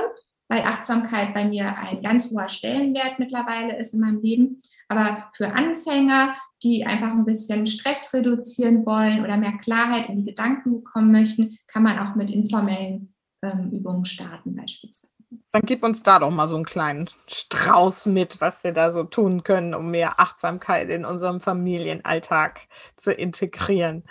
weil 0.53 0.65
Achtsamkeit 0.65 1.33
bei 1.33 1.47
mir 1.47 1.79
ein 1.79 2.03
ganz 2.03 2.31
hoher 2.31 2.51
Stellenwert 2.51 3.19
mittlerweile 3.19 3.79
ist 3.79 3.95
in 3.95 4.01
meinem 4.01 4.21
Leben. 4.21 4.63
Aber 4.89 5.31
für 5.35 5.51
Anfänger, 5.51 6.35
die 6.63 6.85
einfach 6.85 7.13
ein 7.13 7.25
bisschen 7.25 7.67
Stress 7.67 8.13
reduzieren 8.13 8.85
wollen 8.85 9.25
oder 9.25 9.39
mehr 9.39 9.57
Klarheit 9.63 10.11
in 10.11 10.19
die 10.19 10.27
Gedanken 10.27 10.83
bekommen 10.83 11.11
möchten, 11.11 11.57
kann 11.69 11.85
man 11.85 11.99
auch 11.99 12.17
mit 12.17 12.31
informellen 12.31 13.15
ähm, 13.43 13.71
Übungen 13.73 14.05
starten 14.05 14.55
beispielsweise. 14.55 15.09
Dann 15.53 15.63
gib 15.65 15.83
uns 15.83 16.03
da 16.03 16.19
doch 16.19 16.31
mal 16.31 16.49
so 16.49 16.57
einen 16.57 16.67
kleinen 16.67 17.09
Strauß 17.29 18.05
mit, 18.05 18.43
was 18.43 18.63
wir 18.63 18.73
da 18.73 18.91
so 18.91 19.05
tun 19.05 19.45
können, 19.45 19.75
um 19.75 19.91
mehr 19.91 20.21
Achtsamkeit 20.21 20.91
in 20.91 21.07
unserem 21.07 21.41
Familienalltag 21.41 22.61
zu 22.97 23.11
integrieren. 23.11 24.05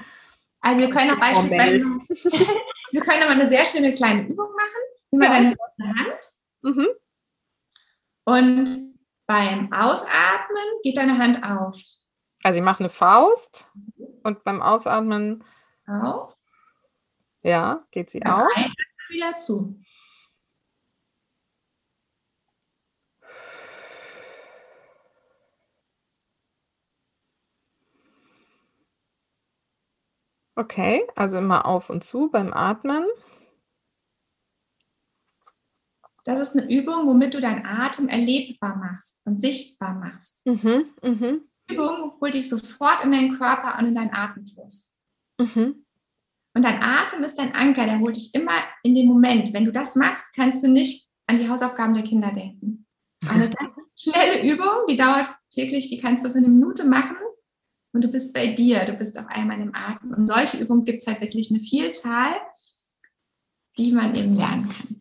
Also 0.61 0.81
wir 0.81 0.89
können 0.89 1.11
auch 1.11 1.19
beispielsweise, 1.19 1.83
wir 2.91 3.01
können 3.01 3.21
aber 3.21 3.31
eine 3.33 3.47
sehr 3.47 3.63
schöne 3.63 3.93
kleine 3.93 4.23
Übung 4.23 4.49
machen, 4.55 4.81
wie 5.11 5.17
man 5.17 5.27
ja. 5.31 5.53
deine 5.77 5.99
Hand. 5.99 6.30
Mhm. 6.61 6.87
Und 8.25 8.95
beim 9.27 9.71
Ausatmen 9.71 10.63
geht 10.83 10.97
deine 10.97 11.17
Hand 11.17 11.43
auf. 11.43 11.81
Also 12.43 12.57
ich 12.57 12.63
mache 12.63 12.79
eine 12.79 12.89
Faust 12.89 13.69
und 14.23 14.43
beim 14.43 14.61
Ausatmen 14.61 15.43
Auf. 15.87 16.35
ja, 17.43 17.85
geht 17.91 18.09
sie 18.09 18.19
Beim 18.19 18.33
auf. 18.33 18.47
Einatmen 18.55 18.75
wieder 19.09 19.35
zu. 19.35 19.81
Okay, 30.55 31.07
also 31.15 31.37
immer 31.37 31.65
auf 31.65 31.89
und 31.89 32.03
zu 32.03 32.29
beim 32.29 32.53
Atmen. 32.53 33.05
Das 36.23 36.39
ist 36.39 36.55
eine 36.55 36.71
Übung, 36.71 37.07
womit 37.07 37.33
du 37.33 37.39
deinen 37.39 37.65
Atem 37.65 38.07
erlebbar 38.07 38.75
machst 38.75 39.21
und 39.25 39.41
sichtbar 39.41 39.93
machst. 39.95 40.45
Mhm, 40.45 40.85
Die 41.69 41.75
Übung 41.75 42.13
holt 42.21 42.33
dich 42.33 42.47
sofort 42.49 43.03
in 43.03 43.11
deinen 43.11 43.37
Körper 43.37 43.79
und 43.79 43.87
in 43.87 43.95
deinen 43.95 44.13
Atemfluss. 44.13 44.95
mhm. 45.39 45.85
Und 46.53 46.63
dein 46.65 46.83
Atem 46.83 47.23
ist 47.23 47.35
dein 47.39 47.55
Anker, 47.55 47.85
der 47.85 47.99
holt 47.99 48.17
dich 48.17 48.35
immer 48.35 48.51
in 48.83 48.93
den 48.93 49.07
Moment. 49.07 49.53
Wenn 49.53 49.63
du 49.63 49.71
das 49.71 49.95
machst, 49.95 50.35
kannst 50.35 50.61
du 50.61 50.69
nicht 50.69 51.07
an 51.27 51.37
die 51.37 51.47
Hausaufgaben 51.47 51.93
der 51.93 52.03
Kinder 52.03 52.29
denken. 52.31 52.85
Eine 53.25 53.49
ganz 53.49 53.71
schnelle 53.95 54.43
Übung, 54.43 54.85
die 54.89 54.97
dauert 54.97 55.33
wirklich, 55.55 55.87
die 55.87 55.97
kannst 55.99 56.25
du 56.25 56.29
für 56.29 56.39
eine 56.39 56.49
Minute 56.49 56.83
machen 56.83 57.15
und 57.93 58.03
du 58.03 58.09
bist 58.09 58.33
bei 58.33 58.47
dir, 58.47 58.83
du 58.83 58.93
bist 58.93 59.17
auf 59.17 59.27
einmal 59.27 59.61
im 59.61 59.73
Atem. 59.73 60.13
Und 60.13 60.27
solche 60.27 60.57
Übungen 60.57 60.83
gibt 60.83 61.01
es 61.01 61.07
halt 61.07 61.21
wirklich 61.21 61.51
eine 61.51 61.61
Vielzahl, 61.61 62.35
die 63.77 63.93
man 63.93 64.13
eben 64.15 64.35
lernen 64.35 64.67
kann. 64.67 65.00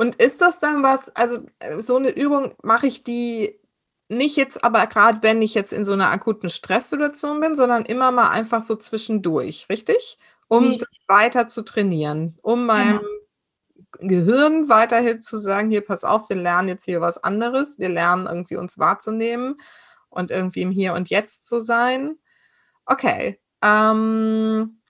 Und 0.00 0.16
ist 0.16 0.40
das 0.40 0.60
dann 0.60 0.82
was, 0.82 1.14
also 1.14 1.44
äh, 1.58 1.78
so 1.82 1.96
eine 1.96 2.08
Übung 2.08 2.54
mache 2.62 2.86
ich 2.86 3.04
die 3.04 3.60
nicht 4.08 4.34
jetzt, 4.34 4.64
aber 4.64 4.86
gerade 4.86 5.22
wenn 5.22 5.42
ich 5.42 5.52
jetzt 5.52 5.74
in 5.74 5.84
so 5.84 5.92
einer 5.92 6.08
akuten 6.08 6.48
Stresssituation 6.48 7.38
bin, 7.38 7.54
sondern 7.54 7.84
immer 7.84 8.10
mal 8.10 8.30
einfach 8.30 8.62
so 8.62 8.76
zwischendurch, 8.76 9.66
richtig? 9.68 10.18
Um 10.48 10.64
Richtig. 10.64 10.88
das 10.88 11.04
weiter 11.06 11.48
zu 11.48 11.60
trainieren, 11.60 12.38
um 12.40 12.64
meinem 12.64 13.02
Gehirn 13.98 14.70
weiterhin 14.70 15.20
zu 15.20 15.36
sagen, 15.36 15.68
hier, 15.68 15.82
pass 15.82 16.02
auf, 16.02 16.30
wir 16.30 16.36
lernen 16.36 16.68
jetzt 16.68 16.86
hier 16.86 17.02
was 17.02 17.22
anderes, 17.22 17.78
wir 17.78 17.90
lernen 17.90 18.26
irgendwie 18.26 18.56
uns 18.56 18.78
wahrzunehmen 18.78 19.60
und 20.08 20.30
irgendwie 20.30 20.62
im 20.62 20.70
Hier 20.70 20.94
und 20.94 21.10
Jetzt 21.10 21.46
zu 21.46 21.60
sein. 21.60 22.16
Okay. 22.86 23.38
Ähm, 23.62 24.80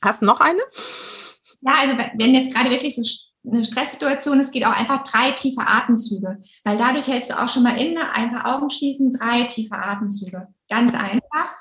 hast 0.00 0.22
du 0.22 0.26
noch 0.26 0.38
eine? 0.38 0.62
Ja, 1.62 1.72
also 1.80 1.98
wenn 1.98 2.32
jetzt 2.32 2.54
gerade 2.54 2.70
wirklich 2.70 2.94
so 2.94 3.02
eine 3.46 3.64
Stresssituation 3.64 4.40
ist, 4.40 4.52
geht 4.52 4.66
auch 4.66 4.76
einfach 4.76 5.02
drei 5.04 5.32
tiefe 5.32 5.60
Atemzüge, 5.60 6.38
weil 6.64 6.76
dadurch 6.76 7.06
hältst 7.06 7.30
du 7.30 7.40
auch 7.40 7.48
schon 7.48 7.62
mal 7.62 7.80
inne, 7.80 8.12
einfach 8.12 8.44
Augen 8.44 8.70
schließen, 8.70 9.12
drei 9.12 9.44
tiefe 9.44 9.76
Atemzüge. 9.76 10.48
Ganz 10.68 10.94
einfach. 10.94 11.54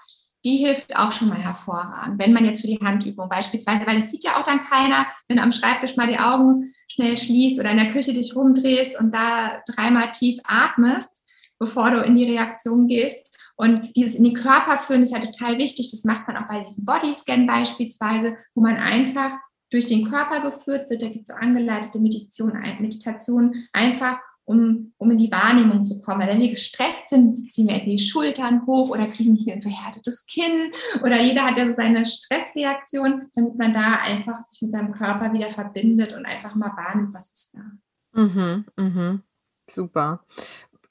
Die 0.43 0.57
hilft 0.57 0.95
auch 0.95 1.11
schon 1.11 1.29
mal 1.29 1.39
hervorragend, 1.39 2.19
wenn 2.19 2.31
man 2.31 2.45
jetzt 2.45 2.61
für 2.61 2.67
die 2.67 2.79
Handübung 2.79 3.29
beispielsweise, 3.29 3.88
weil 3.88 3.97
es 3.97 4.11
sieht 4.11 4.23
ja 4.23 4.39
auch 4.39 4.43
dann 4.43 4.59
keiner, 4.59 5.07
wenn 5.27 5.38
du 5.38 5.43
am 5.43 5.51
Schreibtisch 5.51 5.97
mal 5.97 6.07
die 6.07 6.19
Augen 6.19 6.71
schnell 6.88 7.17
schließt 7.17 7.59
oder 7.59 7.71
in 7.71 7.77
der 7.77 7.89
Küche 7.89 8.13
dich 8.13 8.36
rumdrehst 8.36 8.99
und 8.99 9.13
da 9.13 9.61
dreimal 9.67 10.11
tief 10.11 10.39
atmest, 10.43 11.23
bevor 11.57 11.89
du 11.89 12.01
in 12.01 12.15
die 12.15 12.29
Reaktion 12.29 12.88
gehst. 12.88 13.17
Und 13.55 13.95
dieses 13.95 14.15
in 14.15 14.23
den 14.23 14.33
Körper 14.33 14.77
führen 14.77 15.03
ist 15.03 15.13
ja 15.13 15.19
total 15.19 15.57
wichtig. 15.57 15.89
Das 15.89 16.03
macht 16.03 16.27
man 16.27 16.38
auch 16.38 16.47
bei 16.47 16.59
diesem 16.59 16.86
Bodyscan 16.86 17.47
beispielsweise, 17.47 18.36
wo 18.53 18.61
man 18.61 18.77
einfach 18.77 19.31
durch 19.72 19.88
den 19.88 20.09
Körper 20.09 20.41
geführt 20.41 20.89
wird. 20.89 21.01
Da 21.01 21.09
gibt 21.09 21.30
es 21.30 21.36
so 21.36 21.39
angeleitete 21.39 21.99
Meditation, 21.99 22.53
Meditation 22.80 23.68
einfach, 23.74 24.20
um, 24.45 24.93
um 24.97 25.11
in 25.11 25.18
die 25.18 25.32
Wahrnehmung 25.32 25.86
zu 25.86 26.01
kommen. 26.01 26.22
Weil 26.22 26.30
wenn 26.30 26.39
wir 26.39 26.51
gestresst 26.51 27.09
sind, 27.09 27.51
ziehen 27.51 27.68
wir 27.68 27.84
die 27.84 27.97
Schultern 27.97 28.66
hoch 28.68 28.89
oder 28.89 29.07
kriegen 29.07 29.36
hier 29.36 29.55
ein 29.55 29.61
verhärtetes 29.61 30.26
Kinn 30.28 30.72
oder 31.01 31.20
jeder 31.20 31.43
hat 31.43 31.57
ja 31.57 31.66
so 31.66 31.74
seine 31.74 32.05
Stressreaktion, 32.05 33.30
damit 33.34 33.57
man 33.57 33.74
da 33.74 34.01
einfach 34.03 34.43
sich 34.43 34.61
mit 34.61 34.72
seinem 34.72 34.91
Körper 34.91 35.34
wieder 35.34 35.49
verbindet 35.49 36.13
und 36.13 36.26
einfach 36.26 36.55
mal 36.55 36.72
wahrnimmt, 36.78 37.13
was 37.13 37.34
ist 37.34 37.55
da. 37.55 38.22
Mhm, 38.22 38.66
mhm. 38.78 39.24
Super. 39.68 40.24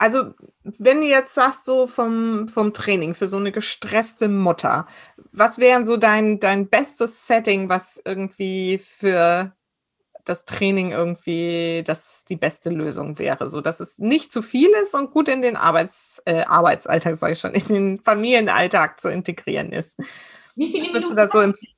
Also, 0.05 0.35
wenn 0.65 1.01
du 1.01 1.07
jetzt 1.07 1.33
sagst, 1.33 1.65
so 1.65 1.87
vom, 1.87 2.47
vom 2.47 2.75
Training 2.75 3.15
für 3.15 3.27
so 3.27 3.39
eine 3.39 3.53
gestresste 3.53 4.29
Mutter, 4.29 4.87
was 5.33 5.57
wäre 5.57 5.87
so 5.87 5.97
dein, 5.97 6.41
dein 6.41 6.69
bestes 6.69 7.27
Setting, 7.27 7.71
was 7.71 8.03
irgendwie 8.05 8.77
für 8.77 9.57
das 10.27 10.45
Training 10.45 10.91
irgendwie 10.91 11.83
das 11.87 12.27
die 12.27 12.37
beste 12.37 12.69
Lösung 12.69 13.19
wäre, 13.19 13.49
so 13.49 13.63
dass 13.63 13.81
es 13.81 13.99
nicht 13.99 14.31
zu 14.31 14.43
viel 14.43 14.69
ist 14.83 14.95
und 14.95 15.11
gut 15.11 15.27
in 15.27 15.41
den 15.41 15.57
Arbeits, 15.57 16.21
äh, 16.27 16.45
Arbeitsalltag, 16.45 17.17
sage 17.17 17.33
ich 17.33 17.41
schon, 17.41 17.55
in 17.55 17.67
den 17.69 17.99
Familienalltag 17.99 19.01
zu 19.01 19.09
integrieren 19.09 19.73
ist. 19.73 19.99
Wie 20.55 20.71
viele, 20.71 20.93
Würdest 20.93 21.13
du 21.13 21.15
Minuten, 21.15 21.17
das 21.17 21.33
so 21.33 21.41
empfehlen? 21.41 21.74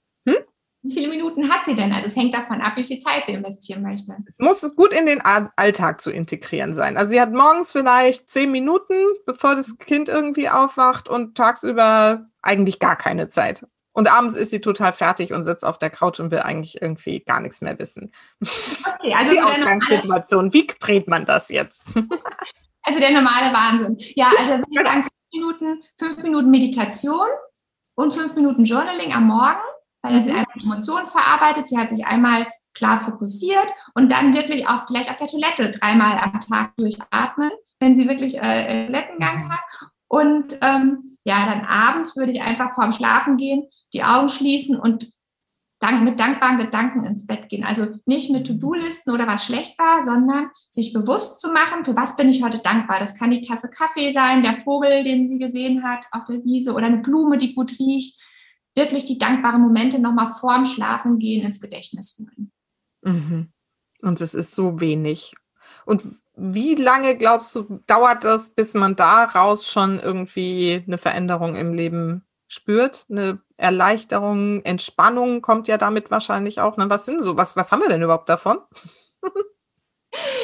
Wie 0.86 0.92
viele 0.92 1.08
Minuten 1.08 1.50
hat 1.50 1.64
sie 1.64 1.74
denn? 1.74 1.92
Also 1.92 2.06
es 2.06 2.16
hängt 2.16 2.34
davon 2.34 2.60
ab, 2.60 2.74
wie 2.76 2.84
viel 2.84 2.98
Zeit 2.98 3.26
sie 3.26 3.32
investieren 3.32 3.82
möchte. 3.82 4.16
Es 4.26 4.38
muss 4.38 4.60
gut 4.76 4.92
in 4.92 5.06
den 5.06 5.20
Alltag 5.20 6.00
zu 6.00 6.10
integrieren 6.10 6.74
sein. 6.74 6.96
Also 6.96 7.10
sie 7.10 7.20
hat 7.20 7.32
morgens 7.32 7.72
vielleicht 7.72 8.30
zehn 8.30 8.52
Minuten, 8.52 8.94
bevor 9.26 9.56
das 9.56 9.78
Kind 9.78 10.08
irgendwie 10.08 10.48
aufwacht 10.48 11.08
und 11.08 11.36
tagsüber 11.36 12.26
eigentlich 12.42 12.78
gar 12.78 12.96
keine 12.96 13.28
Zeit. 13.28 13.66
Und 13.92 14.12
abends 14.12 14.34
ist 14.34 14.50
sie 14.50 14.60
total 14.60 14.92
fertig 14.92 15.32
und 15.32 15.42
sitzt 15.42 15.64
auf 15.64 15.78
der 15.78 15.90
Couch 15.90 16.20
und 16.20 16.30
will 16.30 16.40
eigentlich 16.40 16.80
irgendwie 16.82 17.20
gar 17.20 17.40
nichts 17.40 17.62
mehr 17.62 17.78
wissen. 17.78 18.12
Okay, 18.42 19.14
also 19.14 19.32
Die 19.32 19.40
Ausgangssituation, 19.40 20.52
wie 20.52 20.66
dreht 20.78 21.08
man 21.08 21.24
das 21.24 21.48
jetzt? 21.48 21.88
also 22.82 23.00
der 23.00 23.10
normale 23.10 23.54
Wahnsinn. 23.54 23.96
Ja, 24.14 24.30
also 24.38 24.52
würde 24.58 24.66
ich 24.70 24.80
sagen, 24.80 25.02
fünf 25.02 25.32
Minuten, 25.32 25.82
fünf 25.98 26.22
Minuten 26.22 26.50
Meditation 26.50 27.26
und 27.94 28.12
fünf 28.12 28.34
Minuten 28.34 28.64
Journaling 28.64 29.12
am 29.14 29.26
Morgen, 29.28 29.62
weil 30.12 30.22
sie 30.22 30.32
Mhm. 30.32 30.38
einfach 30.38 30.56
Emotionen 30.56 31.06
verarbeitet. 31.06 31.68
Sie 31.68 31.78
hat 31.78 31.90
sich 31.90 32.06
einmal 32.06 32.46
klar 32.74 33.00
fokussiert 33.00 33.66
und 33.94 34.12
dann 34.12 34.34
wirklich 34.34 34.68
auch 34.68 34.86
vielleicht 34.86 35.10
auf 35.10 35.16
der 35.16 35.28
Toilette 35.28 35.70
dreimal 35.70 36.18
am 36.18 36.40
Tag 36.40 36.76
durchatmen, 36.76 37.50
wenn 37.80 37.94
sie 37.94 38.06
wirklich 38.06 38.36
äh, 38.38 38.86
Toilettengang 38.86 39.50
hat. 39.50 39.60
Und 40.08 40.58
ähm, 40.62 41.16
ja, 41.24 41.46
dann 41.46 41.66
abends 41.66 42.16
würde 42.16 42.32
ich 42.32 42.40
einfach 42.42 42.74
vorm 42.74 42.92
Schlafen 42.92 43.36
gehen, 43.36 43.64
die 43.92 44.04
Augen 44.04 44.28
schließen 44.28 44.78
und 44.78 45.10
dank, 45.80 46.02
mit 46.02 46.20
dankbaren 46.20 46.58
Gedanken 46.58 47.04
ins 47.04 47.26
Bett 47.26 47.48
gehen. 47.48 47.64
Also 47.64 47.86
nicht 48.06 48.30
mit 48.30 48.46
To-Do-Listen 48.46 49.12
oder 49.12 49.26
was 49.26 49.44
schlecht 49.44 49.78
war, 49.78 50.02
sondern 50.02 50.50
sich 50.70 50.92
bewusst 50.92 51.40
zu 51.40 51.50
machen, 51.52 51.84
für 51.84 51.96
was 51.96 52.16
bin 52.16 52.28
ich 52.28 52.42
heute 52.42 52.58
dankbar. 52.58 52.98
Das 53.00 53.18
kann 53.18 53.30
die 53.30 53.40
Tasse 53.40 53.68
Kaffee 53.70 54.10
sein, 54.10 54.42
der 54.42 54.58
Vogel, 54.60 55.02
den 55.02 55.26
sie 55.26 55.38
gesehen 55.38 55.82
hat 55.82 56.06
auf 56.12 56.24
der 56.24 56.44
Wiese 56.44 56.72
oder 56.72 56.86
eine 56.86 56.98
Blume, 56.98 57.36
die 57.36 57.54
gut 57.54 57.72
riecht. 57.78 58.20
Wirklich 58.76 59.04
die 59.04 59.18
dankbaren 59.18 59.62
Momente 59.62 59.98
nochmal 59.98 60.28
vorm 60.38 60.64
Schlafen 60.66 61.18
gehen 61.18 61.44
ins 61.44 61.60
Gedächtnis 61.60 62.18
holen. 62.18 62.52
Mhm. 63.02 63.52
Und 64.02 64.20
es 64.20 64.34
ist 64.34 64.54
so 64.54 64.80
wenig. 64.80 65.34
Und 65.84 66.02
wie 66.36 66.74
lange 66.74 67.16
glaubst 67.16 67.54
du, 67.54 67.80
dauert 67.86 68.22
das, 68.24 68.50
bis 68.50 68.74
man 68.74 68.94
daraus 68.94 69.66
schon 69.66 69.98
irgendwie 69.98 70.84
eine 70.86 70.98
Veränderung 70.98 71.56
im 71.56 71.72
Leben 71.72 72.26
spürt? 72.46 73.06
Eine 73.10 73.40
Erleichterung, 73.56 74.62
Entspannung 74.64 75.40
kommt 75.40 75.66
ja 75.66 75.78
damit 75.78 76.10
wahrscheinlich 76.10 76.60
auch. 76.60 76.76
Ne? 76.76 76.90
Was 76.90 77.06
sind 77.06 77.22
so, 77.22 77.36
was, 77.36 77.56
was 77.56 77.72
haben 77.72 77.80
wir 77.80 77.88
denn 77.88 78.02
überhaupt 78.02 78.28
davon? 78.28 78.58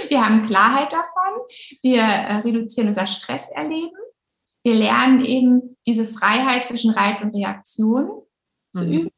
Wir 0.09 0.23
haben 0.23 0.43
Klarheit 0.43 0.93
davon. 0.93 1.47
Wir 1.83 2.03
äh, 2.03 2.37
reduzieren 2.39 2.89
unser 2.89 3.07
Stresserleben. 3.07 3.97
Wir 4.63 4.75
lernen 4.75 5.25
eben 5.25 5.77
diese 5.87 6.05
Freiheit 6.05 6.65
zwischen 6.65 6.91
Reiz 6.91 7.23
und 7.23 7.35
Reaktion 7.35 8.22
zu 8.73 8.85
Mhm. 8.85 8.93
üben. 8.93 9.11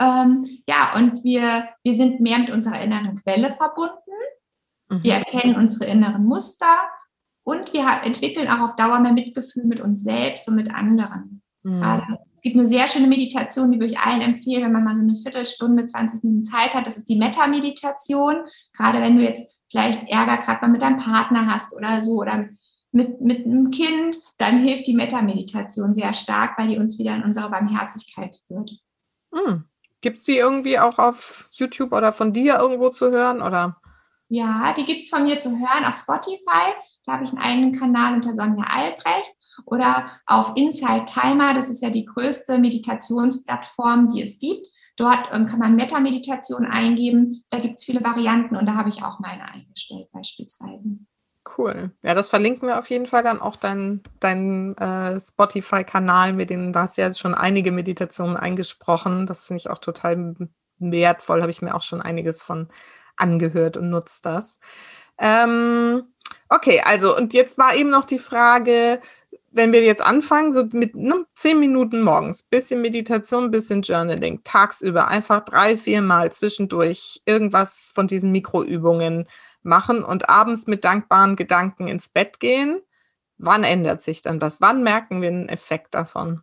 Ähm, 0.00 0.44
ja, 0.66 0.96
und 0.96 1.22
wir, 1.22 1.68
wir 1.84 1.94
sind 1.94 2.20
mehr 2.20 2.38
mit 2.38 2.50
unserer 2.50 2.80
inneren 2.80 3.16
Quelle 3.16 3.52
verbunden. 3.54 3.92
Wir 4.88 5.18
Mhm. 5.18 5.22
erkennen 5.24 5.56
unsere 5.56 5.90
inneren 5.90 6.24
Muster 6.24 6.76
und 7.44 7.72
wir 7.72 7.86
entwickeln 8.04 8.48
auch 8.48 8.60
auf 8.60 8.76
Dauer 8.76 8.98
mehr 9.00 9.12
Mitgefühl 9.12 9.64
mit 9.64 9.80
uns 9.80 10.02
selbst 10.02 10.48
und 10.48 10.56
mit 10.56 10.74
anderen. 10.74 11.42
Mhm. 11.62 12.18
Es 12.34 12.42
gibt 12.42 12.56
eine 12.56 12.66
sehr 12.66 12.88
schöne 12.88 13.06
Meditation, 13.06 13.70
die 13.70 13.78
würde 13.78 13.92
ich 13.92 13.98
allen 14.00 14.20
empfehlen, 14.20 14.64
wenn 14.64 14.72
man 14.72 14.84
mal 14.84 14.96
so 14.96 15.02
eine 15.02 15.14
Viertelstunde, 15.14 15.86
20 15.86 16.24
Minuten 16.24 16.44
Zeit 16.44 16.74
hat. 16.74 16.86
Das 16.86 16.96
ist 16.96 17.08
die 17.08 17.16
Metta-Meditation. 17.16 18.36
Gerade 18.76 19.00
wenn 19.00 19.16
du 19.16 19.22
jetzt 19.22 19.60
vielleicht 19.70 20.08
Ärger 20.08 20.38
gerade 20.38 20.60
mal 20.62 20.72
mit 20.72 20.82
deinem 20.82 20.96
Partner 20.96 21.46
hast 21.46 21.74
oder 21.76 22.00
so 22.00 22.14
oder 22.16 22.48
mit, 22.92 23.20
mit 23.20 23.46
einem 23.46 23.70
Kind, 23.70 24.18
dann 24.38 24.58
hilft 24.58 24.86
die 24.86 24.94
Metta-Meditation 24.94 25.94
sehr 25.94 26.14
stark, 26.14 26.58
weil 26.58 26.68
die 26.68 26.78
uns 26.78 26.98
wieder 26.98 27.14
in 27.14 27.24
unsere 27.24 27.50
Barmherzigkeit 27.50 28.36
führt. 28.46 28.70
Mhm. 29.32 29.64
Gibt 30.02 30.18
es 30.18 30.24
die 30.24 30.36
irgendwie 30.36 30.78
auch 30.78 30.98
auf 30.98 31.48
YouTube 31.52 31.92
oder 31.92 32.12
von 32.12 32.32
dir 32.32 32.58
irgendwo 32.58 32.90
zu 32.90 33.10
hören? 33.10 33.40
Oder? 33.40 33.80
Ja, 34.28 34.72
die 34.74 34.84
gibt 34.84 35.04
es 35.04 35.10
von 35.10 35.22
mir 35.22 35.38
zu 35.38 35.50
hören 35.50 35.84
auf 35.84 35.96
Spotify. 35.96 36.74
Da 37.04 37.12
habe 37.12 37.24
ich 37.24 37.30
einen 37.30 37.38
eigenen 37.38 37.72
Kanal 37.72 38.14
unter 38.14 38.34
Sonja 38.34 38.64
Albrecht. 38.64 39.30
Oder 39.64 40.10
auf 40.26 40.52
Inside 40.56 41.04
Timer, 41.04 41.54
das 41.54 41.70
ist 41.70 41.82
ja 41.82 41.90
die 41.90 42.04
größte 42.04 42.58
Meditationsplattform, 42.58 44.08
die 44.08 44.22
es 44.22 44.38
gibt. 44.38 44.66
Dort 44.96 45.28
ähm, 45.32 45.46
kann 45.46 45.58
man 45.58 45.76
Metta-Meditation 45.76 46.66
eingeben. 46.66 47.44
Da 47.50 47.58
gibt 47.58 47.78
es 47.78 47.84
viele 47.84 48.02
Varianten 48.02 48.56
und 48.56 48.66
da 48.66 48.74
habe 48.74 48.88
ich 48.88 49.02
auch 49.02 49.20
meine 49.20 49.44
eingestellt 49.44 50.10
beispielsweise. 50.12 50.98
Cool. 51.44 51.90
Ja, 52.02 52.14
das 52.14 52.28
verlinken 52.28 52.68
wir 52.68 52.78
auf 52.78 52.88
jeden 52.88 53.06
Fall 53.06 53.24
dann 53.24 53.40
auch 53.40 53.56
deinen 53.56 54.02
dein, 54.20 54.76
äh, 54.78 55.18
Spotify-Kanal, 55.18 56.32
mit 56.32 56.50
dem 56.50 56.72
da 56.72 56.82
hast 56.82 56.96
du 56.96 57.02
ja 57.02 57.12
schon 57.12 57.34
einige 57.34 57.72
Meditationen 57.72 58.36
eingesprochen. 58.36 59.26
Das 59.26 59.46
finde 59.46 59.58
ich 59.58 59.70
auch 59.70 59.78
total 59.78 60.34
wertvoll, 60.78 61.40
habe 61.42 61.50
ich 61.50 61.62
mir 61.62 61.74
auch 61.74 61.82
schon 61.82 62.00
einiges 62.00 62.42
von 62.42 62.68
angehört 63.16 63.76
und 63.76 63.90
nutzt 63.90 64.24
das. 64.24 64.58
Ähm, 65.18 66.04
okay, 66.48 66.80
also 66.84 67.16
und 67.16 67.34
jetzt 67.34 67.58
war 67.58 67.74
eben 67.74 67.90
noch 67.90 68.04
die 68.04 68.18
Frage, 68.18 69.00
wenn 69.50 69.72
wir 69.72 69.82
jetzt 69.84 70.02
anfangen, 70.04 70.52
so 70.52 70.64
mit 70.72 70.96
ne, 70.96 71.26
zehn 71.34 71.60
Minuten 71.60 72.02
morgens, 72.02 72.42
bisschen 72.44 72.80
Meditation, 72.80 73.50
bisschen 73.50 73.82
Journaling, 73.82 74.42
tagsüber 74.44 75.08
einfach 75.08 75.44
drei, 75.44 75.76
vier 75.76 76.02
Mal 76.02 76.32
zwischendurch 76.32 77.22
irgendwas 77.26 77.90
von 77.94 78.06
diesen 78.06 78.32
Mikroübungen 78.32 79.28
machen 79.62 80.04
und 80.04 80.28
abends 80.28 80.66
mit 80.66 80.84
dankbaren 80.84 81.36
Gedanken 81.36 81.88
ins 81.88 82.08
Bett 82.08 82.40
gehen, 82.40 82.80
wann 83.38 83.64
ändert 83.64 84.02
sich 84.02 84.22
dann 84.22 84.40
was? 84.40 84.60
Wann 84.60 84.82
merken 84.82 85.22
wir 85.22 85.28
einen 85.28 85.48
Effekt 85.48 85.94
davon? 85.94 86.42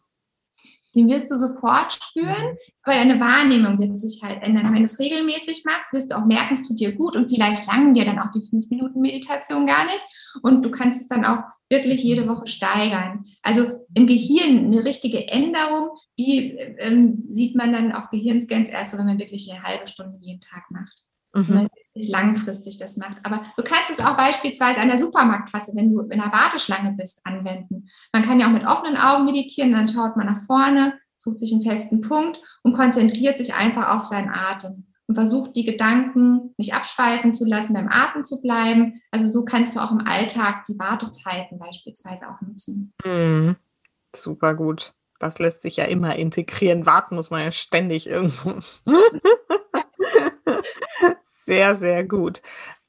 Den 0.96 1.08
wirst 1.08 1.30
du 1.30 1.36
sofort 1.36 1.94
spüren, 1.94 2.56
aber 2.82 2.96
deine 2.96 3.20
Wahrnehmung 3.20 3.80
wird 3.80 4.00
sich 4.00 4.24
halt 4.24 4.42
ändern. 4.42 4.66
Wenn 4.74 4.80
du 4.80 4.86
es 4.86 5.00
regelmäßig 5.00 5.64
machst, 5.64 5.94
wirst 5.94 6.12
du 6.12 6.18
auch 6.18 6.26
merken, 6.26 6.54
es 6.54 6.68
tut 6.68 6.80
dir 6.80 6.94
gut 6.94 7.16
und 7.16 7.30
vielleicht 7.30 7.68
langen 7.68 7.94
dir 7.94 8.06
dann 8.06 8.18
auch 8.18 8.32
die 8.32 8.42
fünf 8.42 8.70
Minuten 8.72 9.00
Meditation 9.00 9.68
gar 9.68 9.86
nicht 9.86 10.04
und 10.42 10.66
du 10.66 10.72
kannst 10.72 11.02
es 11.02 11.08
dann 11.08 11.26
auch 11.26 11.44
wirklich 11.70 12.04
jede 12.04 12.28
Woche 12.28 12.48
steigern. 12.48 13.26
Also 13.44 13.86
im 13.94 14.08
Gehirn 14.08 14.66
eine 14.66 14.84
richtige 14.84 15.28
Änderung, 15.28 15.90
die 16.18 16.58
ähm, 16.80 17.22
sieht 17.22 17.56
man 17.56 17.72
dann 17.72 17.92
auch 17.92 18.10
Gehirnscans 18.10 18.70
erst, 18.70 18.98
wenn 18.98 19.06
man 19.06 19.20
wirklich 19.20 19.52
eine 19.52 19.62
halbe 19.62 19.88
Stunde 19.88 20.18
jeden 20.20 20.40
Tag 20.40 20.64
macht. 20.72 21.06
Mhm 21.36 21.70
langfristig 21.96 22.78
das 22.78 22.98
macht. 22.98 23.18
Aber 23.24 23.42
du 23.58 23.64
kannst 23.64 23.90
es 23.90 24.00
auch 24.00 24.16
beispielsweise 24.16 24.80
an 24.82 24.88
der 24.88 24.98
Supermarktkasse, 24.98 25.76
wenn 25.76 25.94
du 25.94 26.02
in 26.02 26.20
der 26.20 26.32
Warteschlange 26.32 26.94
bist, 26.98 27.22
anwenden. 27.26 27.90
Man 28.14 28.24
kann 28.24 28.40
ja 28.40 28.48
auch 28.48 28.52
mit 28.52 28.66
offenen 28.66 28.98
Augen 28.98 29.26
meditieren, 29.26 29.72
dann 29.72 29.88
schaut 29.88 30.16
man 30.16 30.28
nach 30.28 30.42
vorne, 30.46 30.94
sucht 31.18 31.40
sich 31.40 31.52
einen 31.52 31.64
festen 31.64 32.02
Punkt 32.02 32.42
und 32.64 32.74
konzentriert 32.74 33.38
sich 33.38 33.54
einfach 33.54 33.96
auf 33.96 34.06
seinen 34.06 34.30
Atem 34.30 34.86
und 35.08 35.16
versucht 35.16 35.56
die 35.56 35.66
Gedanken 35.66 36.54
nicht 36.58 36.74
abschweifen 36.74 37.34
zu 37.34 37.46
lassen, 37.46 37.74
beim 37.74 37.90
Atem 37.90 38.24
zu 38.24 38.42
bleiben. 38.42 39.02
Also 39.12 39.26
so 39.26 39.44
kannst 39.44 39.76
du 39.76 39.80
auch 39.80 39.92
im 39.92 40.06
Alltag 40.06 40.66
die 40.66 40.78
Wartezeiten 40.78 41.58
beispielsweise 41.58 42.30
auch 42.30 42.40
nutzen. 42.42 42.94
Mm, 43.04 43.54
super 44.16 44.54
gut. 44.54 44.94
Das 45.20 45.40
lässt 45.40 45.64
sich 45.64 45.78
ja 45.78 45.86
immer 45.86 46.16
integrieren. 46.16 46.86
Warten 46.86 47.16
muss 47.16 47.32
man 47.32 47.42
ja 47.42 47.52
ständig 47.52 48.08
irgendwo. 48.08 48.60
Sehr, 51.50 51.76
sehr 51.76 52.04
gut. 52.04 52.43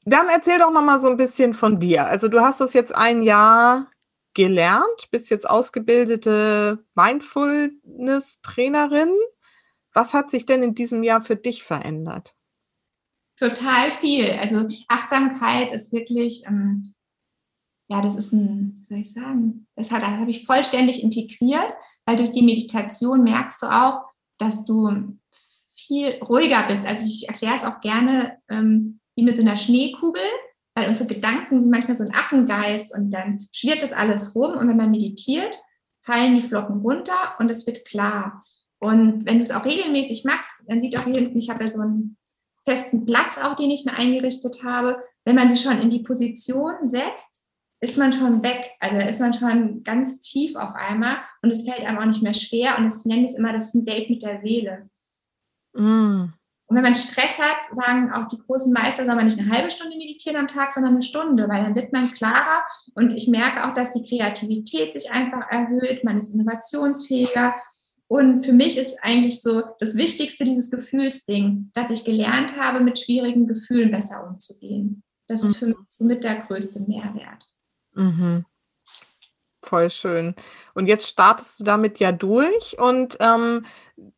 Dann 0.05 0.27
erzähl 0.27 0.59
doch 0.59 0.71
noch 0.71 0.83
mal 0.83 0.99
so 0.99 1.09
ein 1.09 1.17
bisschen 1.17 1.55
von 1.55 1.79
dir. 1.79 2.05
Also 2.05 2.27
du 2.27 2.41
hast 2.41 2.61
das 2.61 2.73
jetzt 2.73 2.93
ein 2.93 3.23
Jahr 3.23 3.87
gelernt, 4.35 5.09
bist 5.09 5.31
jetzt 5.31 5.49
ausgebildete 5.49 6.85
Mindfulness-Trainerin. 6.93 9.09
Was 9.93 10.13
hat 10.13 10.29
sich 10.29 10.45
denn 10.45 10.61
in 10.61 10.75
diesem 10.75 11.01
Jahr 11.01 11.21
für 11.21 11.35
dich 11.35 11.63
verändert? 11.63 12.35
Total 13.35 13.91
viel. 13.91 14.29
Also 14.39 14.67
Achtsamkeit 14.89 15.71
ist 15.71 15.91
wirklich, 15.91 16.43
ähm, 16.45 16.93
ja, 17.89 17.99
das 17.99 18.15
ist 18.15 18.31
ein, 18.31 18.75
wie 18.77 18.83
soll 18.83 18.99
ich 18.99 19.11
sagen, 19.11 19.65
das, 19.75 19.89
das 19.89 20.03
habe 20.03 20.29
ich 20.29 20.45
vollständig 20.45 21.01
integriert, 21.01 21.73
weil 22.05 22.15
durch 22.15 22.29
die 22.29 22.43
Meditation 22.43 23.23
merkst 23.23 23.63
du 23.63 23.65
auch, 23.65 24.03
dass 24.37 24.65
du 24.65 25.17
viel 25.87 26.19
ruhiger 26.23 26.65
bist. 26.67 26.85
Also 26.87 27.05
ich 27.05 27.27
erkläre 27.27 27.55
es 27.55 27.65
auch 27.65 27.81
gerne 27.81 28.37
ähm, 28.49 28.99
wie 29.15 29.23
mit 29.23 29.35
so 29.35 29.41
einer 29.41 29.55
Schneekugel, 29.55 30.23
weil 30.75 30.87
unsere 30.87 31.13
Gedanken 31.13 31.61
sind 31.61 31.71
manchmal 31.71 31.95
so 31.95 32.03
ein 32.03 32.13
Affengeist 32.13 32.95
und 32.95 33.11
dann 33.11 33.47
schwirrt 33.51 33.81
das 33.81 33.93
alles 33.93 34.35
rum 34.35 34.57
und 34.57 34.67
wenn 34.67 34.77
man 34.77 34.91
meditiert, 34.91 35.55
fallen 36.03 36.35
die 36.35 36.47
Flocken 36.47 36.81
runter 36.81 37.35
und 37.39 37.49
es 37.49 37.67
wird 37.67 37.85
klar. 37.85 38.41
Und 38.79 39.25
wenn 39.25 39.37
du 39.37 39.43
es 39.43 39.51
auch 39.51 39.65
regelmäßig 39.65 40.23
machst, 40.25 40.63
dann 40.67 40.81
sieht 40.81 40.97
auch 40.97 41.03
hier 41.03 41.15
hinten, 41.15 41.37
ich 41.37 41.49
habe 41.49 41.63
ja 41.63 41.67
so 41.67 41.81
einen 41.81 42.17
festen 42.65 43.05
Platz 43.05 43.37
auch, 43.37 43.55
den 43.55 43.69
ich 43.69 43.85
mir 43.85 43.93
eingerichtet 43.93 44.63
habe. 44.63 45.01
Wenn 45.23 45.35
man 45.35 45.49
sich 45.49 45.61
schon 45.61 45.79
in 45.81 45.89
die 45.89 46.01
Position 46.01 46.73
setzt, 46.83 47.45
ist 47.79 47.97
man 47.97 48.11
schon 48.11 48.43
weg. 48.43 48.71
Also 48.79 48.97
ist 48.97 49.19
man 49.19 49.33
schon 49.33 49.83
ganz 49.83 50.19
tief 50.19 50.55
auf 50.55 50.73
einmal 50.75 51.17
und 51.41 51.51
es 51.51 51.67
fällt 51.67 51.85
einem 51.85 51.97
auch 51.97 52.05
nicht 52.05 52.23
mehr 52.23 52.33
schwer. 52.33 52.77
Und 52.77 52.85
es 52.85 53.05
nennt 53.05 53.27
es 53.27 53.37
immer, 53.37 53.53
das 53.53 53.71
Date 53.73 54.09
mit 54.09 54.23
der 54.23 54.39
Seele. 54.39 54.89
Mm. 55.73 56.33
Und 56.71 56.77
wenn 56.77 56.83
man 56.83 56.95
Stress 56.95 57.37
hat, 57.37 57.57
sagen 57.75 58.13
auch 58.13 58.29
die 58.29 58.37
großen 58.37 58.71
Meister, 58.71 59.05
soll 59.05 59.15
man 59.15 59.25
nicht 59.25 59.37
eine 59.37 59.51
halbe 59.51 59.69
Stunde 59.71 59.97
meditieren 59.97 60.37
am 60.39 60.47
Tag, 60.47 60.71
sondern 60.71 60.93
eine 60.93 61.01
Stunde, 61.01 61.49
weil 61.49 61.63
dann 61.63 61.75
wird 61.75 61.91
man 61.91 62.11
klarer. 62.11 62.63
Und 62.93 63.11
ich 63.11 63.27
merke 63.27 63.65
auch, 63.65 63.73
dass 63.73 63.91
die 63.91 64.07
Kreativität 64.07 64.93
sich 64.93 65.11
einfach 65.11 65.51
erhöht, 65.51 66.05
man 66.05 66.17
ist 66.17 66.33
innovationsfähiger. 66.33 67.55
Und 68.07 68.45
für 68.45 68.53
mich 68.53 68.77
ist 68.77 68.97
eigentlich 69.01 69.41
so 69.41 69.63
das 69.79 69.95
Wichtigste 69.95 70.45
dieses 70.45 70.71
Gefühlsding, 70.71 71.71
dass 71.73 71.89
ich 71.89 72.05
gelernt 72.05 72.57
habe, 72.57 72.81
mit 72.81 72.99
schwierigen 72.99 73.47
Gefühlen 73.47 73.91
besser 73.91 74.25
umzugehen. 74.25 75.03
Das 75.27 75.43
ist 75.43 75.57
für 75.57 75.67
mich 75.67 75.77
somit 75.87 76.23
der 76.23 76.41
größte 76.43 76.81
Mehrwert. 76.81 77.43
Mhm. 77.95 78.45
Voll 79.63 79.89
schön. 79.89 80.35
Und 80.73 80.87
jetzt 80.87 81.07
startest 81.07 81.59
du 81.59 81.63
damit 81.63 81.99
ja 81.99 82.11
durch 82.11 82.79
und 82.79 83.17
ähm, 83.19 83.65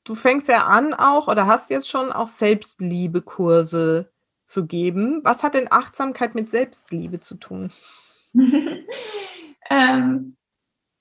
du 0.04 0.16
fängst 0.16 0.48
ja 0.48 0.66
an 0.66 0.94
auch 0.94 1.28
oder 1.28 1.48
hast 1.48 1.70
jetzt 1.70 1.90
schon 1.90 2.12
auch 2.12 2.28
Selbstliebekurse 2.28 4.10
zu 4.46 4.66
geben. 4.66 5.22
Was 5.24 5.44
hat 5.44 5.54
denn 5.54 5.72
Achtsamkeit 5.72 6.34
mit 6.34 6.50
Selbstliebe 6.50 7.20
zu 7.20 7.36
tun? 7.36 7.72
ähm, 9.70 10.38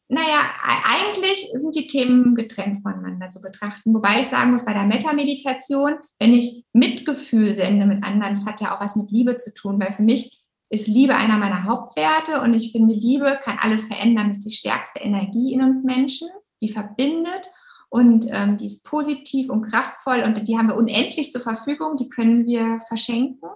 naja, 0.09 0.40
eigentlich 0.62 1.49
sind 1.55 1.74
die 1.74 1.86
Themen 1.86 2.34
getrennt 2.34 2.82
voneinander 2.82 3.30
zu 3.30 3.40
betrachten. 3.40 3.95
Wobei 3.95 4.20
ich 4.20 4.26
sagen 4.26 4.51
muss, 4.51 4.64
bei 4.64 4.74
der 4.74 4.84
Metameditation, 4.84 5.95
wenn 6.18 6.34
ich 6.34 6.64
Mitgefühl 6.74 7.55
sende 7.55 7.86
mit 7.86 8.05
anderen, 8.05 8.34
das 8.34 8.45
hat 8.45 8.61
ja 8.61 8.76
auch 8.76 8.80
was 8.82 8.97
mit 8.97 9.11
Liebe 9.11 9.36
zu 9.36 9.55
tun, 9.55 9.80
weil 9.80 9.93
für 9.93 10.03
mich 10.03 10.41
ist 10.73 10.89
Liebe 10.89 11.14
einer 11.14 11.37
meiner 11.37 11.64
Hauptwerte 11.64 12.41
und 12.41 12.55
ich 12.55 12.73
finde, 12.73 12.95
Liebe 12.95 13.39
kann 13.43 13.59
alles 13.61 13.89
verändern, 13.89 14.31
ist 14.31 14.47
die 14.47 14.55
stärkste 14.55 15.01
Energie 15.01 15.53
in 15.53 15.62
uns 15.62 15.85
Menschen, 15.85 16.31
die 16.62 16.73
verbindet 16.73 17.51
und 17.91 18.25
ähm, 18.31 18.57
die 18.57 18.64
ist 18.64 18.83
positiv 18.83 19.51
und 19.51 19.70
kraftvoll 19.70 20.23
und 20.23 20.49
die 20.49 20.57
haben 20.57 20.68
wir 20.68 20.77
unendlich 20.77 21.31
zur 21.31 21.43
Verfügung, 21.43 21.97
die 21.97 22.09
können 22.09 22.47
wir 22.47 22.79
verschenken. 22.89 23.51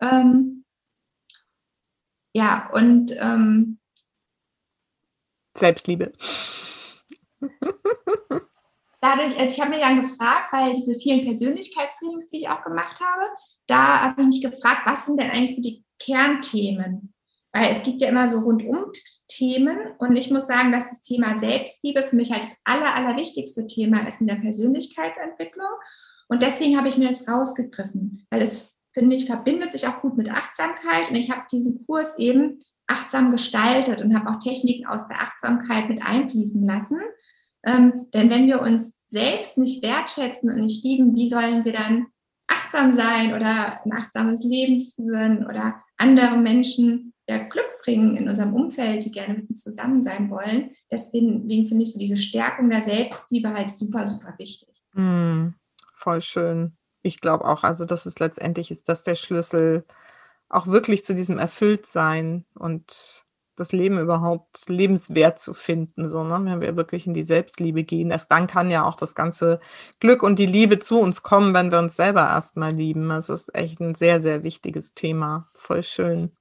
Ähm, 0.00 0.64
ja, 2.32 2.70
und 2.72 3.12
ähm, 3.20 3.78
Selbstliebe. 5.54 6.12
Dadurch, 9.02 9.38
also 9.38 9.52
ich 9.52 9.60
habe 9.60 9.70
mich 9.70 9.80
dann 9.80 10.00
gefragt, 10.00 10.50
weil 10.50 10.72
diese 10.72 10.94
vielen 10.94 11.26
Persönlichkeitstrainings, 11.26 12.28
die 12.28 12.38
ich 12.38 12.48
auch 12.48 12.62
gemacht 12.62 12.98
habe, 13.00 13.28
da 13.66 14.00
habe 14.00 14.22
ich 14.22 14.28
mich 14.28 14.42
gefragt, 14.42 14.86
was 14.86 15.04
sind 15.04 15.20
denn 15.20 15.30
eigentlich 15.30 15.56
so 15.56 15.60
die 15.60 15.84
Kernthemen? 16.04 17.14
Weil 17.52 17.70
es 17.70 17.84
gibt 17.84 18.00
ja 18.00 18.08
immer 18.08 18.26
so 18.26 18.40
rundum 18.40 18.86
Themen 19.28 19.78
und 19.98 20.16
ich 20.16 20.30
muss 20.30 20.48
sagen, 20.48 20.72
dass 20.72 20.90
das 20.90 21.02
Thema 21.02 21.38
Selbstliebe 21.38 22.02
für 22.02 22.16
mich 22.16 22.32
halt 22.32 22.42
das 22.42 22.60
aller, 22.64 22.94
allerwichtigste 22.94 23.66
Thema 23.66 24.06
ist 24.08 24.20
in 24.20 24.26
der 24.26 24.36
Persönlichkeitsentwicklung. 24.36 25.68
Und 26.28 26.42
deswegen 26.42 26.76
habe 26.76 26.88
ich 26.88 26.96
mir 26.96 27.06
das 27.06 27.28
rausgegriffen, 27.28 28.26
weil 28.30 28.42
es, 28.42 28.72
finde 28.92 29.14
ich, 29.14 29.26
verbindet 29.26 29.70
sich 29.70 29.86
auch 29.86 30.00
gut 30.00 30.16
mit 30.16 30.32
Achtsamkeit. 30.32 31.10
Und 31.10 31.14
ich 31.14 31.30
habe 31.30 31.42
diesen 31.52 31.84
Kurs 31.86 32.18
eben 32.18 32.58
achtsam 32.88 33.30
gestaltet 33.30 34.00
und 34.00 34.14
habe 34.18 34.30
auch 34.30 34.40
Techniken 34.40 34.86
aus 34.86 35.06
der 35.06 35.20
Achtsamkeit 35.20 35.88
mit 35.88 36.04
einfließen 36.04 36.66
lassen. 36.66 36.98
Ähm, 37.64 38.06
denn 38.12 38.30
wenn 38.30 38.46
wir 38.46 38.60
uns 38.60 39.00
selbst 39.06 39.58
nicht 39.58 39.82
wertschätzen 39.82 40.50
und 40.50 40.60
nicht 40.60 40.84
lieben, 40.84 41.14
wie 41.14 41.28
sollen 41.28 41.64
wir 41.64 41.72
dann 41.72 42.06
achtsam 42.48 42.92
sein 42.92 43.32
oder 43.32 43.84
ein 43.84 43.92
achtsames 43.92 44.42
Leben 44.42 44.84
führen 44.94 45.46
oder 45.46 45.83
andere 45.96 46.36
Menschen 46.36 47.12
ja, 47.28 47.38
Glück 47.38 47.80
bringen 47.82 48.16
in 48.16 48.28
unserem 48.28 48.54
Umfeld, 48.54 49.04
die 49.04 49.10
gerne 49.10 49.34
mit 49.34 49.48
uns 49.48 49.62
zusammen 49.62 50.02
sein 50.02 50.30
wollen. 50.30 50.70
Deswegen, 50.90 51.42
deswegen 51.42 51.68
finde 51.68 51.84
ich 51.84 51.92
so 51.92 51.98
diese 51.98 52.16
Stärkung 52.16 52.68
der 52.68 52.82
Selbstliebe 52.82 53.50
halt 53.50 53.70
super, 53.70 54.06
super 54.06 54.34
wichtig. 54.38 54.68
Mm, 54.92 55.48
voll 55.92 56.20
schön. 56.20 56.76
Ich 57.02 57.20
glaube 57.20 57.44
auch, 57.46 57.64
also 57.64 57.84
das 57.84 58.06
ist 58.06 58.20
letztendlich 58.20 58.70
ist 58.70 58.88
das 58.88 59.02
der 59.02 59.14
Schlüssel 59.14 59.84
auch 60.48 60.66
wirklich 60.66 61.04
zu 61.04 61.14
diesem 61.14 61.38
Erfülltsein 61.38 62.44
und 62.54 63.23
das 63.56 63.72
Leben 63.72 63.98
überhaupt 63.98 64.68
lebenswert 64.68 65.38
zu 65.38 65.54
finden, 65.54 66.08
so, 66.08 66.24
ne? 66.24 66.40
wenn 66.44 66.60
wir 66.60 66.76
wirklich 66.76 67.06
in 67.06 67.14
die 67.14 67.22
Selbstliebe 67.22 67.84
gehen. 67.84 68.10
Erst 68.10 68.30
dann 68.30 68.46
kann 68.46 68.70
ja 68.70 68.84
auch 68.84 68.96
das 68.96 69.14
ganze 69.14 69.60
Glück 70.00 70.22
und 70.22 70.38
die 70.38 70.46
Liebe 70.46 70.78
zu 70.78 70.98
uns 70.98 71.22
kommen, 71.22 71.54
wenn 71.54 71.70
wir 71.70 71.78
uns 71.78 71.96
selber 71.96 72.22
erstmal 72.22 72.72
lieben. 72.72 73.08
Das 73.08 73.28
ist 73.28 73.54
echt 73.54 73.80
ein 73.80 73.94
sehr, 73.94 74.20
sehr 74.20 74.42
wichtiges 74.42 74.94
Thema. 74.94 75.48
Voll 75.54 75.82
schön. 75.82 76.32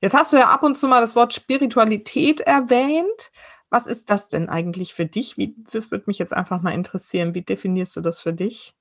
Jetzt 0.00 0.14
hast 0.14 0.32
du 0.32 0.36
ja 0.36 0.48
ab 0.48 0.62
und 0.62 0.76
zu 0.76 0.88
mal 0.88 1.00
das 1.00 1.14
Wort 1.14 1.34
Spiritualität 1.34 2.40
erwähnt. 2.40 3.30
Was 3.70 3.86
ist 3.86 4.10
das 4.10 4.28
denn 4.28 4.48
eigentlich 4.48 4.94
für 4.94 5.06
dich? 5.06 5.36
Wie, 5.38 5.54
das 5.72 5.90
würde 5.90 6.04
mich 6.06 6.18
jetzt 6.18 6.32
einfach 6.32 6.60
mal 6.60 6.72
interessieren. 6.72 7.34
Wie 7.34 7.42
definierst 7.42 7.96
du 7.96 8.00
das 8.00 8.20
für 8.20 8.32
dich? 8.32 8.74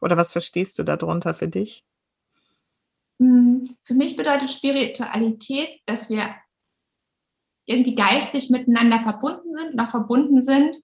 Oder 0.00 0.16
was 0.16 0.32
verstehst 0.32 0.78
du 0.78 0.82
darunter 0.82 1.32
für 1.32 1.48
dich? 1.48 1.84
Hm, 3.20 3.64
für 3.84 3.94
mich 3.94 4.16
bedeutet 4.16 4.50
Spiritualität, 4.50 5.80
dass 5.86 6.10
wir 6.10 6.34
irgendwie 7.66 7.94
geistig 7.94 8.50
miteinander 8.50 9.02
verbunden 9.02 9.52
sind, 9.52 9.74
noch 9.74 9.90
verbunden 9.90 10.40
sind 10.40 10.76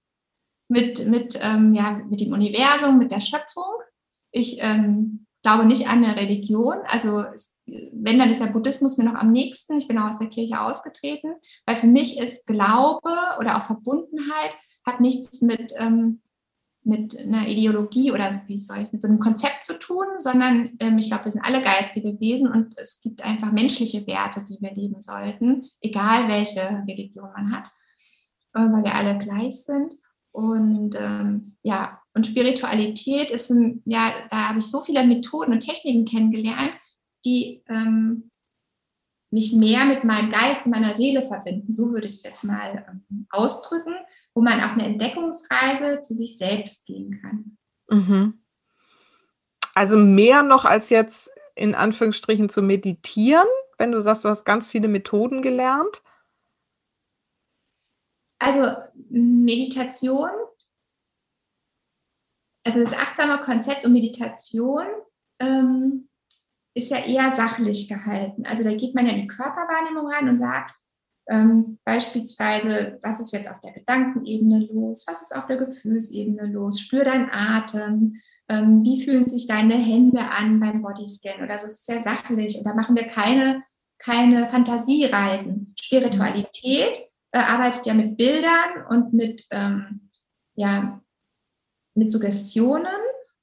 mit, 0.69 1.07
mit, 1.07 1.39
ähm, 1.41 1.75
ja, 1.75 2.01
mit 2.09 2.21
dem 2.21 2.33
Universum, 2.33 2.99
mit 2.99 3.11
der 3.11 3.21
Schöpfung. 3.21 3.75
Ich 4.31 4.59
ähm, 4.61 5.27
glaube 5.43 5.65
nicht 5.65 5.89
an 5.89 6.05
eine 6.05 6.17
Religion. 6.17 6.79
Also 6.87 7.25
wenn, 7.67 8.19
dann 8.19 8.31
ist 8.31 8.41
der 8.41 8.47
Buddhismus 8.47 8.97
mir 8.97 9.05
noch 9.05 9.15
am 9.15 9.33
nächsten. 9.33 9.79
Ich 9.79 9.89
bin 9.89 9.99
auch 9.99 10.09
aus 10.09 10.19
der 10.19 10.29
Kirche 10.29 10.61
ausgetreten, 10.61 11.35
weil 11.67 11.77
für 11.77 11.87
mich 11.87 12.19
ist 12.19 12.47
Glaube 12.47 13.11
oder 13.39 13.57
auch 13.57 13.65
Verbundenheit 13.65 14.55
hat 14.87 15.01
nichts 15.01 15.43
mit, 15.43 15.73
ähm, 15.77 16.23
mit 16.83 17.19
einer 17.19 17.47
Ideologie 17.47 18.11
oder 18.11 18.31
so, 18.31 18.39
wie 18.47 18.57
soll 18.57 18.79
ich, 18.79 18.93
mit 18.93 19.03
so 19.03 19.09
einem 19.09 19.19
Konzept 19.19 19.65
zu 19.65 19.79
tun, 19.79 20.07
sondern 20.19 20.71
ähm, 20.81 20.99
ich 20.99 21.09
glaube, 21.09 21.25
wir 21.25 21.33
sind 21.33 21.45
alle 21.45 21.63
geistige 21.63 22.19
Wesen 22.21 22.51
und 22.51 22.77
es 22.79 23.01
gibt 23.01 23.23
einfach 23.23 23.53
menschliche 23.53 24.07
Werte, 24.07 24.45
die 24.49 24.59
wir 24.61 24.73
leben 24.73 25.01
sollten, 25.01 25.67
egal 25.81 26.29
welche 26.29 26.83
Religion 26.89 27.31
man 27.35 27.53
hat, 27.53 27.67
äh, 28.55 28.61
weil 28.61 28.85
wir 28.85 28.95
alle 28.95 29.19
gleich 29.19 29.63
sind. 29.63 29.95
Und 30.33 30.97
ähm, 30.99 31.57
ja, 31.63 32.01
und 32.15 32.27
Spiritualität 32.27 33.31
ist, 33.31 33.49
für, 33.49 33.75
ja, 33.85 34.13
da 34.31 34.49
habe 34.49 34.59
ich 34.59 34.67
so 34.67 34.81
viele 34.81 35.05
Methoden 35.05 35.53
und 35.53 35.61
Techniken 35.61 36.05
kennengelernt, 36.05 36.73
die 37.25 37.63
ähm, 37.69 38.31
mich 39.31 39.53
mehr 39.53 39.85
mit 39.85 40.05
meinem 40.05 40.31
Geist 40.31 40.67
und 40.67 40.73
meiner 40.73 40.95
Seele 40.95 41.27
verbinden. 41.27 41.73
So 41.73 41.91
würde 41.93 42.09
ich 42.09 42.17
es 42.17 42.23
jetzt 42.23 42.45
mal 42.45 42.85
ähm, 42.89 43.27
ausdrücken, 43.31 43.95
wo 44.35 44.43
man 44.43 44.63
auf 44.63 44.73
eine 44.73 44.87
Entdeckungsreise 44.87 46.01
zu 46.01 46.15
sich 46.15 46.39
selbst 46.39 46.87
gehen 46.87 47.21
kann. 47.21 47.59
Mhm. 47.89 48.43
Also 49.75 49.97
mehr 49.97 50.43
noch 50.43 50.65
als 50.65 50.91
jetzt 50.91 51.31
in 51.55 51.75
Anführungsstrichen 51.75 52.49
zu 52.49 52.63
meditieren, 52.63 53.47
wenn 53.79 53.93
du 53.93 54.01
sagst, 54.01 54.25
du 54.25 54.29
hast 54.29 54.45
ganz 54.45 54.67
viele 54.67 54.89
Methoden 54.89 55.43
gelernt. 55.43 56.03
Also 58.39 58.77
Meditation, 59.11 60.31
also 62.65 62.81
das 62.81 62.95
achtsame 62.95 63.43
Konzept 63.43 63.85
und 63.85 63.93
Meditation 63.93 64.87
ähm, 65.41 66.09
ist 66.75 66.91
ja 66.91 67.05
eher 67.05 67.31
sachlich 67.33 67.89
gehalten. 67.89 68.47
Also 68.47 68.65
da 68.65 68.75
geht 68.75 68.95
man 68.95 69.07
ja 69.07 69.13
in 69.13 69.23
die 69.23 69.27
Körperwahrnehmung 69.27 70.11
rein 70.11 70.29
und 70.29 70.37
sagt 70.37 70.75
ähm, 71.31 71.79
beispielsweise, 71.85 72.99
was 73.03 73.21
ist 73.21 73.33
jetzt 73.33 73.49
auf 73.49 73.61
der 73.61 73.73
Gedankenebene 73.73 74.69
los, 74.73 75.07
was 75.07 75.23
ist 75.23 75.35
auf 75.35 75.47
der 75.47 75.59
Gefühlsebene 75.59 76.47
los, 76.47 76.81
spür 76.81 77.05
deinen 77.05 77.31
Atem, 77.31 78.21
ähm, 78.49 78.83
wie 78.83 79.05
fühlen 79.05 79.29
sich 79.29 79.47
deine 79.47 79.75
Hände 79.75 80.21
an 80.21 80.59
beim 80.59 80.83
Bodyscan 80.83 81.43
oder 81.43 81.57
so. 81.57 81.67
Es 81.67 81.75
ist 81.75 81.87
sehr 81.87 82.03
sachlich 82.03 82.59
und 82.59 82.67
da 82.67 82.75
machen 82.75 82.97
wir 82.97 83.07
keine, 83.07 83.63
keine 83.99 84.49
Fantasiereisen. 84.49 85.73
Spiritualität 85.81 86.99
äh, 87.31 87.39
arbeitet 87.39 87.87
ja 87.87 87.95
mit 87.95 88.17
Bildern 88.17 88.87
und 88.89 89.13
mit, 89.13 89.47
ähm, 89.53 90.11
ja, 90.57 91.01
mit 91.95 92.11
Suggestionen. 92.11 92.89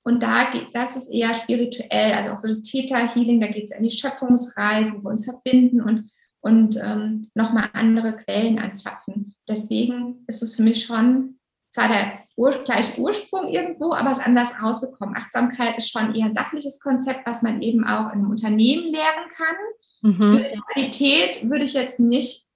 Und 0.03 0.23
da 0.23 0.51
geht, 0.51 0.67
das 0.73 0.97
ist 0.97 1.07
eher 1.07 1.33
spirituell, 1.33 2.13
also 2.13 2.31
auch 2.31 2.37
so 2.37 2.49
das 2.49 2.63
Theta-Healing, 2.63 3.39
da 3.39 3.47
geht 3.47 3.65
es 3.65 3.71
in 3.71 3.83
die 3.83 3.91
Schöpfungsreise, 3.91 4.93
wo 4.93 5.03
wir 5.03 5.11
uns 5.11 5.23
verbinden 5.23 5.81
und, 5.81 6.11
und 6.41 6.77
ähm, 6.77 7.29
nochmal 7.33 7.69
andere 7.73 8.15
Quellen 8.17 8.59
anzapfen. 8.59 9.35
Deswegen 9.47 10.23
ist 10.27 10.41
es 10.41 10.55
für 10.55 10.63
mich 10.63 10.85
schon 10.85 11.39
zwar 11.71 11.87
der 11.87 12.19
Ur 12.35 12.51
gleiche 12.63 12.99
Ursprung 12.99 13.47
irgendwo, 13.47 13.93
aber 13.93 14.11
es 14.11 14.19
ist 14.19 14.25
anders 14.25 14.61
rausgekommen. 14.61 15.15
Achtsamkeit 15.17 15.77
ist 15.77 15.89
schon 15.89 16.13
eher 16.13 16.25
ein 16.25 16.33
sachliches 16.33 16.79
Konzept, 16.79 17.25
was 17.25 17.41
man 17.41 17.61
eben 17.61 17.83
auch 17.83 18.13
in 18.13 18.19
einem 18.19 18.29
Unternehmen 18.29 18.91
lehren 18.91 19.29
kann. 19.31 19.55
Mhm. 20.03 20.39
Spiritualität 20.39 21.49
würde 21.49 21.65
ich 21.65 21.73
jetzt 21.73 21.99
nicht 21.99 22.47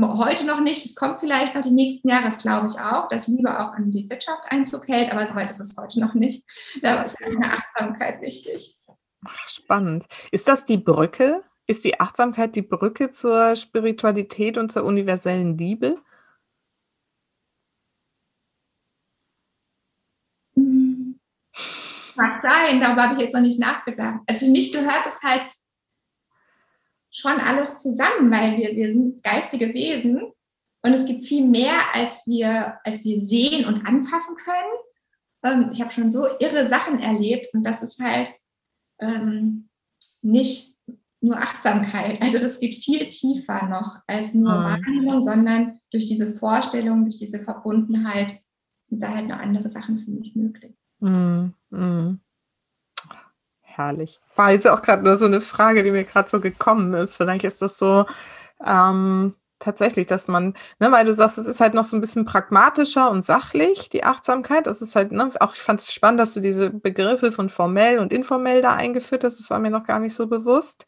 heute 0.00 0.46
noch 0.46 0.60
nicht, 0.60 0.84
es 0.84 0.94
kommt 0.94 1.20
vielleicht 1.20 1.54
noch 1.54 1.62
die 1.62 1.70
nächsten 1.70 2.08
Jahre, 2.08 2.24
das 2.24 2.38
glaube 2.38 2.68
ich 2.68 2.80
auch, 2.80 3.08
dass 3.08 3.26
Liebe 3.26 3.58
auch 3.58 3.76
in 3.76 3.90
die 3.90 4.08
Wirtschaft 4.08 4.44
Einzug 4.48 4.86
hält, 4.86 5.10
aber 5.10 5.26
soweit 5.26 5.50
ist 5.50 5.60
es 5.60 5.76
heute 5.76 6.00
noch 6.00 6.14
nicht. 6.14 6.44
Da 6.82 7.02
ist 7.02 7.20
eine 7.22 7.52
Achtsamkeit 7.52 8.20
wichtig. 8.20 8.76
Ach, 9.26 9.48
spannend. 9.48 10.06
Ist 10.30 10.46
das 10.46 10.64
die 10.64 10.78
Brücke? 10.78 11.42
Ist 11.70 11.84
die 11.84 12.00
Achtsamkeit 12.00 12.56
die 12.56 12.62
Brücke 12.62 13.10
zur 13.10 13.54
Spiritualität 13.54 14.56
und 14.56 14.72
zur 14.72 14.84
universellen 14.84 15.58
Liebe? 15.58 15.98
Hm. 20.54 21.20
Mag 22.16 22.40
sein, 22.42 22.80
darüber 22.80 23.02
habe 23.02 23.14
ich 23.16 23.20
jetzt 23.20 23.34
noch 23.34 23.42
nicht 23.42 23.60
nachgedacht. 23.60 24.20
Also 24.26 24.46
für 24.46 24.50
mich 24.50 24.72
gehört 24.72 25.06
es 25.06 25.22
halt 25.22 25.42
schon 27.10 27.38
alles 27.38 27.78
zusammen, 27.78 28.30
weil 28.32 28.56
wir, 28.56 28.74
wir 28.74 28.90
sind 28.90 29.22
geistige 29.22 29.74
Wesen 29.74 30.22
und 30.80 30.92
es 30.94 31.04
gibt 31.04 31.26
viel 31.26 31.44
mehr, 31.44 31.76
als 31.92 32.26
wir, 32.26 32.80
als 32.82 33.04
wir 33.04 33.20
sehen 33.20 33.66
und 33.66 33.84
anfassen 33.84 34.36
können. 34.36 34.72
Ähm, 35.44 35.70
ich 35.74 35.82
habe 35.82 35.90
schon 35.90 36.08
so 36.08 36.26
irre 36.38 36.64
Sachen 36.64 36.98
erlebt 36.98 37.52
und 37.52 37.66
das 37.66 37.82
ist 37.82 38.00
halt 38.00 38.32
ähm, 39.00 39.68
nicht 40.22 40.77
nur 41.20 41.36
Achtsamkeit. 41.36 42.22
Also 42.22 42.38
das 42.38 42.60
geht 42.60 42.82
viel 42.82 43.08
tiefer 43.08 43.66
noch 43.66 44.02
als 44.06 44.34
nur 44.34 44.52
mhm. 44.52 44.64
Wahrnehmung, 44.64 45.20
sondern 45.20 45.80
durch 45.90 46.06
diese 46.06 46.34
Vorstellung, 46.36 47.04
durch 47.04 47.18
diese 47.18 47.40
Verbundenheit 47.40 48.40
sind 48.82 49.02
da 49.02 49.14
halt 49.14 49.28
noch 49.28 49.38
andere 49.38 49.68
Sachen 49.68 49.98
für 49.98 50.10
mich 50.10 50.34
möglich. 50.34 50.74
Mhm. 51.00 51.54
Mhm 51.70 52.20
herrlich. 53.78 54.20
War 54.34 54.50
jetzt 54.50 54.68
auch 54.68 54.82
gerade 54.82 55.04
nur 55.04 55.16
so 55.16 55.26
eine 55.26 55.40
Frage, 55.40 55.82
die 55.82 55.90
mir 55.90 56.04
gerade 56.04 56.28
so 56.28 56.40
gekommen 56.40 56.92
ist. 56.94 57.16
Vielleicht 57.16 57.44
ist 57.44 57.62
das 57.62 57.78
so 57.78 58.04
ähm, 58.64 59.34
tatsächlich, 59.58 60.06
dass 60.06 60.28
man, 60.28 60.54
ne, 60.78 60.92
weil 60.92 61.04
du 61.04 61.12
sagst, 61.12 61.38
es 61.38 61.46
ist 61.46 61.60
halt 61.60 61.74
noch 61.74 61.84
so 61.84 61.96
ein 61.96 62.00
bisschen 62.00 62.24
pragmatischer 62.24 63.10
und 63.10 63.20
sachlich, 63.22 63.88
die 63.90 64.04
Achtsamkeit. 64.04 64.66
Das 64.66 64.82
ist 64.82 64.96
halt, 64.96 65.12
ne, 65.12 65.30
auch 65.40 65.54
ich 65.54 65.60
fand 65.60 65.80
es 65.80 65.92
spannend, 65.92 66.20
dass 66.20 66.34
du 66.34 66.40
diese 66.40 66.70
Begriffe 66.70 67.32
von 67.32 67.48
formell 67.48 67.98
und 67.98 68.12
informell 68.12 68.62
da 68.62 68.74
eingeführt 68.74 69.24
hast. 69.24 69.38
Das 69.38 69.50
war 69.50 69.58
mir 69.58 69.70
noch 69.70 69.84
gar 69.84 69.98
nicht 69.98 70.14
so 70.14 70.26
bewusst. 70.26 70.86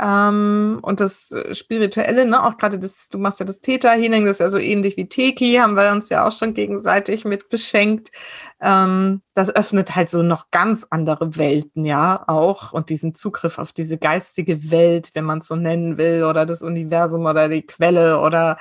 Ähm, 0.00 0.78
und 0.82 1.00
das 1.00 1.32
äh, 1.32 1.54
Spirituelle, 1.54 2.24
ne, 2.24 2.44
auch 2.44 2.56
gerade 2.56 2.78
das, 2.78 3.08
du 3.08 3.18
machst 3.18 3.40
ja 3.40 3.46
das 3.46 3.60
Theta-Healing, 3.60 4.24
das 4.24 4.32
ist 4.36 4.40
ja 4.40 4.48
so 4.48 4.58
ähnlich 4.58 4.96
wie 4.96 5.08
Teki, 5.08 5.56
haben 5.56 5.76
wir 5.76 5.90
uns 5.90 6.08
ja 6.08 6.26
auch 6.26 6.30
schon 6.30 6.54
gegenseitig 6.54 7.24
mit 7.24 7.48
beschenkt. 7.48 8.12
Ähm, 8.60 9.22
das 9.34 9.54
öffnet 9.54 9.96
halt 9.96 10.10
so 10.10 10.22
noch 10.22 10.52
ganz 10.52 10.86
andere 10.90 11.36
Welten, 11.36 11.84
ja, 11.84 12.22
auch 12.28 12.72
und 12.72 12.90
diesen 12.90 13.14
Zugriff 13.14 13.58
auf 13.58 13.72
diese 13.72 13.98
geistige 13.98 14.70
Welt, 14.70 15.10
wenn 15.14 15.24
man 15.24 15.38
es 15.38 15.48
so 15.48 15.56
nennen 15.56 15.98
will, 15.98 16.22
oder 16.24 16.46
das 16.46 16.62
Universum 16.62 17.26
oder 17.26 17.48
die 17.48 17.62
Quelle 17.62 18.20
oder 18.20 18.58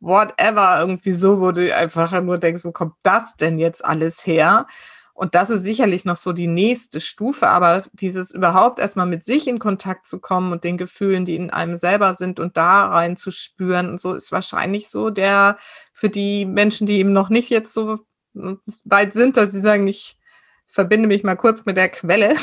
whatever, 0.00 0.78
irgendwie 0.80 1.12
so, 1.12 1.40
wo 1.40 1.52
du 1.52 1.74
einfach 1.74 2.20
nur 2.20 2.36
denkst, 2.38 2.64
wo 2.64 2.72
kommt 2.72 2.94
das 3.02 3.34
denn 3.36 3.58
jetzt 3.58 3.82
alles 3.82 4.26
her? 4.26 4.66
Und 5.16 5.34
das 5.34 5.48
ist 5.48 5.62
sicherlich 5.62 6.04
noch 6.04 6.16
so 6.16 6.34
die 6.34 6.46
nächste 6.46 7.00
Stufe, 7.00 7.48
aber 7.48 7.84
dieses 7.94 8.34
überhaupt 8.34 8.78
erstmal 8.78 9.06
mit 9.06 9.24
sich 9.24 9.48
in 9.48 9.58
Kontakt 9.58 10.06
zu 10.06 10.20
kommen 10.20 10.52
und 10.52 10.62
den 10.62 10.76
Gefühlen, 10.76 11.24
die 11.24 11.36
in 11.36 11.48
einem 11.50 11.76
selber 11.76 12.12
sind 12.12 12.38
und 12.38 12.58
da 12.58 12.86
rein 12.88 13.16
zu 13.16 13.30
spüren 13.30 13.88
und 13.88 13.98
so 13.98 14.12
ist 14.12 14.30
wahrscheinlich 14.30 14.90
so 14.90 15.08
der 15.08 15.56
für 15.94 16.10
die 16.10 16.44
Menschen, 16.44 16.86
die 16.86 16.98
eben 16.98 17.14
noch 17.14 17.30
nicht 17.30 17.48
jetzt 17.48 17.72
so 17.72 18.00
weit 18.84 19.14
sind, 19.14 19.38
dass 19.38 19.52
sie 19.52 19.60
sagen, 19.60 19.86
ich 19.86 20.18
verbinde 20.66 21.08
mich 21.08 21.24
mal 21.24 21.36
kurz 21.36 21.64
mit 21.64 21.78
der 21.78 21.88
Quelle, 21.88 22.36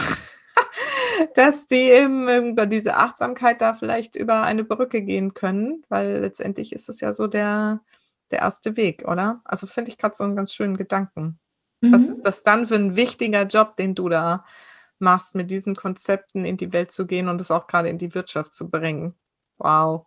dass 1.35 1.67
die 1.67 1.75
eben 1.91 2.27
über 2.49 2.65
diese 2.65 2.95
Achtsamkeit 2.97 3.61
da 3.61 3.75
vielleicht 3.75 4.15
über 4.15 4.41
eine 4.41 4.63
Brücke 4.63 5.03
gehen 5.03 5.35
können, 5.35 5.83
weil 5.89 6.21
letztendlich 6.21 6.73
ist 6.73 6.89
es 6.89 7.01
ja 7.01 7.13
so 7.13 7.27
der, 7.27 7.81
der 8.31 8.39
erste 8.39 8.77
Weg, 8.77 9.07
oder? 9.07 9.41
Also 9.45 9.67
finde 9.67 9.91
ich 9.91 9.99
gerade 9.99 10.15
so 10.15 10.23
einen 10.23 10.35
ganz 10.35 10.53
schönen 10.55 10.75
Gedanken. 10.75 11.39
Mhm. 11.83 11.91
Was 11.91 12.07
ist 12.07 12.21
das 12.23 12.43
dann 12.43 12.65
für 12.65 12.75
ein 12.75 12.95
wichtiger 12.95 13.43
Job, 13.43 13.75
den 13.75 13.93
du 13.93 14.07
da 14.07 14.45
machst, 14.99 15.35
mit 15.35 15.51
diesen 15.51 15.75
Konzepten 15.75 16.45
in 16.45 16.55
die 16.55 16.71
Welt 16.71 16.91
zu 16.91 17.05
gehen 17.05 17.27
und 17.27 17.41
es 17.41 17.51
auch 17.51 17.67
gerade 17.67 17.89
in 17.89 17.97
die 17.97 18.13
Wirtschaft 18.15 18.53
zu 18.53 18.69
bringen? 18.69 19.15
Wow. 19.57 20.05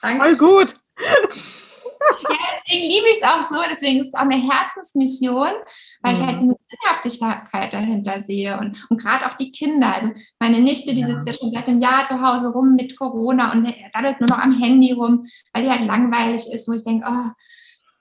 Danke. 0.00 0.24
Voll 0.24 0.36
gut. 0.36 0.74
Ja, 2.28 2.36
deswegen 2.66 2.88
liebe 2.88 3.06
ich 3.08 3.18
es 3.20 3.22
auch 3.22 3.48
so, 3.48 3.58
deswegen 3.70 4.00
ist 4.00 4.08
es 4.08 4.14
auch 4.14 4.20
eine 4.20 4.36
Herzensmission, 4.36 5.50
weil 6.02 6.14
mhm. 6.14 6.20
ich 6.20 6.26
halt 6.26 6.38
so 6.38 6.44
eine 6.44 6.56
Sinnhaftigkeit 6.66 7.72
dahinter 7.72 8.20
sehe 8.20 8.58
und, 8.58 8.86
und 8.90 9.00
gerade 9.00 9.26
auch 9.26 9.34
die 9.34 9.52
Kinder. 9.52 9.94
Also 9.94 10.10
meine 10.38 10.60
Nichte, 10.60 10.94
die 10.94 11.02
ja. 11.02 11.06
sitzt 11.06 11.26
ja 11.26 11.34
schon 11.34 11.50
seit 11.50 11.68
einem 11.68 11.78
Jahr 11.78 12.04
zu 12.04 12.20
Hause 12.20 12.52
rum 12.52 12.74
mit 12.74 12.96
Corona 12.96 13.52
und 13.52 13.72
daddelt 13.92 14.20
nur 14.20 14.28
noch 14.28 14.38
am 14.38 14.58
Handy 14.58 14.92
rum, 14.92 15.26
weil 15.52 15.64
die 15.64 15.70
halt 15.70 15.82
langweilig 15.82 16.46
ist, 16.52 16.68
wo 16.68 16.72
ich 16.72 16.84
denke, 16.84 17.06
oh, 17.08 17.30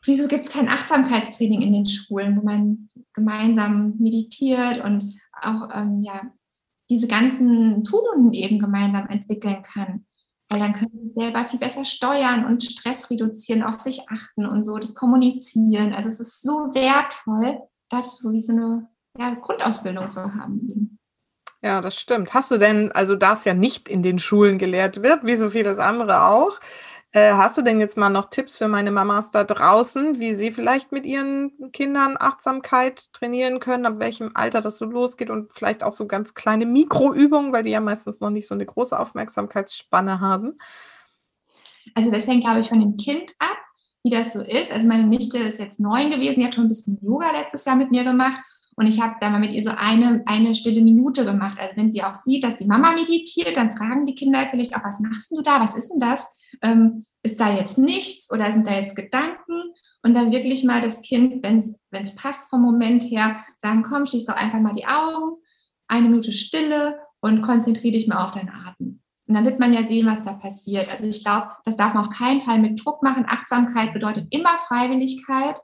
wieso 0.06 0.28
gibt 0.28 0.46
es 0.46 0.52
kein 0.52 0.70
Achtsamkeitstraining 0.70 1.62
in 1.62 1.74
den 1.74 1.86
Schulen, 1.86 2.38
wo 2.38 2.44
man 2.44 2.90
gemeinsam 3.14 3.96
meditiert 3.98 4.84
und 4.84 5.20
auch 5.42 5.70
ähm, 5.74 6.02
ja, 6.02 6.22
diese 6.90 7.08
ganzen 7.08 7.84
Tugenden 7.84 8.34
eben 8.34 8.60
gemeinsam 8.60 9.08
entwickeln 9.08 9.64
kann. 9.64 10.06
Weil 10.50 10.60
dann 10.60 10.74
können 10.74 10.92
sie 11.02 11.10
selber 11.10 11.46
viel 11.46 11.60
besser 11.60 11.86
steuern 11.86 12.46
und 12.46 12.64
Stress 12.64 13.10
reduzieren, 13.10 13.64
auf 13.64 13.80
sich 13.80 14.08
achten 14.10 14.46
und 14.46 14.64
so, 14.64 14.78
das 14.78 14.94
Kommunizieren. 14.94 15.94
Also 15.94 16.10
es 16.10 16.20
ist 16.20 16.44
so 16.44 16.54
wertvoll, 16.74 17.62
das 17.90 18.24
wie 18.24 18.40
so 18.40 18.54
eine 18.54 18.88
ja, 19.18 19.34
Grundausbildung 19.34 20.12
zu 20.12 20.36
haben. 20.36 21.00
Ja, 21.64 21.82
das 21.82 22.00
stimmt. 22.00 22.36
Hast 22.36 22.52
du 22.52 22.60
denn, 22.60 22.92
also 22.92 23.16
da 23.16 23.34
es 23.34 23.44
ja 23.44 23.56
nicht 23.56 23.90
in 23.90 24.04
den 24.04 24.20
Schulen 24.20 24.60
gelehrt 24.60 25.02
wird, 25.02 25.26
wie 25.26 25.36
so 25.36 25.50
vieles 25.50 25.80
andere 25.80 26.26
auch, 26.26 26.60
äh, 27.16 27.32
hast 27.34 27.58
du 27.58 27.62
denn 27.62 27.80
jetzt 27.80 27.96
mal 27.96 28.10
noch 28.10 28.30
Tipps 28.30 28.58
für 28.58 28.68
meine 28.68 28.92
Mamas 28.92 29.32
da 29.32 29.46
draußen, 29.46 30.20
wie 30.20 30.34
sie 30.34 30.52
vielleicht 30.52 30.92
mit 30.92 31.06
ihren 31.06 31.72
Kindern 31.72 32.18
Achtsamkeit 32.20 33.08
trainieren 33.14 33.62
können, 33.62 33.86
ab 33.86 33.96
welchem 34.00 34.32
Alter 34.34 34.60
das 34.60 34.78
so 34.78 34.86
losgeht 34.86 35.30
und 35.30 35.54
vielleicht 35.54 35.82
auch 35.82 35.94
so 35.94 36.08
ganz 36.08 36.34
kleine 36.34 36.66
Mikroübungen, 36.66 37.54
weil 37.54 37.64
die 37.64 37.70
ja 37.72 37.80
meistens 37.80 38.20
noch 38.20 38.32
nicht 38.32 38.48
so 38.48 38.54
eine 38.54 38.66
große 38.66 39.00
Aufmerksamkeitsspanne 39.00 40.20
haben? 40.20 40.58
Also 41.94 42.12
das 42.12 42.28
hängt, 42.28 42.44
glaube 42.44 42.60
ich, 42.60 42.68
von 42.68 42.80
dem 42.80 42.98
Kind 42.98 43.34
ab, 43.40 43.58
wie 44.04 44.10
das 44.10 44.34
so 44.34 44.42
ist. 44.42 44.74
Also 44.74 44.86
meine 44.86 45.08
Nichte 45.08 45.38
ist 45.38 45.58
jetzt 45.58 45.80
neun 45.80 46.12
gewesen, 46.12 46.42
die 46.42 46.46
hat 46.46 46.56
schon 46.56 46.66
ein 46.66 46.70
bisschen 46.70 47.00
Yoga 47.02 47.32
letztes 47.32 47.64
Jahr 47.64 47.78
mit 47.78 47.92
mir 47.92 48.04
gemacht. 48.04 48.42
Und 48.78 48.88
ich 48.88 49.02
habe 49.02 49.16
da 49.22 49.30
mal 49.30 49.40
mit 49.40 49.54
ihr 49.54 49.64
so 49.64 49.72
eine, 49.72 50.22
eine 50.26 50.54
stille 50.54 50.82
Minute 50.82 51.24
gemacht. 51.24 51.60
Also 51.60 51.78
wenn 51.78 51.92
sie 51.92 52.04
auch 52.04 52.14
sieht, 52.14 52.44
dass 52.44 52.56
die 52.56 52.68
Mama 52.68 52.94
meditiert, 52.94 53.56
dann 53.56 53.72
fragen 53.72 54.06
die 54.06 54.16
Kinder 54.16 54.46
vielleicht 54.50 54.76
auch, 54.76 54.84
was 54.84 55.00
machst 55.00 55.32
du 55.32 55.42
da? 55.42 55.62
Was 55.62 55.76
ist 55.76 55.90
denn 55.90 56.00
das? 56.00 56.28
Ähm, 56.62 57.06
ist 57.24 57.40
da 57.40 57.56
jetzt 57.56 57.78
nichts 57.78 58.30
oder 58.32 58.52
sind 58.52 58.68
da 58.68 58.74
jetzt 58.74 58.96
Gedanken? 58.96 59.74
Und 60.04 60.14
dann 60.14 60.32
wirklich 60.32 60.64
mal 60.64 60.82
das 60.82 61.02
Kind, 61.02 61.42
wenn 61.42 61.60
es 61.60 62.16
passt 62.16 62.50
vom 62.50 62.62
Moment 62.62 63.04
her, 63.04 63.38
sagen, 63.58 63.82
komm, 63.82 64.06
schließ 64.06 64.26
doch 64.26 64.36
einfach 64.36 64.60
mal 64.60 64.74
die 64.74 64.86
Augen, 64.86 65.38
eine 65.88 66.10
Minute 66.10 66.32
Stille 66.32 67.00
und 67.22 67.42
konzentriere 67.42 67.94
dich 67.94 68.08
mal 68.08 68.24
auf 68.24 68.32
deinen 68.32 68.50
Atem. 68.50 69.02
Und 69.28 69.34
dann 69.34 69.46
wird 69.46 69.60
man 69.60 69.74
ja 69.74 69.88
sehen, 69.88 70.06
was 70.06 70.22
da 70.22 70.34
passiert. 70.34 70.90
Also 70.90 71.08
ich 71.08 71.24
glaube, 71.24 71.48
das 71.64 71.78
darf 71.78 71.94
man 71.94 72.06
auf 72.06 72.12
keinen 72.12 72.42
Fall 72.42 72.60
mit 72.60 72.84
Druck 72.84 73.02
machen. 73.02 73.26
Achtsamkeit 73.28 73.94
bedeutet 73.94 74.28
immer 74.30 74.58
Freiwilligkeit 74.60 75.60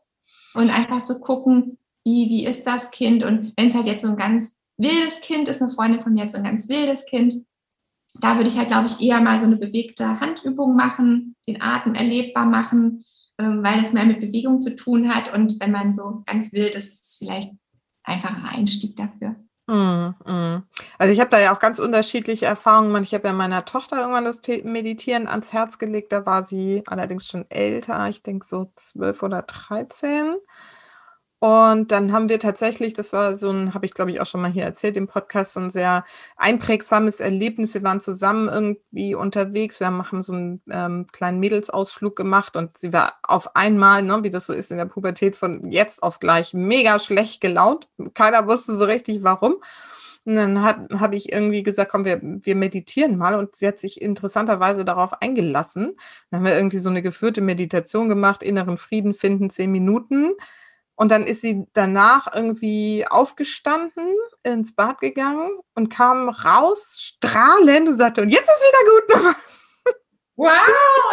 und 0.56 0.72
einfach 0.72 1.04
zu 1.04 1.20
gucken, 1.20 1.78
wie, 2.04 2.30
wie 2.30 2.46
ist 2.46 2.66
das 2.66 2.92
Kind? 2.92 3.24
Und 3.24 3.54
wenn 3.58 3.68
es 3.68 3.76
halt 3.76 3.88
jetzt 3.88 4.02
so 4.02 4.08
ein 4.08 4.16
ganz 4.16 4.60
wildes 4.78 5.22
Kind 5.22 5.48
ist, 5.48 5.62
eine 5.62 5.72
Freundin 5.72 6.02
von 6.02 6.14
mir 6.14 6.24
hat 6.24 6.32
so 6.32 6.38
ein 6.38 6.44
ganz 6.44 6.68
wildes 6.70 7.06
Kind, 7.06 7.46
da 8.20 8.36
würde 8.36 8.50
ich 8.50 8.58
halt, 8.58 8.68
glaube 8.68 8.88
ich, 8.88 9.02
eher 9.02 9.22
mal 9.22 9.38
so 9.38 9.46
eine 9.46 9.58
bewegte 9.58 10.20
Handübung 10.20 10.76
machen, 10.76 11.36
den 11.48 11.62
Atem 11.62 11.94
erlebbar 11.94 12.46
machen, 12.46 13.06
ähm, 13.40 13.64
weil 13.64 13.80
das 13.80 13.94
mehr 13.94 14.06
mit 14.06 14.20
Bewegung 14.20 14.60
zu 14.60 14.76
tun 14.76 15.14
hat. 15.14 15.34
Und 15.34 15.60
wenn 15.60 15.72
man 15.72 15.92
so 15.92 16.24
ganz 16.26 16.52
wild 16.52 16.76
ist, 16.76 16.92
ist 16.92 17.06
es 17.06 17.18
vielleicht 17.18 17.52
einfacher 18.04 18.58
Einstieg 18.58 18.96
dafür. 18.96 19.36
Mm, 19.68 20.14
mm. 20.30 20.64
Also 20.98 21.14
ich 21.14 21.20
habe 21.20 21.30
da 21.30 21.40
ja 21.40 21.56
auch 21.56 21.60
ganz 21.60 21.80
unterschiedliche 21.80 22.46
Erfahrungen. 22.46 23.04
Ich 23.04 23.14
habe 23.14 23.28
ja 23.28 23.34
meiner 23.34 23.64
Tochter 23.64 24.00
irgendwann 24.00 24.26
das 24.26 24.42
Meditieren 24.64 25.28
ans 25.28 25.54
Herz 25.54 25.80
gelegt. 25.80 26.12
Da 26.12 26.26
war 26.26 26.44
sie 26.44 26.84
allerdings 26.88 27.28
schon 27.28 27.46
älter, 27.50 28.10
ich 28.10 28.24
denke 28.24 28.46
so 28.46 28.72
zwölf 28.76 29.24
oder 29.24 29.44
dreizehn. 29.44 30.36
Und 31.44 31.92
dann 31.92 32.14
haben 32.14 32.30
wir 32.30 32.40
tatsächlich, 32.40 32.94
das 32.94 33.14
war 33.14 33.36
so 33.36 33.50
ein, 33.50 33.74
habe 33.74 33.88
ich 33.88 33.96
glaube 33.96 34.12
ich 34.12 34.22
auch 34.22 34.28
schon 34.28 34.42
mal 34.42 34.52
hier 34.52 34.64
erzählt 34.64 34.96
im 34.96 35.08
Podcast, 35.08 35.54
so 35.54 35.60
ein 35.60 35.72
sehr 35.72 36.06
einprägsames 36.38 37.20
Erlebnis. 37.20 37.74
Wir 37.74 37.82
waren 37.82 38.00
zusammen 38.00 38.48
irgendwie 38.48 39.16
unterwegs. 39.16 39.80
Wir 39.80 39.88
haben, 39.88 40.22
so 40.22 40.34
einen 40.34 40.62
ähm, 40.70 41.08
kleinen 41.12 41.40
Mädelsausflug 41.40 42.16
gemacht 42.16 42.56
und 42.56 42.78
sie 42.78 42.94
war 42.94 43.14
auf 43.24 43.56
einmal, 43.56 44.04
ne, 44.04 44.20
wie 44.22 44.30
das 44.30 44.46
so 44.46 44.54
ist 44.54 44.70
in 44.70 44.78
der 44.78 44.86
Pubertät, 44.86 45.36
von 45.36 45.72
jetzt 45.72 46.04
auf 46.04 46.20
gleich 46.20 46.54
mega 46.54 47.00
schlecht 47.00 47.42
gelaunt. 47.42 47.90
Keiner 48.14 48.46
wusste 48.48 48.76
so 48.76 48.86
richtig 48.86 49.24
warum. 49.24 49.56
Und 50.26 50.36
dann 50.36 50.62
habe 50.62 51.16
ich 51.16 51.32
irgendwie 51.32 51.64
gesagt, 51.64 51.90
komm, 51.90 52.06
wir, 52.06 52.20
wir 52.22 52.56
meditieren 52.56 53.18
mal. 53.18 53.34
Und 53.34 53.56
sie 53.56 53.66
hat 53.66 53.80
sich 53.80 54.00
interessanterweise 54.00 54.86
darauf 54.86 55.20
eingelassen. 55.24 55.96
Dann 56.30 56.42
haben 56.42 56.46
wir 56.46 56.56
irgendwie 56.56 56.78
so 56.78 56.92
eine 56.92 57.02
geführte 57.02 57.42
Meditation 57.42 58.10
gemacht, 58.10 58.44
inneren 58.44 58.78
Frieden 58.78 59.16
finden, 59.16 59.50
zehn 59.50 59.72
Minuten. 59.72 60.34
Und 61.02 61.10
dann 61.10 61.24
ist 61.26 61.42
sie 61.42 61.66
danach 61.74 62.28
irgendwie 62.32 63.08
aufgestanden, 63.10 64.06
ins 64.44 64.76
Bad 64.76 65.02
gegangen 65.02 65.50
und 65.74 65.90
kam 65.90 66.30
raus, 66.30 66.96
strahlend 67.00 67.90
und 67.90 67.96
sagte, 67.96 68.22
und 68.22 68.30
jetzt 68.30 68.48
ist 68.48 68.64
wieder 68.68 69.24
gut. 69.26 69.36
Wow, 70.36 70.52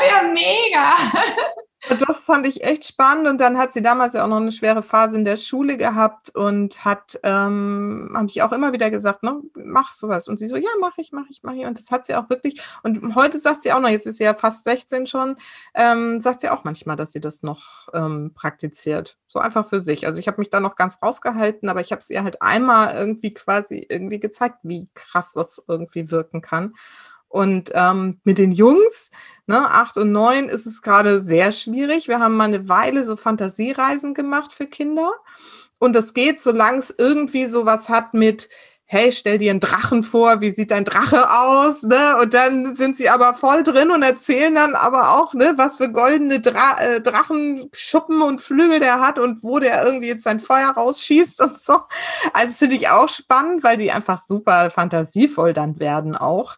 ja, 0.06 0.22
mega. 0.24 0.92
Das 2.00 2.24
fand 2.24 2.44
ich 2.46 2.64
echt 2.64 2.84
spannend 2.84 3.28
und 3.28 3.40
dann 3.40 3.56
hat 3.56 3.72
sie 3.72 3.82
damals 3.82 4.12
ja 4.12 4.24
auch 4.24 4.28
noch 4.28 4.38
eine 4.38 4.50
schwere 4.50 4.82
Phase 4.82 5.16
in 5.16 5.24
der 5.24 5.36
Schule 5.36 5.76
gehabt 5.76 6.34
und 6.34 6.84
hat, 6.84 7.20
ähm, 7.22 8.10
habe 8.16 8.26
ich 8.26 8.42
auch 8.42 8.50
immer 8.50 8.72
wieder 8.72 8.90
gesagt, 8.90 9.22
ne, 9.22 9.40
mach 9.54 9.92
sowas. 9.92 10.26
Und 10.26 10.38
sie 10.38 10.48
so, 10.48 10.56
ja, 10.56 10.70
mach 10.80 10.98
ich, 10.98 11.12
mach 11.12 11.26
ich, 11.30 11.44
mach 11.44 11.52
ich. 11.52 11.64
Und 11.66 11.78
das 11.78 11.92
hat 11.92 12.04
sie 12.04 12.16
auch 12.16 12.28
wirklich, 12.30 12.60
und 12.82 13.14
heute 13.14 13.38
sagt 13.38 13.62
sie 13.62 13.72
auch 13.72 13.78
noch, 13.78 13.90
jetzt 13.90 14.06
ist 14.06 14.18
sie 14.18 14.24
ja 14.24 14.34
fast 14.34 14.64
16 14.64 15.06
schon, 15.06 15.36
ähm, 15.74 16.20
sagt 16.20 16.40
sie 16.40 16.50
auch 16.50 16.64
manchmal, 16.64 16.96
dass 16.96 17.12
sie 17.12 17.20
das 17.20 17.44
noch 17.44 17.88
ähm, 17.94 18.32
praktiziert. 18.34 19.16
So 19.28 19.38
einfach 19.38 19.64
für 19.64 19.80
sich. 19.80 20.04
Also 20.04 20.18
ich 20.18 20.26
habe 20.26 20.40
mich 20.40 20.50
da 20.50 20.58
noch 20.58 20.74
ganz 20.74 20.98
rausgehalten, 21.00 21.68
aber 21.68 21.80
ich 21.80 21.92
habe 21.92 22.00
es 22.00 22.10
ihr 22.10 22.24
halt 22.24 22.42
einmal 22.42 22.96
irgendwie 22.96 23.32
quasi 23.32 23.86
irgendwie 23.88 24.18
gezeigt, 24.18 24.58
wie 24.64 24.88
krass 24.94 25.32
das 25.32 25.62
irgendwie 25.68 26.10
wirken 26.10 26.42
kann. 26.42 26.74
Und 27.28 27.70
ähm, 27.74 28.20
mit 28.24 28.38
den 28.38 28.52
Jungs, 28.52 29.10
ne, 29.46 29.70
acht 29.70 29.96
und 29.98 30.12
neun, 30.12 30.48
ist 30.48 30.66
es 30.66 30.82
gerade 30.82 31.20
sehr 31.20 31.52
schwierig. 31.52 32.08
Wir 32.08 32.20
haben 32.20 32.36
mal 32.36 32.44
eine 32.44 32.68
Weile 32.68 33.04
so 33.04 33.16
Fantasiereisen 33.16 34.14
gemacht 34.14 34.52
für 34.52 34.66
Kinder. 34.66 35.12
Und 35.78 35.94
das 35.94 36.14
geht, 36.14 36.40
solange 36.40 36.78
es 36.78 36.94
irgendwie 36.96 37.46
sowas 37.46 37.88
hat 37.88 38.14
mit, 38.14 38.48
hey, 38.90 39.12
stell 39.12 39.36
dir 39.36 39.50
einen 39.50 39.60
Drachen 39.60 40.02
vor, 40.02 40.40
wie 40.40 40.50
sieht 40.50 40.70
dein 40.70 40.86
Drache 40.86 41.30
aus, 41.30 41.82
ne? 41.82 42.16
Und 42.22 42.32
dann 42.32 42.74
sind 42.74 42.96
sie 42.96 43.10
aber 43.10 43.34
voll 43.34 43.62
drin 43.62 43.90
und 43.90 44.02
erzählen 44.02 44.54
dann 44.54 44.74
aber 44.74 45.18
auch, 45.18 45.34
ne, 45.34 45.52
was 45.56 45.76
für 45.76 45.92
goldene 45.92 46.40
Dra 46.40 46.80
äh, 46.80 47.00
Drachenschuppen 47.02 48.22
und 48.22 48.40
Flügel 48.40 48.80
der 48.80 49.00
hat 49.00 49.18
und 49.18 49.42
wo 49.42 49.58
der 49.58 49.84
irgendwie 49.84 50.08
jetzt 50.08 50.24
sein 50.24 50.40
Feuer 50.40 50.70
rausschießt 50.70 51.42
und 51.42 51.58
so. 51.58 51.80
Also 52.32 52.54
finde 52.54 52.76
ich 52.76 52.88
auch 52.88 53.10
spannend, 53.10 53.62
weil 53.62 53.76
die 53.76 53.92
einfach 53.92 54.22
super 54.26 54.70
fantasievoll 54.70 55.52
dann 55.52 55.78
werden 55.78 56.16
auch. 56.16 56.56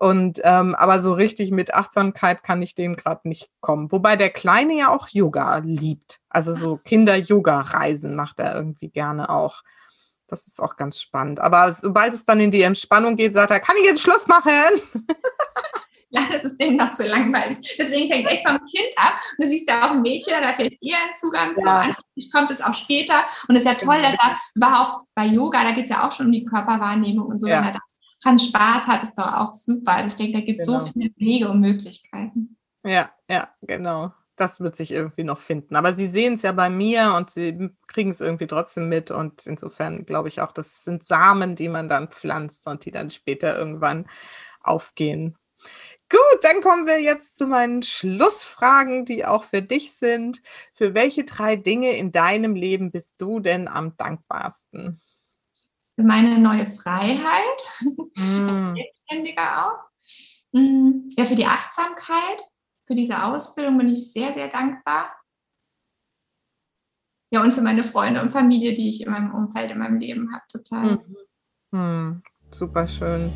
Und 0.00 0.40
ähm, 0.44 0.76
aber 0.76 1.02
so 1.02 1.12
richtig 1.12 1.50
mit 1.50 1.74
Achtsamkeit 1.74 2.44
kann 2.44 2.62
ich 2.62 2.76
denen 2.76 2.94
gerade 2.94 3.26
nicht 3.28 3.50
kommen. 3.60 3.90
Wobei 3.90 4.14
der 4.14 4.30
Kleine 4.30 4.78
ja 4.78 4.90
auch 4.90 5.08
Yoga 5.08 5.58
liebt. 5.58 6.20
Also 6.28 6.54
so 6.54 6.76
Kinder-Yoga-Reisen 6.76 8.14
macht 8.14 8.38
er 8.38 8.54
irgendwie 8.54 8.90
gerne 8.90 9.28
auch. 9.28 9.64
Das 10.28 10.46
ist 10.46 10.62
auch 10.62 10.76
ganz 10.76 11.00
spannend. 11.00 11.40
Aber 11.40 11.72
sobald 11.72 12.14
es 12.14 12.24
dann 12.24 12.38
in 12.38 12.52
die 12.52 12.62
Entspannung 12.62 13.16
geht, 13.16 13.34
sagt 13.34 13.50
er, 13.50 13.58
kann 13.58 13.74
ich 13.80 13.86
jetzt 13.86 14.02
Schluss 14.02 14.28
machen? 14.28 14.52
Ja, 16.10 16.22
das 16.32 16.44
ist 16.46 16.58
denen 16.58 16.76
noch 16.76 16.92
zu 16.92 17.06
langweilig. 17.06 17.76
Deswegen 17.78 18.10
hängt 18.10 18.26
echt 18.28 18.46
vom 18.48 18.56
Kind 18.64 18.88
ab. 18.96 19.20
Und 19.36 19.44
du 19.44 19.46
siehst 19.46 19.68
ja 19.68 19.84
auch 19.84 19.90
ein 19.90 20.00
Mädchen, 20.00 20.40
da 20.40 20.54
fehlt 20.54 20.74
eher 20.80 20.96
ein 21.06 21.14
Zugang 21.14 21.54
ja. 21.58 21.82
zu. 21.82 22.02
Ich 22.14 22.32
kommt 22.32 22.50
es 22.50 22.62
auch 22.62 22.72
später. 22.72 23.26
Und 23.46 23.56
es 23.56 23.64
ist 23.64 23.68
ja 23.68 23.74
toll, 23.74 24.00
dass 24.00 24.14
er 24.14 24.38
überhaupt 24.54 25.04
bei 25.14 25.26
Yoga, 25.26 25.64
da 25.64 25.72
geht 25.72 25.84
es 25.84 25.90
ja 25.90 26.08
auch 26.08 26.12
schon 26.12 26.26
um 26.26 26.32
die 26.32 26.46
Körperwahrnehmung 26.46 27.26
und 27.26 27.40
so, 27.40 27.46
ja. 27.46 27.58
wenn 27.58 27.66
er 27.66 27.72
da 27.72 27.80
dran 28.22 28.38
Spaß 28.38 28.86
hat, 28.86 29.02
ist 29.02 29.18
doch 29.18 29.32
auch 29.32 29.52
super. 29.52 29.92
Also 29.92 30.08
ich 30.08 30.16
denke, 30.16 30.38
da 30.38 30.44
gibt 30.44 30.60
es 30.60 30.66
genau. 30.66 30.78
so 30.78 30.92
viele 30.92 31.10
Wege 31.16 31.48
und 31.48 31.60
Möglichkeiten. 31.60 32.56
Ja, 32.84 33.10
ja, 33.30 33.48
genau. 33.62 34.12
Das 34.36 34.60
wird 34.60 34.76
sich 34.76 34.92
irgendwie 34.92 35.24
noch 35.24 35.38
finden. 35.38 35.74
Aber 35.74 35.92
sie 35.92 36.06
sehen 36.06 36.34
es 36.34 36.42
ja 36.42 36.52
bei 36.52 36.70
mir 36.70 37.14
und 37.16 37.28
sie 37.28 37.70
kriegen 37.88 38.10
es 38.10 38.20
irgendwie 38.20 38.46
trotzdem 38.46 38.88
mit. 38.88 39.10
Und 39.10 39.46
insofern 39.46 40.04
glaube 40.06 40.28
ich 40.28 40.40
auch, 40.40 40.52
das 40.52 40.84
sind 40.84 41.02
Samen, 41.02 41.56
die 41.56 41.68
man 41.68 41.88
dann 41.88 42.08
pflanzt 42.08 42.66
und 42.68 42.84
die 42.84 42.92
dann 42.92 43.10
später 43.10 43.58
irgendwann 43.58 44.06
aufgehen. 44.60 45.36
Gut, 46.10 46.42
dann 46.42 46.62
kommen 46.62 46.86
wir 46.86 47.02
jetzt 47.02 47.36
zu 47.36 47.46
meinen 47.46 47.82
Schlussfragen, 47.82 49.04
die 49.04 49.26
auch 49.26 49.44
für 49.44 49.60
dich 49.60 49.92
sind. 49.92 50.40
Für 50.72 50.94
welche 50.94 51.24
drei 51.24 51.56
Dinge 51.56 51.96
in 51.96 52.12
deinem 52.12 52.54
Leben 52.54 52.90
bist 52.90 53.20
du 53.20 53.40
denn 53.40 53.68
am 53.68 53.96
dankbarsten? 53.96 55.02
Meine 56.04 56.38
neue 56.38 56.66
Freiheit, 56.66 57.62
mm. 58.16 58.74
Selbstständiger 58.76 59.66
auch. 59.66 59.78
Mm, 60.52 61.08
ja, 61.16 61.24
für 61.24 61.34
die 61.34 61.46
Achtsamkeit, 61.46 62.42
für 62.86 62.94
diese 62.94 63.22
Ausbildung 63.22 63.78
bin 63.78 63.88
ich 63.88 64.12
sehr, 64.12 64.32
sehr 64.32 64.48
dankbar. 64.48 65.14
Ja, 67.30 67.42
und 67.42 67.52
für 67.52 67.60
meine 67.60 67.84
Freunde 67.84 68.22
und 68.22 68.30
Familie, 68.30 68.72
die 68.74 68.88
ich 68.88 69.02
in 69.02 69.10
meinem 69.10 69.34
Umfeld, 69.34 69.70
in 69.70 69.78
meinem 69.78 69.98
Leben 69.98 70.32
habe, 70.32 70.44
total. 70.50 70.96
Mhm. 70.96 71.78
Mhm. 71.78 72.22
Super 72.50 72.88
schön. 72.88 73.30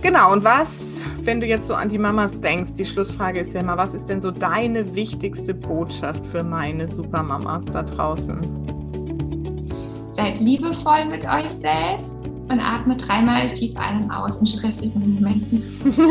Genau, 0.00 0.32
und 0.32 0.44
was, 0.44 1.04
wenn 1.22 1.40
du 1.40 1.46
jetzt 1.46 1.66
so 1.66 1.74
an 1.74 1.88
die 1.88 1.98
Mamas 1.98 2.40
denkst, 2.40 2.74
die 2.74 2.84
Schlussfrage 2.84 3.40
ist 3.40 3.54
ja 3.54 3.60
immer, 3.60 3.76
was 3.76 3.94
ist 3.94 4.06
denn 4.06 4.20
so 4.20 4.30
deine 4.30 4.94
wichtigste 4.94 5.54
Botschaft 5.54 6.26
für 6.26 6.44
meine 6.44 6.88
Supermamas 6.88 7.64
da 7.66 7.82
draußen? 7.82 8.73
Seid 10.14 10.38
liebevoll 10.38 11.06
mit 11.06 11.24
euch 11.24 11.50
selbst 11.50 12.28
und 12.48 12.60
atmet 12.60 13.04
dreimal 13.04 13.48
tief 13.48 13.76
ein 13.76 14.04
und 14.04 14.12
aus 14.12 14.36
in 14.36 14.46
stressigen 14.46 15.14
Momenten. 15.14 15.80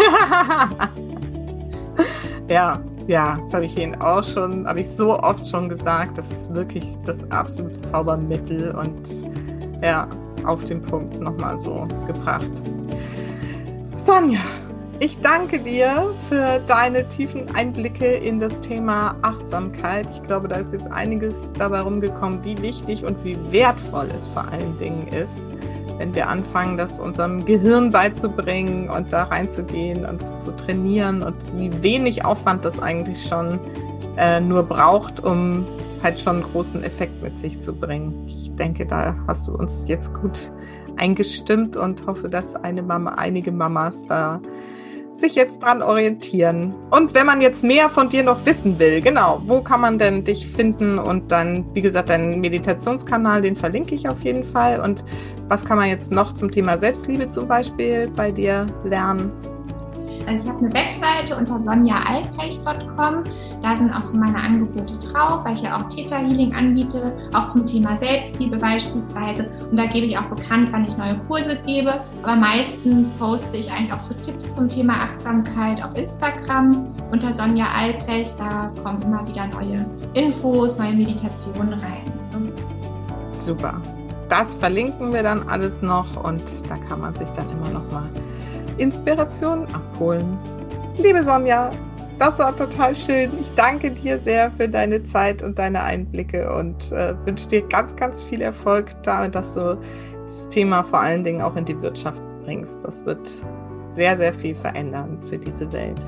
ja, 2.49 2.84
ja, 3.08 3.38
das 3.38 3.54
habe 3.54 3.64
ich 3.64 3.78
Ihnen 3.78 3.95
auch 4.01 4.22
schon, 4.22 4.68
habe 4.68 4.82
ich 4.82 4.89
so 4.89 5.18
oft 5.18 5.47
schon 5.47 5.70
gesagt. 5.70 6.18
Das 6.18 6.30
ist 6.32 6.54
wirklich 6.54 6.84
das 7.06 7.24
absolute 7.32 7.82
Zaubermittel 7.84 8.76
und 8.76 9.08
ja, 9.82 10.10
auf 10.43 10.66
den 10.66 10.82
Punkt 10.82 11.22
nochmal 11.22 11.58
so 11.58 11.88
gebracht. 12.06 12.51
Sonja, 13.95 14.41
ich 15.04 15.20
danke 15.20 15.60
dir 15.60 16.16
für 16.30 16.62
deine 16.66 17.06
tiefen 17.10 17.54
Einblicke 17.54 18.06
in 18.06 18.39
das 18.39 18.58
Thema 18.62 19.18
Achtsamkeit. 19.22 20.08
Ich 20.14 20.24
glaube, 20.24 20.47
da 20.47 20.56
ist 20.56 20.72
jetzt 20.72 20.89
einiges 20.89 21.51
dabei 21.58 21.82
rumgekommen, 21.82 22.41
wie 22.45 22.62
wichtig 22.62 23.04
und 23.04 23.22
wie 23.26 23.38
wertvoll 23.51 24.08
es 24.16 24.30
vor 24.30 24.47
allen 24.47 24.78
Dingen 24.78 25.10
ist, 25.10 25.49
wenn 25.97 26.16
wir 26.16 26.30
anfangen, 26.30 26.78
das 26.78 27.01
unserem 27.01 27.43
Gehirn 27.43 27.91
beizubringen 27.91 28.89
und 28.89 29.12
da 29.12 29.24
reinzugehen 29.24 30.06
und 30.06 30.22
zu 30.41 30.56
trainieren 30.56 31.22
und 31.22 31.36
wie 31.58 31.84
wenig 31.84 32.24
Aufwand 32.24 32.64
das 32.64 32.82
eigentlich 32.82 33.26
schon 33.26 33.60
äh, 34.16 34.39
nur 34.39 34.64
braucht, 34.64 35.22
um 35.22 35.66
halt 36.01 36.18
schon 36.18 36.38
einen 36.38 36.45
großen 36.45 36.82
Effekt 36.82 37.22
mit 37.22 37.38
sich 37.38 37.60
zu 37.60 37.74
bringen. 37.74 38.26
Ich 38.30 38.56
denke, 38.56 38.86
da 38.86 39.18
hast 39.28 39.49
du 39.49 39.54
uns 39.54 39.86
jetzt 39.86 40.14
gut 40.14 40.54
eingestimmt 40.95 41.76
und 41.76 42.06
hoffe, 42.08 42.30
dass 42.30 42.56
eine 42.56 42.82
Mama, 42.82 43.16
einige 43.16 43.51
Mamas 43.51 44.06
da 44.06 44.39
sich 45.16 45.36
jetzt 45.36 45.61
dran 45.64 45.82
orientieren. 45.82 46.74
Und 46.89 47.14
wenn 47.14 47.26
man 47.26 47.41
jetzt 47.41 47.64
mehr 47.64 47.89
von 47.89 48.09
dir 48.09 48.24
noch 48.24 48.45
wissen 48.45 48.80
will, 48.80 49.01
genau, 49.01 49.41
wo 49.45 49.61
kann 49.61 49.82
man 49.82 49.99
denn 49.99 50.24
dich 50.24 50.47
finden? 50.47 50.97
Und 50.99 51.32
dann, 51.32 51.66
wie 51.74 51.82
gesagt, 51.82 52.09
deinen 52.09 52.41
Meditationskanal, 52.41 53.41
den 53.41 53.55
verlinke 53.55 53.95
ich 53.95 54.09
auf 54.09 54.24
jeden 54.24 54.43
Fall. 54.43 54.80
Und 54.80 55.03
was 55.47 55.64
kann 55.66 55.78
man 55.78 55.89
jetzt 55.89 56.11
noch 56.11 56.34
zum 56.34 56.51
Thema 56.51 56.78
Selbstliebe 56.78 57.30
zum 57.30 57.47
Beispiel 57.47 58.09
bei 58.16 58.32
dir 58.32 58.66
lernen? 58.84 59.32
Also 60.28 60.46
ich 60.46 60.54
habe 60.54 60.66
eine 60.66 60.74
Webseite 60.74 61.36
unter 61.36 61.60
sonjaalpech.com. 61.60 63.24
Da 63.62 63.76
sind 63.76 63.92
auch 63.92 64.04
so 64.04 64.18
meine 64.18 64.38
Angebote 64.38 64.98
drauf, 64.98 65.44
weil 65.44 65.54
ich 65.54 65.62
ja 65.62 65.78
auch 65.78 65.90
Theta 65.90 66.18
Healing 66.18 66.54
anbiete, 66.56 67.14
auch 67.34 67.48
zum 67.48 67.66
Thema 67.66 67.96
Selbstliebe 67.98 68.58
beispielsweise. 68.58 69.50
Und 69.70 69.78
da 69.78 69.86
gebe 69.86 70.06
ich 70.06 70.18
auch 70.18 70.26
bekannt, 70.26 70.70
wann 70.72 70.86
ich 70.86 70.98
neue 70.98 71.18
Kurse 71.28 71.58
gebe. 71.66 72.02
Aber 72.22 72.36
meistens 72.36 73.08
poste 73.20 73.58
ich 73.58 73.72
eigentlich 73.72 73.92
auch 73.94 74.00
so 74.00 74.14
Tipps 74.16 74.56
zum 74.56 74.70
Thema 74.70 74.94
Achtsamkeit 74.94 75.84
auf 75.84 75.96
Instagram 75.96 76.88
unter 77.12 77.34
Sonja 77.34 77.68
Albrecht. 77.78 78.40
Da 78.40 78.72
kommen 78.84 79.02
immer 79.02 79.28
wieder 79.28 79.48
neue 79.48 79.86
Infos, 80.14 80.78
neue 80.78 80.94
Meditationen 80.94 81.74
rein. 81.74 82.04
So. 83.40 83.52
Super. 83.54 83.82
Das 84.30 84.56
verlinken 84.56 85.14
wir 85.14 85.22
dann 85.22 85.48
alles 85.48 85.82
noch 85.82 86.08
und 86.24 86.42
da 86.70 86.78
kann 86.90 87.02
man 87.02 87.14
sich 87.14 87.30
dann 87.32 87.50
immer 87.52 87.70
noch 87.70 87.92
mal 87.92 88.10
Inspirationen 88.78 89.68
abholen. 89.74 90.38
Liebe 90.98 91.24
Sonja, 91.24 91.72
das 92.20 92.40
war 92.40 92.56
total 92.56 92.96
schön. 92.96 93.32
Ich 93.42 93.54
danke 93.56 93.92
dir 93.92 94.18
sehr 94.20 94.52
für 94.52 94.70
deine 94.70 95.04
Zeit 95.04 95.44
und 95.44 95.58
deine 95.60 95.84
Einblicke 95.84 96.54
und 96.54 96.92
äh, 96.92 97.14
wünsche 97.26 97.48
dir 97.48 97.62
ganz, 97.68 97.96
ganz 97.96 98.24
viel 98.24 98.42
Erfolg 98.42 98.96
damit, 99.04 99.36
dass 99.36 99.56
du 99.56 99.78
das 100.24 100.50
Thema 100.50 100.84
vor 100.84 101.02
allen 101.02 101.24
Dingen 101.24 101.42
auch 101.42 101.56
in 101.56 101.66
die 101.66 101.80
Wirtschaft 101.82 102.22
bringst. 102.44 102.84
Das 102.84 103.06
wird 103.06 103.30
sehr, 103.90 104.18
sehr 104.18 104.34
viel 104.34 104.56
verändern 104.56 105.20
für 105.28 105.38
diese 105.38 105.72
Welt. 105.74 106.00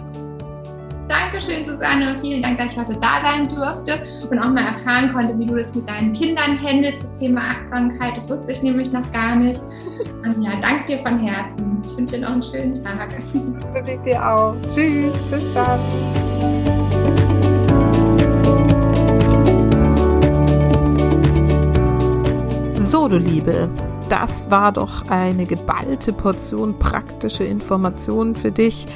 Dankeschön, 1.08 1.66
Susanne. 1.66 2.18
Vielen 2.20 2.42
Dank, 2.42 2.58
dass 2.58 2.72
ich 2.72 2.80
heute 2.80 2.94
da 2.96 3.20
sein 3.22 3.48
durfte 3.48 4.02
und 4.30 4.40
auch 4.40 4.50
mal 4.50 4.66
erfahren 4.66 5.14
konnte, 5.14 5.38
wie 5.38 5.46
du 5.46 5.56
das 5.56 5.76
mit 5.76 5.88
deinen 5.88 6.14
Kindern 6.14 6.60
handelst, 6.60 7.04
das 7.04 7.14
Thema 7.14 7.42
Achtsamkeit. 7.42 8.18
Das 8.18 8.28
wusste 8.30 8.54
ich 8.54 8.64
nämlich 8.64 8.92
noch 8.92 9.10
gar 9.12 9.36
nicht. 9.36 9.62
Und 10.24 10.42
ja, 10.42 10.52
danke 10.62 10.86
dir 10.88 11.00
von 11.00 11.20
Herzen. 11.20 11.82
Ich 11.84 11.98
wünsche 11.98 12.16
dir 12.16 12.22
noch 12.22 12.34
einen 12.34 12.44
schönen 12.44 12.74
Tag. 12.84 13.14
Wünsche 13.74 13.92
ich 13.92 14.02
dir 14.02 14.28
auch. 14.28 14.56
Tschüss, 14.74 15.16
bis 15.30 15.44
dann. 15.54 15.80
So, 22.72 23.08
du 23.08 23.18
Liebe, 23.18 23.70
das 24.10 24.50
war 24.50 24.72
doch 24.72 25.10
eine 25.10 25.46
geballte 25.46 26.14
Portion 26.14 26.80
praktische 26.80 27.44
Informationen 27.44 28.36
für 28.36 28.52
dich. 28.52 28.88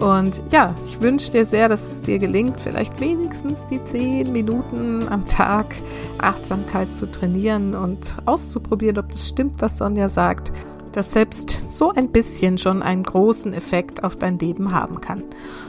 Und 0.00 0.42
ja, 0.52 0.74
ich 0.84 1.00
wünsche 1.00 1.32
dir 1.32 1.44
sehr, 1.44 1.68
dass 1.68 1.90
es 1.90 2.02
dir 2.02 2.18
gelingt, 2.18 2.60
vielleicht 2.60 3.00
wenigstens 3.00 3.58
die 3.70 3.84
zehn 3.84 4.30
Minuten 4.30 5.08
am 5.08 5.26
Tag 5.26 5.74
Achtsamkeit 6.18 6.96
zu 6.96 7.10
trainieren 7.10 7.74
und 7.74 8.16
auszuprobieren, 8.24 8.98
ob 8.98 9.10
das 9.10 9.28
stimmt, 9.28 9.60
was 9.60 9.78
Sonja 9.78 10.08
sagt 10.08 10.52
dass 10.92 11.12
selbst 11.12 11.70
so 11.70 11.92
ein 11.92 12.10
bisschen 12.10 12.58
schon 12.58 12.82
einen 12.82 13.02
großen 13.02 13.52
Effekt 13.52 14.04
auf 14.04 14.16
dein 14.16 14.38
Leben 14.38 14.72
haben 14.72 15.00
kann. 15.00 15.22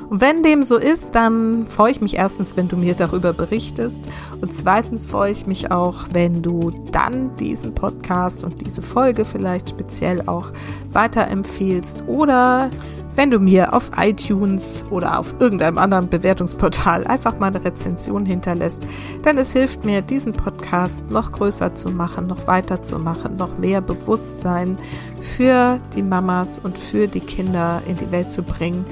Und 0.10 0.22
wenn 0.22 0.42
dem 0.42 0.64
so 0.64 0.78
ist, 0.78 1.14
dann 1.14 1.68
freue 1.68 1.92
ich 1.92 2.02
mich 2.02 2.16
erstens, 2.16 2.58
wenn 2.58 2.68
du 2.68 2.76
mir 2.76 2.96
darüber 2.96 3.32
berichtest 3.32 4.02
und 4.42 4.54
zweitens 4.54 5.06
freue 5.06 5.32
ich 5.32 5.46
mich 5.46 5.72
auch, 5.72 6.06
wenn 6.12 6.42
du 6.42 6.72
dann 6.92 7.36
diesen 7.38 7.76
Podcast 7.76 8.44
und 8.44 8.66
diese 8.66 8.82
Folge 8.82 9.24
vielleicht 9.24 9.70
speziell 9.70 10.28
auch 10.28 10.52
weiterempfehlst 10.94 12.06
oder 12.08 12.72
wenn 13.20 13.32
du 13.32 13.40
mir 13.40 13.74
auf 13.74 13.92
iTunes 13.98 14.86
oder 14.90 15.20
auf 15.20 15.36
irgendeinem 15.40 15.78
anderen 15.78 16.08
Bewertungsportal 16.08 17.06
einfach 17.06 17.38
mal 17.38 17.48
eine 17.48 17.64
Rezension 17.64 18.26
hinterlässt, 18.26 18.88
denn 19.26 19.38
es 19.38 19.52
hilft 19.52 19.84
mir, 19.84 20.02
diesen 20.02 20.32
Podcast 20.32 21.10
noch 21.12 21.34
größer 21.34 21.76
zu 21.76 21.90
machen, 21.90 22.28
noch 22.28 22.48
weiter 22.48 22.82
zu 22.82 22.98
machen, 22.98 23.36
noch 23.36 23.58
mehr 23.58 23.82
Bewusstsein 23.82 24.78
für 25.20 25.82
die 25.96 26.02
Mamas 26.02 26.60
und 26.60 26.80
für 26.80 27.08
die 27.08 27.20
Kinder 27.20 27.82
in 27.88 27.98
die 27.98 28.10
Welt 28.12 28.32
zu 28.32 28.42
bringen. 28.42 28.86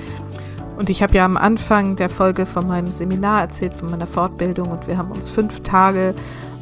Und 0.78 0.92
ich 0.92 1.02
habe 1.02 1.16
ja 1.16 1.26
am 1.26 1.38
Anfang 1.38 1.96
der 1.96 2.10
Folge 2.10 2.46
von 2.46 2.68
meinem 2.68 2.92
Seminar 2.92 3.42
erzählt, 3.42 3.74
von 3.74 3.90
meiner 3.90 4.06
Fortbildung 4.06 4.70
und 4.70 4.88
wir 4.88 4.98
haben 4.98 5.12
uns 5.12 5.32
fünf 5.32 5.62
Tage 5.62 6.14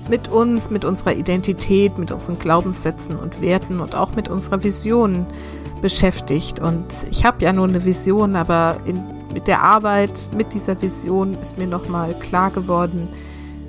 mit 0.09 0.29
uns, 0.29 0.69
mit 0.69 0.85
unserer 0.85 1.13
Identität, 1.13 1.97
mit 1.97 2.11
unseren 2.11 2.39
Glaubenssätzen 2.39 3.17
und 3.17 3.41
Werten 3.41 3.81
und 3.81 3.93
auch 3.93 4.15
mit 4.15 4.29
unserer 4.29 4.63
Vision 4.63 5.25
beschäftigt. 5.81 6.59
Und 6.61 7.05
ich 7.11 7.25
habe 7.25 7.43
ja 7.43 7.51
nur 7.51 7.67
eine 7.67 7.83
Vision, 7.83 8.37
aber 8.37 8.77
in, 8.85 9.03
mit 9.33 9.47
der 9.47 9.61
Arbeit, 9.61 10.29
mit 10.35 10.53
dieser 10.53 10.81
Vision 10.81 11.33
ist 11.41 11.57
mir 11.57 11.67
nochmal 11.67 12.17
klar 12.19 12.51
geworden, 12.51 13.09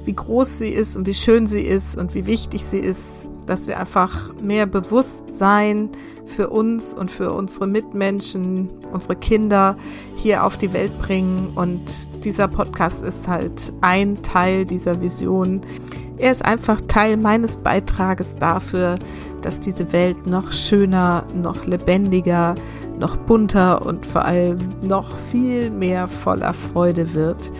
wie 0.05 0.15
groß 0.15 0.59
sie 0.59 0.69
ist 0.69 0.97
und 0.97 1.07
wie 1.07 1.15
schön 1.15 1.49
sie 1.49 1.63
ist 1.63 1.99
und 1.99 2.15
wie 2.15 2.27
wichtig 2.27 2.65
sie 2.65 2.79
ist, 2.79 3.27
dass 3.47 3.67
wir 3.67 3.79
einfach 3.79 4.35
mehr 4.41 4.67
Bewusstsein 4.67 5.91
für 6.25 6.51
uns 6.51 6.93
und 6.93 7.11
für 7.11 7.33
unsere 7.33 7.67
Mitmenschen, 7.67 8.69
unsere 8.93 9.17
Kinder 9.17 9.77
hier 10.17 10.45
auf 10.45 10.59
die 10.59 10.73
Welt 10.73 10.97
bringen. 10.99 11.53
Und 11.55 11.83
dieser 12.25 12.49
Podcast 12.49 13.03
ist 13.05 13.29
halt 13.29 13.73
ein 13.81 14.23
Teil 14.23 14.65
dieser 14.65 15.01
Vision. 15.01 15.61
Er 16.19 16.31
ist 16.31 16.45
einfach 16.45 16.81
Teil 16.89 17.17
meines 17.17 17.57
Beitrages 17.59 18.37
dafür, 18.37 18.97
dass 19.43 19.61
diese 19.61 19.93
Welt 19.93 20.27
noch 20.27 20.51
schöner, 20.51 21.25
noch 21.35 21.67
lebendiger, 21.67 22.55
noch 22.99 23.17
bunter 23.17 23.85
und 23.85 24.07
vor 24.07 24.25
allem 24.25 24.59
noch 24.83 25.17
viel 25.17 25.71
mehr 25.71 26.09
voller 26.09 26.55
Freude 26.55 27.15
wird. 27.15 27.53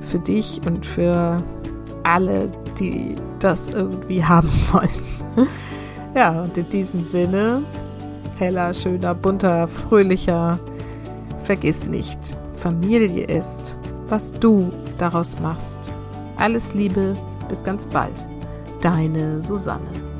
Für 0.00 0.18
dich 0.18 0.60
und 0.66 0.84
für 0.84 1.38
alle, 2.02 2.50
die 2.78 3.14
das 3.38 3.68
irgendwie 3.68 4.24
haben 4.24 4.50
wollen. 4.72 5.21
Ja, 6.14 6.42
und 6.42 6.58
in 6.58 6.68
diesem 6.68 7.02
Sinne, 7.04 7.62
heller, 8.36 8.74
schöner, 8.74 9.14
bunter, 9.14 9.66
fröhlicher, 9.66 10.58
vergiss 11.42 11.86
nicht, 11.86 12.36
Familie 12.54 13.24
ist, 13.24 13.78
was 14.10 14.30
du 14.30 14.70
daraus 14.98 15.40
machst. 15.40 15.94
Alles 16.36 16.74
Liebe, 16.74 17.14
bis 17.48 17.64
ganz 17.64 17.86
bald. 17.86 18.12
Deine 18.82 19.40
Susanne. 19.40 20.11